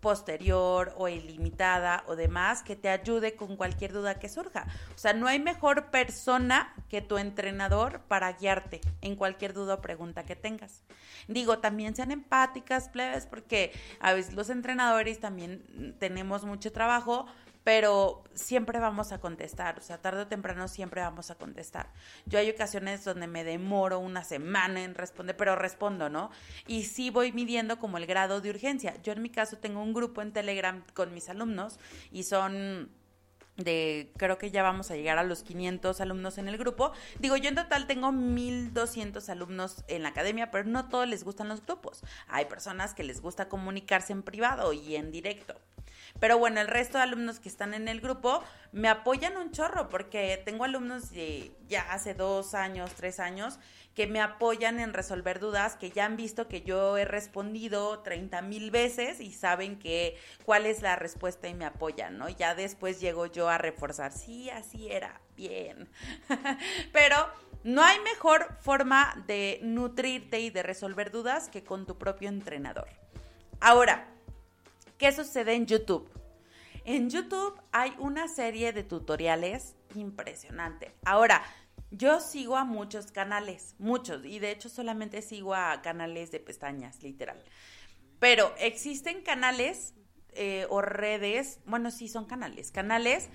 posterior 0.01 0.93
o 0.97 1.07
ilimitada 1.07 2.03
o 2.07 2.15
demás 2.15 2.63
que 2.63 2.75
te 2.75 2.89
ayude 2.89 3.35
con 3.35 3.55
cualquier 3.55 3.93
duda 3.93 4.19
que 4.19 4.27
surja. 4.27 4.65
O 4.95 4.97
sea, 4.97 5.13
no 5.13 5.27
hay 5.27 5.39
mejor 5.39 5.91
persona 5.91 6.73
que 6.89 7.01
tu 7.01 7.17
entrenador 7.17 8.01
para 8.07 8.33
guiarte 8.33 8.81
en 9.01 9.15
cualquier 9.15 9.53
duda 9.53 9.75
o 9.75 9.81
pregunta 9.81 10.23
que 10.23 10.35
tengas. 10.35 10.81
Digo, 11.27 11.59
también 11.59 11.95
sean 11.95 12.11
empáticas, 12.11 12.89
plebes, 12.89 13.27
porque 13.27 13.71
a 13.99 14.13
veces 14.13 14.33
los 14.33 14.49
entrenadores 14.49 15.19
también 15.19 15.95
tenemos 15.99 16.43
mucho 16.43 16.71
trabajo, 16.71 17.27
pero 17.63 18.23
siempre 18.33 18.79
vamos 18.79 19.11
a 19.11 19.19
contestar, 19.19 19.77
o 19.77 19.81
sea, 19.81 19.99
tarde 19.99 20.21
o 20.21 20.27
temprano 20.27 20.67
siempre 20.67 21.01
vamos 21.01 21.29
a 21.31 21.35
contestar. 21.35 21.91
Yo 22.25 22.39
hay 22.39 22.49
ocasiones 22.49 23.03
donde 23.03 23.27
me 23.27 23.43
demoro 23.43 23.99
una 23.99 24.23
semana 24.23 24.83
en 24.83 24.95
responder, 24.95 25.37
pero 25.37 25.55
respondo, 25.55 26.09
¿no? 26.09 26.31
Y 26.67 26.83
sí 26.83 27.09
voy 27.09 27.31
midiendo 27.31 27.79
como 27.79 27.97
el 27.97 28.05
grado 28.05 28.41
de 28.41 28.49
urgencia. 28.49 28.95
Yo 29.03 29.13
en 29.13 29.21
mi 29.21 29.29
caso 29.29 29.57
tengo 29.57 29.81
un 29.81 29.93
grupo 29.93 30.21
en 30.21 30.33
Telegram 30.33 30.83
con 30.93 31.13
mis 31.13 31.29
alumnos 31.29 31.79
y 32.11 32.23
son 32.23 32.89
de 33.57 34.11
creo 34.17 34.37
que 34.37 34.49
ya 34.49 34.63
vamos 34.63 34.91
a 34.91 34.95
llegar 34.95 35.17
a 35.17 35.23
los 35.23 35.43
500 35.43 36.01
alumnos 36.01 36.37
en 36.37 36.47
el 36.47 36.57
grupo. 36.57 36.91
Digo, 37.19 37.37
yo 37.37 37.49
en 37.49 37.55
total 37.55 37.87
tengo 37.87 38.11
1200 38.11 39.27
alumnos 39.29 39.83
en 39.87 40.03
la 40.03 40.09
academia, 40.09 40.51
pero 40.51 40.65
no 40.65 40.87
todos 40.89 41.07
les 41.07 41.23
gustan 41.23 41.49
los 41.49 41.63
grupos. 41.65 42.03
Hay 42.27 42.45
personas 42.45 42.93
que 42.93 43.03
les 43.03 43.21
gusta 43.21 43.49
comunicarse 43.49 44.13
en 44.13 44.23
privado 44.23 44.73
y 44.73 44.95
en 44.95 45.11
directo. 45.11 45.55
Pero 46.19 46.37
bueno, 46.37 46.61
el 46.61 46.67
resto 46.67 46.97
de 46.97 47.03
alumnos 47.03 47.39
que 47.39 47.49
están 47.49 47.73
en 47.73 47.87
el 47.87 48.01
grupo 48.01 48.43
me 48.71 48.87
apoyan 48.89 49.37
un 49.37 49.51
chorro 49.51 49.89
porque 49.89 50.41
tengo 50.43 50.63
alumnos 50.63 51.11
de 51.11 51.51
ya 51.67 51.91
hace 51.91 52.13
dos 52.13 52.53
años, 52.53 52.91
tres 52.95 53.19
años, 53.19 53.59
que 53.95 54.07
me 54.07 54.21
apoyan 54.21 54.79
en 54.79 54.93
resolver 54.93 55.39
dudas, 55.39 55.75
que 55.75 55.91
ya 55.91 56.05
han 56.05 56.15
visto 56.15 56.47
que 56.47 56.61
yo 56.61 56.97
he 56.97 57.05
respondido 57.05 57.99
30 57.99 58.41
mil 58.41 58.71
veces 58.71 59.19
y 59.19 59.33
saben 59.33 59.77
que 59.79 60.17
cuál 60.45 60.65
es 60.65 60.81
la 60.81 60.95
respuesta 60.95 61.47
y 61.47 61.53
me 61.53 61.65
apoyan, 61.65 62.17
¿no? 62.17 62.29
Ya 62.29 62.55
después 62.55 63.01
llego 63.01 63.25
yo 63.25 63.49
a 63.49 63.57
reforzar, 63.57 64.13
sí, 64.13 64.49
así 64.49 64.89
era, 64.89 65.19
bien. 65.35 65.89
Pero 66.93 67.17
no 67.63 67.83
hay 67.83 67.99
mejor 67.99 68.57
forma 68.61 69.13
de 69.27 69.59
nutrirte 69.61 70.39
y 70.39 70.49
de 70.49 70.63
resolver 70.63 71.11
dudas 71.11 71.49
que 71.49 71.63
con 71.63 71.85
tu 71.85 71.97
propio 71.97 72.29
entrenador. 72.29 72.87
Ahora, 73.59 74.07
¿qué 75.01 75.11
sucede 75.11 75.55
en 75.55 75.65
YouTube? 75.65 76.07
En 76.85 77.09
YouTube 77.09 77.59
hay 77.71 77.91
una 77.97 78.27
serie 78.27 78.71
de 78.71 78.83
tutoriales 78.83 79.75
impresionante. 79.95 80.93
Ahora, 81.03 81.41
yo 81.89 82.19
sigo 82.19 82.55
a 82.55 82.65
muchos 82.65 83.11
canales, 83.11 83.73
muchos, 83.79 84.23
y 84.23 84.37
de 84.37 84.51
hecho 84.51 84.69
solamente 84.69 85.23
sigo 85.23 85.55
a 85.55 85.81
canales 85.81 86.29
de 86.29 86.39
pestañas, 86.39 87.01
literal. 87.01 87.43
Pero 88.19 88.53
existen 88.59 89.23
canales 89.23 89.95
eh, 90.33 90.67
o 90.69 90.83
redes, 90.83 91.61
bueno, 91.65 91.89
sí 91.89 92.07
son 92.07 92.25
canales, 92.25 92.71
canales 92.71 93.29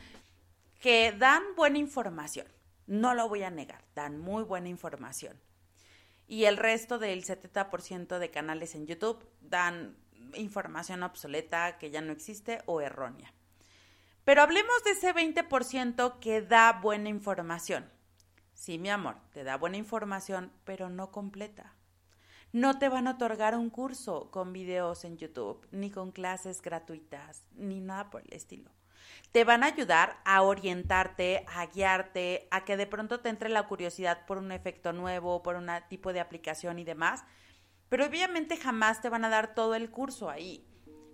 que 0.79 1.11
dan 1.19 1.43
buena 1.57 1.79
información. 1.79 2.47
No 2.87 3.13
lo 3.13 3.29
voy 3.29 3.43
a 3.43 3.51
negar, 3.51 3.85
dan 3.97 4.19
muy 4.19 4.45
buena 4.45 4.69
información. 4.69 5.37
Y 6.29 6.45
el 6.45 6.59
resto 6.59 7.01
del 7.01 7.25
70% 7.25 8.21
de 8.21 8.31
canales 8.31 8.77
en 8.77 8.87
YouTube 8.87 9.29
dan 9.41 9.97
información 10.35 11.03
obsoleta 11.03 11.79
que 11.79 11.91
ya 11.91 12.01
no 12.01 12.13
existe 12.13 12.63
o 12.67 12.81
errónea. 12.81 13.33
Pero 14.25 14.43
hablemos 14.43 14.83
de 14.85 14.91
ese 14.91 15.15
20% 15.15 16.19
que 16.19 16.43
da 16.43 16.73
buena 16.83 17.09
información. 17.09 17.89
Sí, 18.55 18.79
mi 18.79 18.91
amor, 18.91 19.17
te 19.33 19.45
da 19.45 19.57
buena 19.57 19.77
información, 19.77 20.51
pero 20.65 20.89
no 20.89 21.13
completa. 21.13 21.75
No 22.53 22.79
te 22.79 22.89
van 22.89 23.07
a 23.07 23.13
otorgar 23.13 23.55
un 23.55 23.71
curso 23.71 24.31
con 24.31 24.53
videos 24.53 25.05
en 25.05 25.19
YouTube, 25.19 25.67
ni 25.71 25.91
con 25.91 26.11
clases 26.11 26.63
gratuitas, 26.63 27.47
ni 27.55 27.81
nada 27.81 28.11
por 28.11 28.23
el 28.23 28.33
estilo. 28.33 28.71
Te 29.31 29.45
van 29.45 29.63
a 29.63 29.67
ayudar 29.67 30.19
a 30.25 30.43
orientarte, 30.43 31.45
a 31.49 31.67
guiarte, 31.67 32.49
a 32.51 32.65
que 32.65 32.77
de 32.77 32.87
pronto 32.87 33.21
te 33.21 33.29
entre 33.29 33.49
la 33.49 33.67
curiosidad 33.67 34.25
por 34.27 34.39
un 34.39 34.53
efecto 34.53 34.93
nuevo, 34.93 35.43
por 35.43 35.57
un 35.57 35.69
tipo 35.89 36.13
de 36.13 36.21
aplicación 36.21 36.79
y 36.79 36.85
demás, 36.85 37.25
pero 37.89 38.07
obviamente 38.07 38.57
jamás 38.57 39.01
te 39.01 39.09
van 39.09 39.25
a 39.25 39.29
dar 39.29 39.55
todo 39.55 39.75
el 39.75 39.91
curso 39.91 40.31
ahí. 40.31 40.67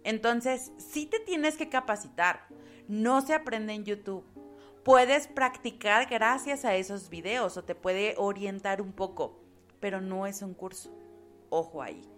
Entonces, 0.05 0.73
sí 0.79 1.07
te 1.07 1.21
tienes 1.21 1.57
que 1.57 1.69
capacitar. 1.69 2.47
No 2.89 3.21
se 3.21 3.35
aprende 3.35 3.73
en 3.75 3.85
YouTube 3.85 4.25
puedes 4.83 5.29
practicar 5.29 6.09
gracias 6.09 6.65
a 6.65 6.75
esos 6.75 7.09
videos 7.09 7.57
o 7.57 7.65
te 7.65 7.75
puede 7.75 8.15
orientar 8.19 8.81
un 8.83 8.93
poco, 8.93 9.41
pero 9.81 10.01
no 10.01 10.27
es 10.27 10.43
un 10.43 10.55
curso. 10.55 10.91
Ojo 11.51 11.83
ahí. 11.83 12.09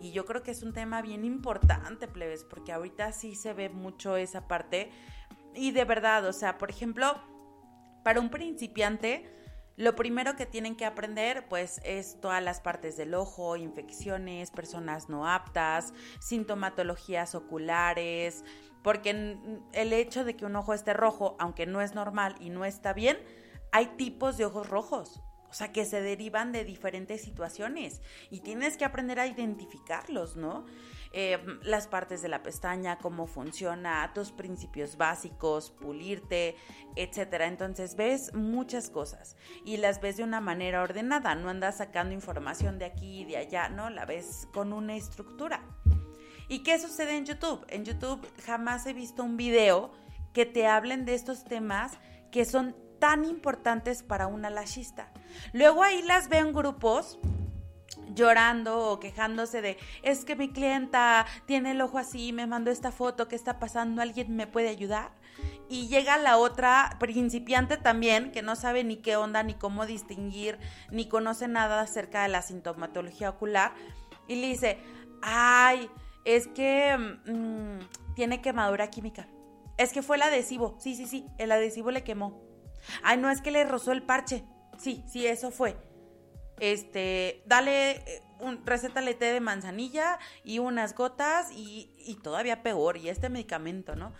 Y 0.00 0.12
yo 0.12 0.24
creo 0.24 0.42
que 0.42 0.50
es 0.50 0.62
un 0.62 0.72
tema 0.72 1.02
bien 1.02 1.24
importante, 1.24 2.08
plebes, 2.08 2.44
porque 2.44 2.72
ahorita 2.72 3.12
sí 3.12 3.34
se 3.34 3.52
ve 3.52 3.68
mucho 3.68 4.16
esa 4.16 4.48
parte. 4.48 4.90
Y 5.54 5.70
de 5.70 5.84
verdad, 5.84 6.26
o 6.26 6.32
sea, 6.32 6.58
por 6.58 6.70
ejemplo, 6.70 7.14
para 8.02 8.20
un 8.20 8.30
principiante, 8.30 9.30
lo 9.76 9.94
primero 9.94 10.36
que 10.36 10.46
tienen 10.46 10.74
que 10.74 10.86
aprender, 10.86 11.46
pues, 11.48 11.80
es 11.84 12.18
todas 12.20 12.42
las 12.42 12.60
partes 12.60 12.96
del 12.96 13.14
ojo, 13.14 13.56
infecciones, 13.56 14.50
personas 14.50 15.08
no 15.08 15.28
aptas, 15.28 15.92
sintomatologías 16.18 17.34
oculares, 17.34 18.44
porque 18.82 19.38
el 19.72 19.92
hecho 19.92 20.24
de 20.24 20.36
que 20.36 20.46
un 20.46 20.56
ojo 20.56 20.72
esté 20.72 20.94
rojo, 20.94 21.36
aunque 21.38 21.66
no 21.66 21.80
es 21.82 21.94
normal 21.94 22.36
y 22.40 22.50
no 22.50 22.64
está 22.64 22.92
bien, 22.92 23.18
hay 23.72 23.86
tipos 23.96 24.36
de 24.36 24.46
ojos 24.46 24.68
rojos. 24.68 25.20
O 25.48 25.54
sea, 25.54 25.72
que 25.72 25.84
se 25.84 26.00
derivan 26.00 26.52
de 26.52 26.64
diferentes 26.64 27.22
situaciones 27.22 28.02
y 28.30 28.40
tienes 28.40 28.76
que 28.76 28.84
aprender 28.84 29.20
a 29.20 29.26
identificarlos, 29.26 30.36
¿no? 30.36 30.66
Eh, 31.12 31.38
las 31.62 31.86
partes 31.86 32.22
de 32.22 32.28
la 32.28 32.42
pestaña, 32.42 32.98
cómo 32.98 33.26
funciona, 33.26 34.10
tus 34.14 34.32
principios 34.32 34.96
básicos, 34.96 35.70
pulirte, 35.70 36.56
etcétera. 36.94 37.46
Entonces 37.46 37.96
ves 37.96 38.34
muchas 38.34 38.90
cosas 38.90 39.36
y 39.64 39.76
las 39.76 40.00
ves 40.00 40.16
de 40.16 40.24
una 40.24 40.40
manera 40.40 40.82
ordenada, 40.82 41.34
no 41.34 41.48
andas 41.48 41.78
sacando 41.78 42.14
información 42.14 42.78
de 42.78 42.86
aquí 42.86 43.20
y 43.20 43.24
de 43.24 43.36
allá, 43.36 43.68
no, 43.68 43.90
la 43.90 44.04
ves 44.04 44.48
con 44.52 44.72
una 44.72 44.96
estructura. 44.96 45.62
¿Y 46.48 46.62
qué 46.62 46.78
sucede 46.78 47.16
en 47.16 47.24
YouTube? 47.24 47.64
En 47.68 47.84
YouTube 47.84 48.26
jamás 48.44 48.86
he 48.86 48.92
visto 48.92 49.24
un 49.24 49.36
video 49.36 49.90
que 50.32 50.46
te 50.46 50.66
hablen 50.66 51.04
de 51.04 51.14
estos 51.14 51.44
temas 51.44 51.92
que 52.30 52.44
son 52.44 52.76
tan 53.00 53.24
importantes 53.24 54.02
para 54.02 54.26
una 54.26 54.50
lashista. 54.50 55.12
Luego 55.52 55.82
ahí 55.82 56.02
las 56.02 56.28
veo 56.28 56.46
en 56.46 56.52
grupos 56.52 57.18
llorando 58.16 58.78
o 58.90 58.98
quejándose 58.98 59.62
de 59.62 59.78
es 60.02 60.24
que 60.24 60.34
mi 60.34 60.50
clienta 60.50 61.26
tiene 61.46 61.70
el 61.70 61.80
ojo 61.80 61.98
así, 61.98 62.32
me 62.32 62.48
mandó 62.48 62.72
esta 62.72 62.90
foto, 62.90 63.28
¿qué 63.28 63.36
está 63.36 63.60
pasando? 63.60 64.02
¿Alguien 64.02 64.34
me 64.34 64.48
puede 64.48 64.68
ayudar? 64.68 65.12
Y 65.68 65.88
llega 65.88 66.16
la 66.18 66.38
otra 66.38 66.96
principiante 66.98 67.76
también, 67.76 68.32
que 68.32 68.42
no 68.42 68.56
sabe 68.56 68.82
ni 68.82 68.96
qué 68.96 69.16
onda, 69.16 69.42
ni 69.42 69.54
cómo 69.54 69.86
distinguir, 69.86 70.58
ni 70.90 71.08
conoce 71.08 71.46
nada 71.46 71.80
acerca 71.80 72.22
de 72.22 72.28
la 72.28 72.42
sintomatología 72.42 73.30
ocular, 73.30 73.74
y 74.26 74.36
le 74.36 74.48
dice, 74.48 74.78
ay, 75.22 75.90
es 76.24 76.48
que 76.48 76.96
mm, 76.96 78.14
tiene 78.14 78.40
quemadura 78.40 78.90
química. 78.90 79.28
Es 79.76 79.92
que 79.92 80.02
fue 80.02 80.16
el 80.16 80.22
adhesivo. 80.22 80.76
Sí, 80.78 80.94
sí, 80.94 81.06
sí, 81.06 81.26
el 81.38 81.52
adhesivo 81.52 81.90
le 81.90 82.02
quemó. 82.02 82.42
Ay, 83.02 83.18
no 83.18 83.30
es 83.30 83.40
que 83.40 83.50
le 83.50 83.64
rozó 83.64 83.92
el 83.92 84.02
parche. 84.02 84.44
Sí, 84.78 85.04
sí, 85.06 85.26
eso 85.26 85.50
fue. 85.50 85.76
Este, 86.58 87.42
dale, 87.46 87.92
eh, 87.92 88.22
un, 88.40 88.64
recétale 88.64 89.14
té 89.14 89.32
de 89.32 89.40
manzanilla 89.40 90.18
y 90.44 90.58
unas 90.58 90.94
gotas 90.94 91.50
y, 91.52 91.90
y 91.98 92.14
todavía 92.16 92.62
peor, 92.62 92.96
y 92.96 93.08
este 93.08 93.28
medicamento, 93.28 93.96
¿no? 93.96 94.12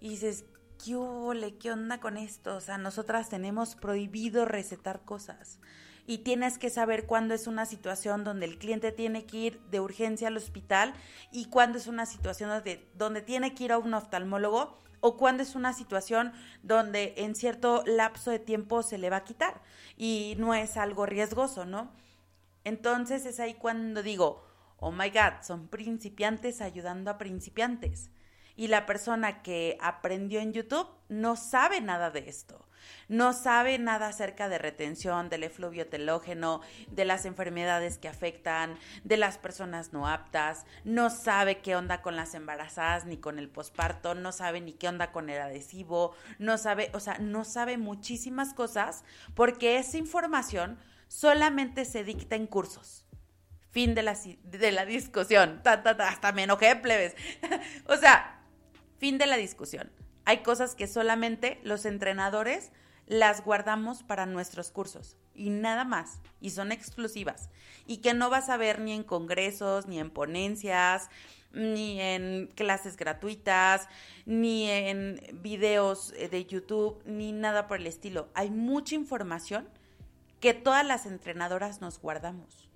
Y 0.00 0.10
dices, 0.10 0.44
¿qué 0.82 0.94
ole? 0.96 1.56
¿Qué 1.56 1.70
onda 1.70 2.00
con 2.00 2.16
esto? 2.16 2.56
O 2.56 2.60
sea, 2.60 2.78
nosotras 2.78 3.28
tenemos 3.28 3.74
prohibido 3.76 4.44
recetar 4.44 5.02
cosas 5.04 5.58
y 6.06 6.18
tienes 6.18 6.58
que 6.58 6.70
saber 6.70 7.06
cuándo 7.06 7.34
es 7.34 7.46
una 7.46 7.66
situación 7.66 8.24
donde 8.24 8.46
el 8.46 8.58
cliente 8.58 8.92
tiene 8.92 9.26
que 9.26 9.36
ir 9.36 9.60
de 9.70 9.80
urgencia 9.80 10.28
al 10.28 10.36
hospital 10.36 10.94
y 11.32 11.46
cuándo 11.46 11.78
es 11.78 11.86
una 11.86 12.06
situación 12.06 12.48
donde, 12.50 12.88
donde 12.94 13.22
tiene 13.22 13.54
que 13.54 13.64
ir 13.64 13.72
a 13.72 13.78
un 13.78 13.92
oftalmólogo 13.92 14.78
o 15.00 15.16
cuándo 15.16 15.42
es 15.42 15.54
una 15.54 15.72
situación 15.72 16.32
donde 16.62 17.14
en 17.16 17.34
cierto 17.34 17.82
lapso 17.86 18.30
de 18.30 18.38
tiempo 18.38 18.82
se 18.82 18.98
le 18.98 19.10
va 19.10 19.18
a 19.18 19.24
quitar 19.24 19.62
y 19.96 20.34
no 20.38 20.54
es 20.54 20.76
algo 20.76 21.06
riesgoso, 21.06 21.64
¿no? 21.64 21.92
Entonces 22.64 23.26
es 23.26 23.38
ahí 23.40 23.54
cuando 23.54 24.02
digo, 24.02 24.44
oh 24.78 24.90
my 24.90 25.10
God, 25.10 25.42
son 25.42 25.68
principiantes 25.68 26.60
ayudando 26.60 27.10
a 27.10 27.18
principiantes. 27.18 28.10
Y 28.56 28.68
la 28.68 28.86
persona 28.86 29.42
que 29.42 29.76
aprendió 29.80 30.40
en 30.40 30.52
YouTube 30.52 30.88
no 31.08 31.36
sabe 31.36 31.80
nada 31.80 32.10
de 32.10 32.28
esto 32.28 32.66
no 33.08 33.32
sabe 33.32 33.78
nada 33.78 34.08
acerca 34.08 34.48
de 34.48 34.58
retención, 34.58 35.28
del 35.28 35.44
efluvio 35.44 35.86
telógeno, 35.86 36.60
de 36.88 37.04
las 37.04 37.24
enfermedades 37.24 37.98
que 37.98 38.08
afectan, 38.08 38.78
de 39.04 39.16
las 39.16 39.38
personas 39.38 39.92
no 39.92 40.08
aptas, 40.08 40.66
no 40.84 41.10
sabe 41.10 41.58
qué 41.58 41.76
onda 41.76 42.02
con 42.02 42.16
las 42.16 42.34
embarazadas 42.34 43.06
ni 43.06 43.16
con 43.16 43.38
el 43.38 43.48
posparto, 43.48 44.14
no 44.14 44.32
sabe 44.32 44.60
ni 44.60 44.72
qué 44.72 44.88
onda 44.88 45.12
con 45.12 45.30
el 45.30 45.40
adhesivo, 45.40 46.14
no 46.38 46.58
sabe, 46.58 46.90
o 46.94 47.00
sea, 47.00 47.18
no 47.18 47.44
sabe 47.44 47.78
muchísimas 47.78 48.54
cosas 48.54 49.04
porque 49.34 49.78
esa 49.78 49.98
información 49.98 50.78
solamente 51.08 51.84
se 51.84 52.04
dicta 52.04 52.36
en 52.36 52.46
cursos. 52.46 53.04
Fin 53.70 53.94
de 53.94 54.02
la, 54.02 54.16
de 54.44 54.72
la 54.72 54.86
discusión. 54.86 55.60
hasta 55.62 56.32
me 56.32 56.44
enojé, 56.44 56.76
plebes. 56.76 57.14
o 57.86 57.96
sea, 57.96 58.35
fin 58.98 59.18
de 59.18 59.26
la 59.26 59.36
discusión. 59.36 59.90
Hay 60.24 60.38
cosas 60.38 60.74
que 60.74 60.86
solamente 60.86 61.60
los 61.62 61.84
entrenadores 61.84 62.72
las 63.06 63.44
guardamos 63.44 64.02
para 64.02 64.26
nuestros 64.26 64.70
cursos 64.70 65.16
y 65.34 65.50
nada 65.50 65.84
más, 65.84 66.20
y 66.40 66.50
son 66.50 66.72
exclusivas, 66.72 67.50
y 67.86 67.98
que 67.98 68.14
no 68.14 68.30
vas 68.30 68.48
a 68.48 68.56
ver 68.56 68.80
ni 68.80 68.92
en 68.92 69.04
congresos, 69.04 69.86
ni 69.86 70.00
en 70.00 70.10
ponencias, 70.10 71.08
ni 71.52 72.00
en 72.00 72.48
clases 72.54 72.96
gratuitas, 72.96 73.88
ni 74.24 74.68
en 74.68 75.20
videos 75.42 76.12
eh, 76.16 76.28
de 76.28 76.44
YouTube, 76.44 77.00
ni 77.04 77.32
nada 77.32 77.66
por 77.66 77.78
el 77.78 77.86
estilo. 77.86 78.28
Hay 78.34 78.50
mucha 78.50 78.94
información 78.94 79.68
que 80.40 80.54
todas 80.54 80.84
las 80.84 81.06
entrenadoras 81.06 81.80
nos 81.80 81.98
guardamos. 82.00 82.68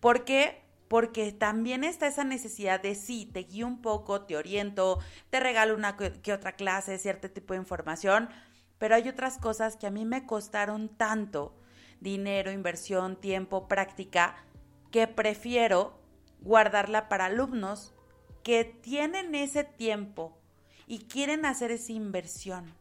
¿Por 0.00 0.24
qué? 0.24 0.62
Porque 0.88 1.32
también 1.32 1.84
está 1.84 2.06
esa 2.06 2.24
necesidad 2.24 2.80
de 2.80 2.94
sí, 2.94 3.26
te 3.26 3.40
guío 3.40 3.66
un 3.66 3.82
poco, 3.82 4.22
te 4.22 4.36
oriento, 4.36 4.98
te 5.30 5.38
regalo 5.40 5.74
una 5.74 5.96
que 5.96 6.32
otra 6.32 6.52
clase, 6.52 6.98
cierto 6.98 7.30
tipo 7.30 7.52
de 7.52 7.60
información, 7.60 8.30
pero 8.78 8.94
hay 8.94 9.08
otras 9.08 9.38
cosas 9.38 9.76
que 9.76 9.86
a 9.86 9.90
mí 9.90 10.04
me 10.04 10.24
costaron 10.24 10.88
tanto, 10.88 11.54
dinero, 12.00 12.50
inversión, 12.50 13.16
tiempo, 13.16 13.68
práctica, 13.68 14.36
que 14.90 15.06
prefiero 15.06 15.98
guardarla 16.40 17.08
para 17.08 17.26
alumnos 17.26 17.92
que 18.42 18.64
tienen 18.64 19.34
ese 19.34 19.64
tiempo 19.64 20.38
y 20.86 21.00
quieren 21.00 21.44
hacer 21.44 21.70
esa 21.70 21.92
inversión 21.92 22.72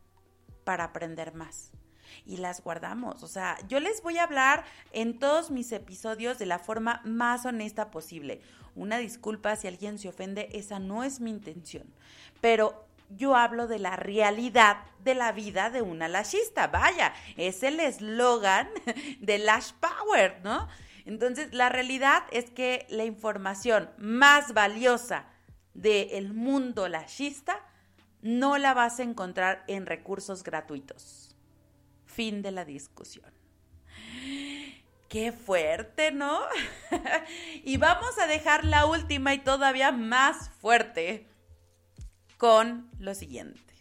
para 0.64 0.86
aprender 0.86 1.34
más. 1.34 1.72
Y 2.26 2.38
las 2.38 2.62
guardamos. 2.62 3.24
O 3.24 3.28
sea, 3.28 3.58
yo 3.68 3.80
les 3.80 4.02
voy 4.02 4.18
a 4.18 4.24
hablar 4.24 4.66
en 4.92 5.20
todos 5.20 5.52
mis 5.52 5.72
episodios 5.72 6.40
de 6.40 6.46
la 6.46 6.60
forma 6.60 7.02
más 7.06 7.46
honesta 7.46 7.92
posible. 7.92 8.42
Una 8.76 8.98
disculpa 8.98 9.56
si 9.56 9.68
alguien 9.68 9.98
se 9.98 10.10
ofende, 10.10 10.50
esa 10.54 10.80
no 10.80 11.04
es 11.04 11.20
mi 11.20 11.32
intención. 11.32 11.86
Pero 12.42 12.88
yo 13.10 13.36
hablo 13.36 13.68
de 13.68 13.80
la 13.80 13.96
realidad 13.96 14.78
de 15.04 15.16
la 15.16 15.32
vida 15.32 15.70
de 15.70 15.82
una 15.82 16.08
lashista. 16.08 16.68
Vaya, 16.68 17.14
es 17.38 17.64
el 17.64 17.80
eslogan 17.80 18.70
de 19.20 19.38
Lash 19.38 19.72
Power, 19.80 20.40
¿no? 20.44 20.68
Entonces, 21.06 21.54
la 21.54 21.70
realidad 21.70 22.24
es 22.32 22.52
que 22.52 22.86
la 22.90 23.06
información 23.06 23.90
más 23.98 24.54
valiosa 24.54 25.26
del 25.74 26.34
mundo 26.34 26.90
lashista 26.90 27.62
no 28.22 28.58
la 28.58 28.74
vas 28.74 29.00
a 29.00 29.04
encontrar 29.04 29.64
en 29.68 29.86
recursos 29.86 30.44
gratuitos. 30.44 31.27
Fin 32.18 32.42
de 32.42 32.50
la 32.50 32.66
discusión. 32.66 33.32
Qué 35.08 35.32
fuerte, 35.32 36.12
¿no? 36.12 36.40
y 37.64 37.78
vamos 37.78 38.18
a 38.18 38.26
dejar 38.26 38.66
la 38.66 38.88
última 38.88 39.36
y 39.36 39.38
todavía 39.38 39.92
más 39.92 40.50
fuerte 40.50 41.28
con 42.40 42.90
lo 42.98 43.14
siguiente. 43.14 43.76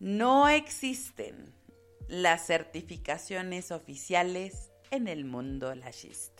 No 0.00 0.48
existen 0.48 1.54
las 2.08 2.48
certificaciones 2.48 3.70
oficiales 3.70 4.72
en 4.90 5.06
el 5.06 5.24
mundo 5.24 5.72
lashista. 5.76 6.33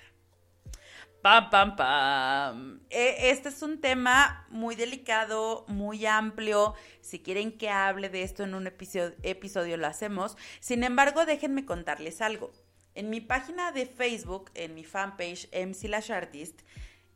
Pam, 1.25 1.49
pam, 1.49 1.75
pam. 1.75 2.81
E, 2.91 3.31
este 3.31 3.49
es 3.49 3.63
un 3.63 3.81
tema 3.81 4.47
muy 4.51 4.75
delicado, 4.77 5.65
muy 5.69 6.05
amplio. 6.05 6.75
Si 7.01 7.21
quieren 7.21 7.57
que 7.57 7.71
hable 7.71 8.11
de 8.11 8.25
esto 8.25 8.43
en 8.43 8.55
un 8.55 8.67
episodio, 8.67 9.15
episodio 9.23 9.79
lo 9.79 9.87
hacemos. 9.87 10.37
Sin 10.61 10.85
embargo, 10.85 11.25
déjenme 11.25 11.65
contarles 11.65 12.21
algo. 12.21 12.53
En 12.95 13.09
mi 13.09 13.23
página 13.23 13.73
de 13.73 13.87
Facebook, 13.87 14.51
en 14.53 14.75
mi 14.75 14.85
fanpage 14.85 15.49
MC 15.55 15.89
Lash 15.89 16.13
Artist, 16.13 16.61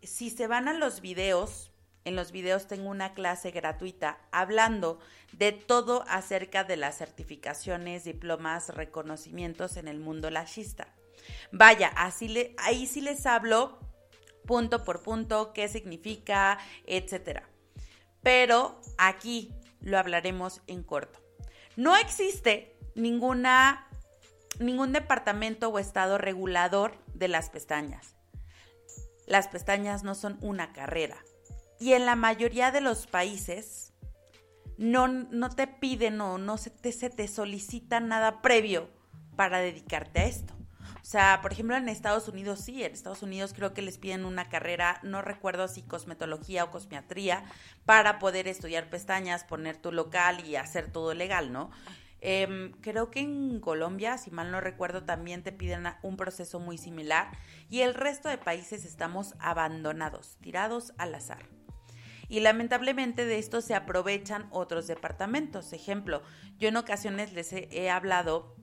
si 0.03 0.31
se 0.31 0.47
van 0.47 0.69
a 0.69 0.73
los 0.73 1.03
videos, 1.03 1.71
en 2.07 2.17
los 2.17 2.33
videos 2.33 2.67
tengo 2.67 2.89
una 2.89 3.13
clase 3.13 3.51
gratuita 3.51 4.19
hablando 4.33 5.01
de 5.33 5.53
todo 5.53 6.07
acerca 6.09 6.65
de 6.65 6.79
las 6.79 6.97
certificaciones, 6.97 8.05
diplomas, 8.05 8.75
reconocimientos 8.75 9.77
en 9.77 9.87
el 9.87 9.99
mundo 9.99 10.31
lashista. 10.31 10.95
Vaya, 11.53 11.93
ahí 11.95 12.87
sí 12.87 13.03
les 13.03 13.27
hablo 13.27 13.87
punto 14.49 14.83
por 14.83 15.03
punto, 15.03 15.53
qué 15.53 15.69
significa, 15.69 16.59
etcétera. 16.87 17.49
Pero 18.23 18.81
aquí 18.97 19.55
lo 19.81 19.99
hablaremos 19.99 20.63
en 20.67 20.83
corto. 20.83 21.21
No 21.77 21.95
existe 21.97 22.77
ninguna, 22.97 23.87
ningún 24.59 24.93
departamento 24.93 25.69
o 25.69 25.79
estado 25.79 26.19
regulador 26.19 26.99
de 27.15 27.29
las 27.29 27.51
pestañas. 27.51 28.17
Las 29.27 29.47
pestañas 29.47 30.03
no 30.03 30.15
son 30.15 30.39
una 30.41 30.73
carrera, 30.73 31.19
y 31.79 31.93
en 31.93 32.07
la 32.07 32.17
mayoría 32.17 32.73
de 32.73 32.81
los 32.81 33.07
países 33.07 33.93
no, 34.79 35.07
no 35.09 35.51
te 35.51 35.67
piden 35.67 36.21
o 36.23 36.39
no 36.39 36.57
se 36.57 36.71
te, 36.71 36.91
se 36.93 37.11
te 37.11 37.29
solicita 37.29 38.01
nada 38.01 38.41
previo 38.41 38.89
para 39.37 39.59
dedicarte 39.59 40.21
a 40.21 40.25
esto. 40.25 40.58
O 41.09 41.11
sea, 41.11 41.39
por 41.41 41.55
ejemplo, 41.55 41.75
en 41.75 41.89
Estados 41.89 42.29
Unidos 42.29 42.61
sí, 42.61 42.85
en 42.85 42.93
Estados 42.93 43.23
Unidos 43.23 43.55
creo 43.57 43.73
que 43.73 43.81
les 43.81 43.97
piden 43.97 44.27
una 44.27 44.51
carrera, 44.51 45.01
no 45.03 45.23
recuerdo 45.23 45.67
si 45.67 45.81
cosmetología 45.81 46.65
o 46.65 46.71
cosmiatría, 46.71 47.45
para 47.87 48.19
poder 48.19 48.47
estudiar 48.47 48.91
pestañas, 48.91 49.43
poner 49.43 49.79
tu 49.79 49.91
local 49.91 50.47
y 50.47 50.57
hacer 50.57 50.93
todo 50.93 51.15
legal, 51.15 51.51
¿no? 51.51 51.71
Em, 52.21 52.73
creo 52.83 53.11
que 53.11 53.21
en 53.21 53.59
Colombia, 53.59 54.19
si 54.19 54.31
mal 54.31 54.51
no 54.51 54.61
recuerdo, 54.61 55.05
también 55.05 55.43
te 55.43 55.51
piden 55.51 55.87
un 56.03 56.19
proceso 56.19 56.61
muy 56.61 56.77
similar 56.77 57.31
y 57.71 57.81
el 57.81 57.95
resto 57.95 58.29
de 58.29 58.37
países 58.37 58.85
estamos 58.85 59.35
abandonados, 59.39 60.37
tirados 60.43 60.93
al 60.99 61.15
azar 61.15 61.47
y 62.29 62.41
lamentablemente 62.41 63.25
de 63.25 63.39
esto 63.39 63.63
se 63.63 63.75
aprovechan 63.75 64.47
otros 64.51 64.87
departamentos. 64.87 65.73
Ejemplo, 65.73 66.23
yo 66.59 66.69
en 66.69 66.77
ocasiones 66.77 67.33
les 67.33 67.53
he, 67.53 67.91
hablado 67.91 68.55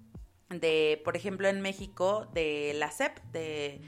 de, 0.50 1.02
por 1.04 1.16
ejemplo, 1.16 1.48
en 1.48 1.62
México, 1.62 2.28
de 2.34 2.74
la 2.76 2.92
SEP, 2.92 3.20
de, 3.32 3.82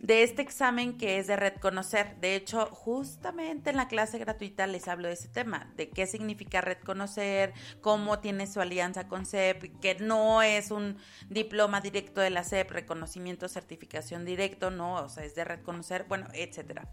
de 0.00 0.22
este 0.22 0.42
examen 0.42 0.98
que 0.98 1.18
es 1.18 1.26
de 1.26 1.36
Red 1.36 1.54
Conocer. 1.60 2.16
De 2.20 2.36
hecho, 2.36 2.66
justamente 2.66 3.70
en 3.70 3.76
la 3.76 3.88
clase 3.88 4.18
gratuita 4.18 4.66
les 4.66 4.88
hablo 4.88 5.08
de 5.08 5.14
ese 5.14 5.28
tema, 5.28 5.72
de 5.76 5.90
qué 5.90 6.06
significa 6.06 6.60
Red 6.60 6.78
Conocer, 6.84 7.52
cómo 7.80 8.20
tiene 8.20 8.46
su 8.46 8.60
alianza 8.60 9.08
con 9.08 9.26
SEP, 9.26 9.80
que 9.80 9.96
no 9.96 10.42
es 10.42 10.70
un 10.70 10.98
diploma 11.28 11.80
directo 11.80 12.20
de 12.20 12.30
la 12.30 12.44
SEP, 12.44 12.70
reconocimiento, 12.70 13.48
certificación 13.48 14.24
directo, 14.24 14.70
no, 14.70 14.94
o 14.94 15.08
sea, 15.08 15.24
es 15.24 15.34
de 15.34 15.44
Red 15.44 15.62
Conocer, 15.62 16.04
bueno, 16.04 16.28
etcétera. 16.34 16.88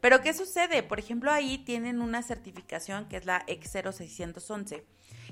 Pero 0.00 0.20
¿qué 0.20 0.34
sucede? 0.34 0.82
Por 0.82 0.98
ejemplo, 0.98 1.30
ahí 1.30 1.58
tienen 1.58 2.02
una 2.02 2.22
certificación 2.22 3.08
que 3.08 3.16
es 3.16 3.24
la 3.24 3.46
X0611, 3.46 4.82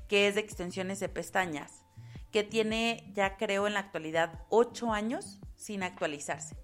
que 0.06 0.28
es 0.28 0.36
de 0.36 0.40
extensiones 0.40 1.00
de 1.00 1.08
pestañas, 1.08 1.79
que 2.30 2.44
tiene 2.44 3.10
ya 3.14 3.36
creo 3.36 3.66
en 3.66 3.74
la 3.74 3.80
actualidad 3.80 4.44
8 4.48 4.92
años 4.92 5.40
sin 5.56 5.82
actualizarse. 5.82 6.56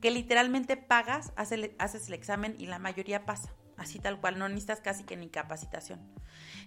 Que 0.00 0.10
literalmente 0.10 0.76
pagas, 0.76 1.32
haces 1.36 2.08
el 2.08 2.14
examen 2.14 2.56
y 2.58 2.66
la 2.66 2.78
mayoría 2.78 3.26
pasa. 3.26 3.52
Así 3.76 3.98
tal 3.98 4.20
cual, 4.20 4.38
no 4.38 4.48
necesitas 4.48 4.80
casi 4.80 5.04
que 5.04 5.16
ni 5.16 5.28
capacitación. 5.28 6.00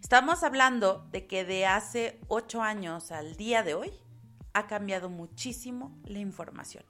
Estamos 0.02 0.44
hablando 0.44 1.08
de 1.12 1.26
que 1.26 1.44
de 1.44 1.66
hace 1.66 2.20
8 2.28 2.62
años 2.62 3.12
al 3.12 3.36
día 3.36 3.64
de 3.64 3.74
hoy 3.74 3.92
ha 4.54 4.68
cambiado 4.68 5.10
muchísimo 5.10 5.98
la 6.06 6.20
información 6.20 6.84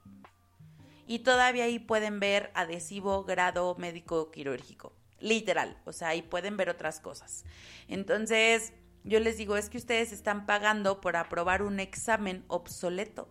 y 1.10 1.18
todavía 1.20 1.64
ahí 1.64 1.80
pueden 1.80 2.20
ver 2.20 2.52
adhesivo 2.54 3.24
grado 3.24 3.74
médico 3.76 4.30
quirúrgico. 4.30 4.92
Literal, 5.18 5.76
o 5.84 5.92
sea, 5.92 6.08
ahí 6.08 6.22
pueden 6.22 6.56
ver 6.56 6.70
otras 6.70 7.00
cosas. 7.00 7.44
Entonces, 7.88 8.72
yo 9.04 9.20
les 9.20 9.36
digo, 9.36 9.56
es 9.56 9.70
que 9.70 9.78
ustedes 9.78 10.12
están 10.12 10.46
pagando 10.46 11.00
por 11.00 11.16
aprobar 11.16 11.62
un 11.62 11.80
examen 11.80 12.44
obsoleto. 12.48 13.28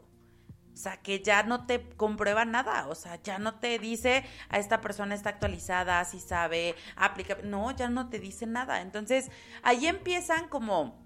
O 0.74 0.82
sea, 0.82 0.98
que 0.98 1.22
ya 1.22 1.44
no 1.44 1.66
te 1.66 1.90
comprueba 1.90 2.46
nada, 2.46 2.88
o 2.88 2.96
sea, 2.96 3.22
ya 3.22 3.38
no 3.38 3.60
te 3.60 3.78
dice 3.80 4.24
a 4.48 4.60
esta 4.60 4.80
persona 4.80 5.14
está 5.14 5.30
actualizada, 5.32 6.04
si 6.06 6.22
sabe, 6.22 6.74
aplica, 6.96 7.38
no, 7.44 7.72
ya 7.72 7.90
no 7.90 8.10
te 8.10 8.18
dice 8.18 8.46
nada. 8.46 8.82
Entonces, 8.82 9.30
ahí 9.62 9.88
empiezan 9.88 10.48
como 10.48 11.06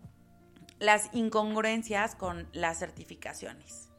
las 0.78 1.10
incongruencias 1.14 2.16
con 2.16 2.48
las 2.52 2.78
certificaciones. 2.78 3.90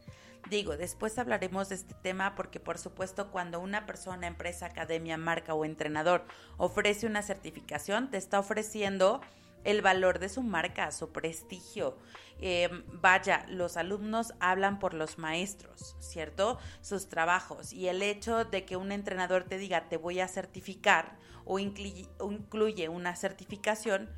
Digo, 0.49 0.77
después 0.77 1.19
hablaremos 1.19 1.71
de 1.71 1.77
este 1.77 1.95
tema 1.95 2.35
porque 2.35 2.61
por 2.61 2.79
supuesto 2.79 3.31
cuando 3.31 3.61
una 3.61 3.87
persona, 3.87 4.27
empresa, 4.27 4.67
academia, 4.67 5.17
marca 5.17 5.55
o 5.55 5.65
entrenador 5.65 6.27
ofrece 6.59 7.07
una 7.07 7.23
certificación, 7.23 8.11
te 8.11 8.19
está 8.19 8.39
ofreciendo 8.39 9.23
el 9.65 9.83
valor 9.83 10.19
de 10.19 10.29
su 10.29 10.43
marca, 10.43 10.93
su 10.93 11.11
prestigio. 11.11 11.99
Eh, 12.41 12.69
vaya, 12.87 13.47
los 13.49 13.77
alumnos 13.77 14.35
hablan 14.41 14.79
por 14.79 14.95
los 14.95 15.19
maestros, 15.19 15.97
¿cierto? 16.01 16.59
Sus 16.81 17.09
trabajos. 17.09 17.73
Y 17.73 17.89
el 17.89 18.03
hecho 18.03 18.45
de 18.45 18.65
que 18.65 18.77
un 18.77 18.93
entrenador 18.93 19.45
te 19.45 19.59
diga 19.59 19.89
te 19.89 19.97
voy 19.97 20.21
a 20.21 20.29
certificar 20.29 21.19
o 21.45 21.59
incluye 21.59 22.89
una 22.89 23.17
certificación, 23.17 24.09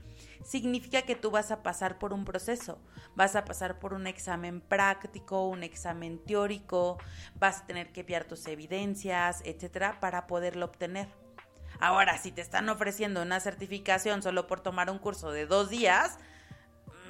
significa 0.44 1.02
que 1.02 1.16
tú 1.16 1.30
vas 1.30 1.50
a 1.50 1.62
pasar 1.62 1.98
por 1.98 2.12
un 2.12 2.24
proceso, 2.24 2.78
vas 3.16 3.34
a 3.34 3.44
pasar 3.44 3.78
por 3.80 3.94
un 3.94 4.06
examen 4.06 4.60
práctico, 4.60 5.48
un 5.48 5.62
examen 5.64 6.18
teórico, 6.24 6.98
vas 7.34 7.62
a 7.62 7.66
tener 7.66 7.92
que 7.92 8.00
enviar 8.00 8.24
tus 8.24 8.46
evidencias, 8.46 9.42
etcétera, 9.44 9.98
para 10.00 10.26
poderlo 10.26 10.66
obtener. 10.66 11.25
Ahora, 11.80 12.18
si 12.18 12.32
te 12.32 12.40
están 12.40 12.68
ofreciendo 12.68 13.22
una 13.22 13.40
certificación 13.40 14.22
solo 14.22 14.46
por 14.46 14.60
tomar 14.60 14.90
un 14.90 14.98
curso 14.98 15.30
de 15.30 15.46
dos 15.46 15.68
días, 15.70 16.18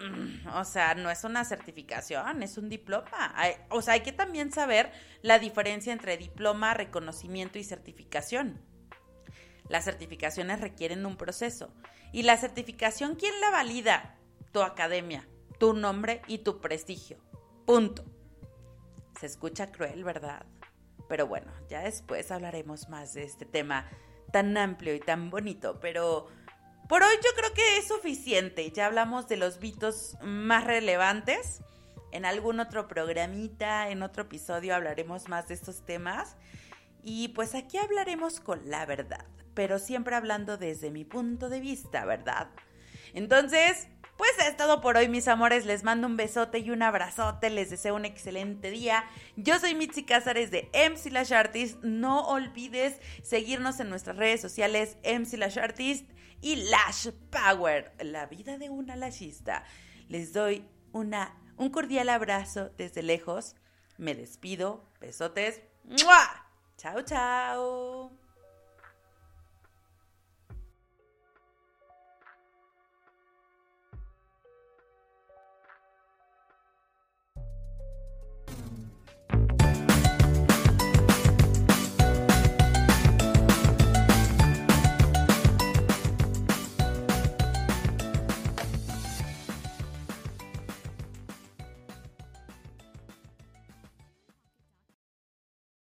mm, 0.00 0.48
o 0.54 0.64
sea, 0.64 0.94
no 0.94 1.10
es 1.10 1.24
una 1.24 1.44
certificación, 1.44 2.42
es 2.42 2.58
un 2.58 2.68
diploma. 2.68 3.34
o 3.70 3.82
sea, 3.82 3.94
hay 3.94 4.00
que 4.00 4.12
también 4.12 4.52
saber 4.52 4.92
la 5.22 5.38
diferencia 5.38 5.92
entre 5.92 6.16
diploma, 6.16 6.74
reconocimiento 6.74 7.58
y 7.58 7.64
certificación. 7.64 8.60
Las 9.68 9.84
certificaciones 9.84 10.60
requieren 10.60 11.06
un 11.06 11.16
proceso. 11.16 11.72
¿Y 12.12 12.22
la 12.22 12.36
certificación 12.36 13.16
quién 13.16 13.38
la 13.40 13.50
valida? 13.50 14.16
Tu 14.52 14.62
academia, 14.62 15.26
tu 15.58 15.74
nombre 15.74 16.22
y 16.28 16.38
tu 16.38 16.60
prestigio. 16.60 17.18
Punto. 17.66 18.04
Se 19.18 19.26
escucha 19.26 19.72
cruel, 19.72 20.04
¿verdad? 20.04 20.46
Pero 21.08 21.26
bueno, 21.26 21.52
ya 21.68 21.80
después 21.80 22.30
hablaremos 22.30 22.88
más 22.88 23.14
de 23.14 23.24
este 23.24 23.44
tema 23.44 23.88
tan 24.32 24.56
amplio 24.56 24.94
y 24.94 25.00
tan 25.00 25.30
bonito, 25.30 25.78
pero 25.80 26.28
por 26.88 27.02
hoy 27.02 27.14
yo 27.16 27.30
creo 27.36 27.52
que 27.52 27.78
es 27.78 27.88
suficiente. 27.88 28.70
Ya 28.70 28.86
hablamos 28.86 29.26
de 29.26 29.36
los 29.36 29.60
mitos 29.60 30.16
más 30.22 30.64
relevantes. 30.64 31.62
En 32.12 32.24
algún 32.24 32.60
otro 32.60 32.86
programita, 32.86 33.90
en 33.90 34.02
otro 34.02 34.22
episodio 34.22 34.74
hablaremos 34.74 35.28
más 35.28 35.48
de 35.48 35.54
estos 35.54 35.84
temas. 35.84 36.36
Y 37.02 37.28
pues 37.28 37.54
aquí 37.54 37.78
hablaremos 37.78 38.40
con 38.40 38.70
la 38.70 38.86
verdad, 38.86 39.24
pero 39.54 39.78
siempre 39.78 40.14
hablando 40.14 40.58
desde 40.58 40.90
mi 40.90 41.04
punto 41.04 41.48
de 41.48 41.60
vista, 41.60 42.04
¿verdad? 42.04 42.48
Entonces, 43.14 43.88
pues 44.16 44.30
es 44.46 44.56
todo 44.56 44.80
por 44.80 44.96
hoy, 44.96 45.08
mis 45.08 45.28
amores. 45.28 45.66
Les 45.66 45.84
mando 45.84 46.06
un 46.06 46.16
besote 46.16 46.58
y 46.58 46.70
un 46.70 46.82
abrazote. 46.82 47.50
Les 47.50 47.70
deseo 47.70 47.94
un 47.94 48.04
excelente 48.04 48.70
día. 48.70 49.04
Yo 49.36 49.58
soy 49.58 49.74
Mitzi 49.74 50.04
Cázares 50.04 50.50
de 50.50 50.70
MC 50.72 51.10
Lash 51.10 51.34
Artist. 51.34 51.82
No 51.82 52.26
olvides 52.28 53.00
seguirnos 53.22 53.80
en 53.80 53.90
nuestras 53.90 54.16
redes 54.16 54.40
sociales 54.40 54.96
MC 55.04 55.36
Lash 55.36 55.58
Artist 55.58 56.10
y 56.40 56.56
Lash 56.56 57.10
Power, 57.30 57.92
la 58.00 58.26
vida 58.26 58.58
de 58.58 58.70
una 58.70 58.96
lashista. 58.96 59.64
Les 60.08 60.32
doy 60.32 60.64
una, 60.92 61.34
un 61.56 61.70
cordial 61.70 62.08
abrazo 62.08 62.70
desde 62.76 63.02
lejos. 63.02 63.54
Me 63.98 64.14
despido. 64.14 64.84
Besotes. 65.00 65.62
¡Mua! 65.84 66.46
Chao, 66.76 67.02
chao. 67.02 68.25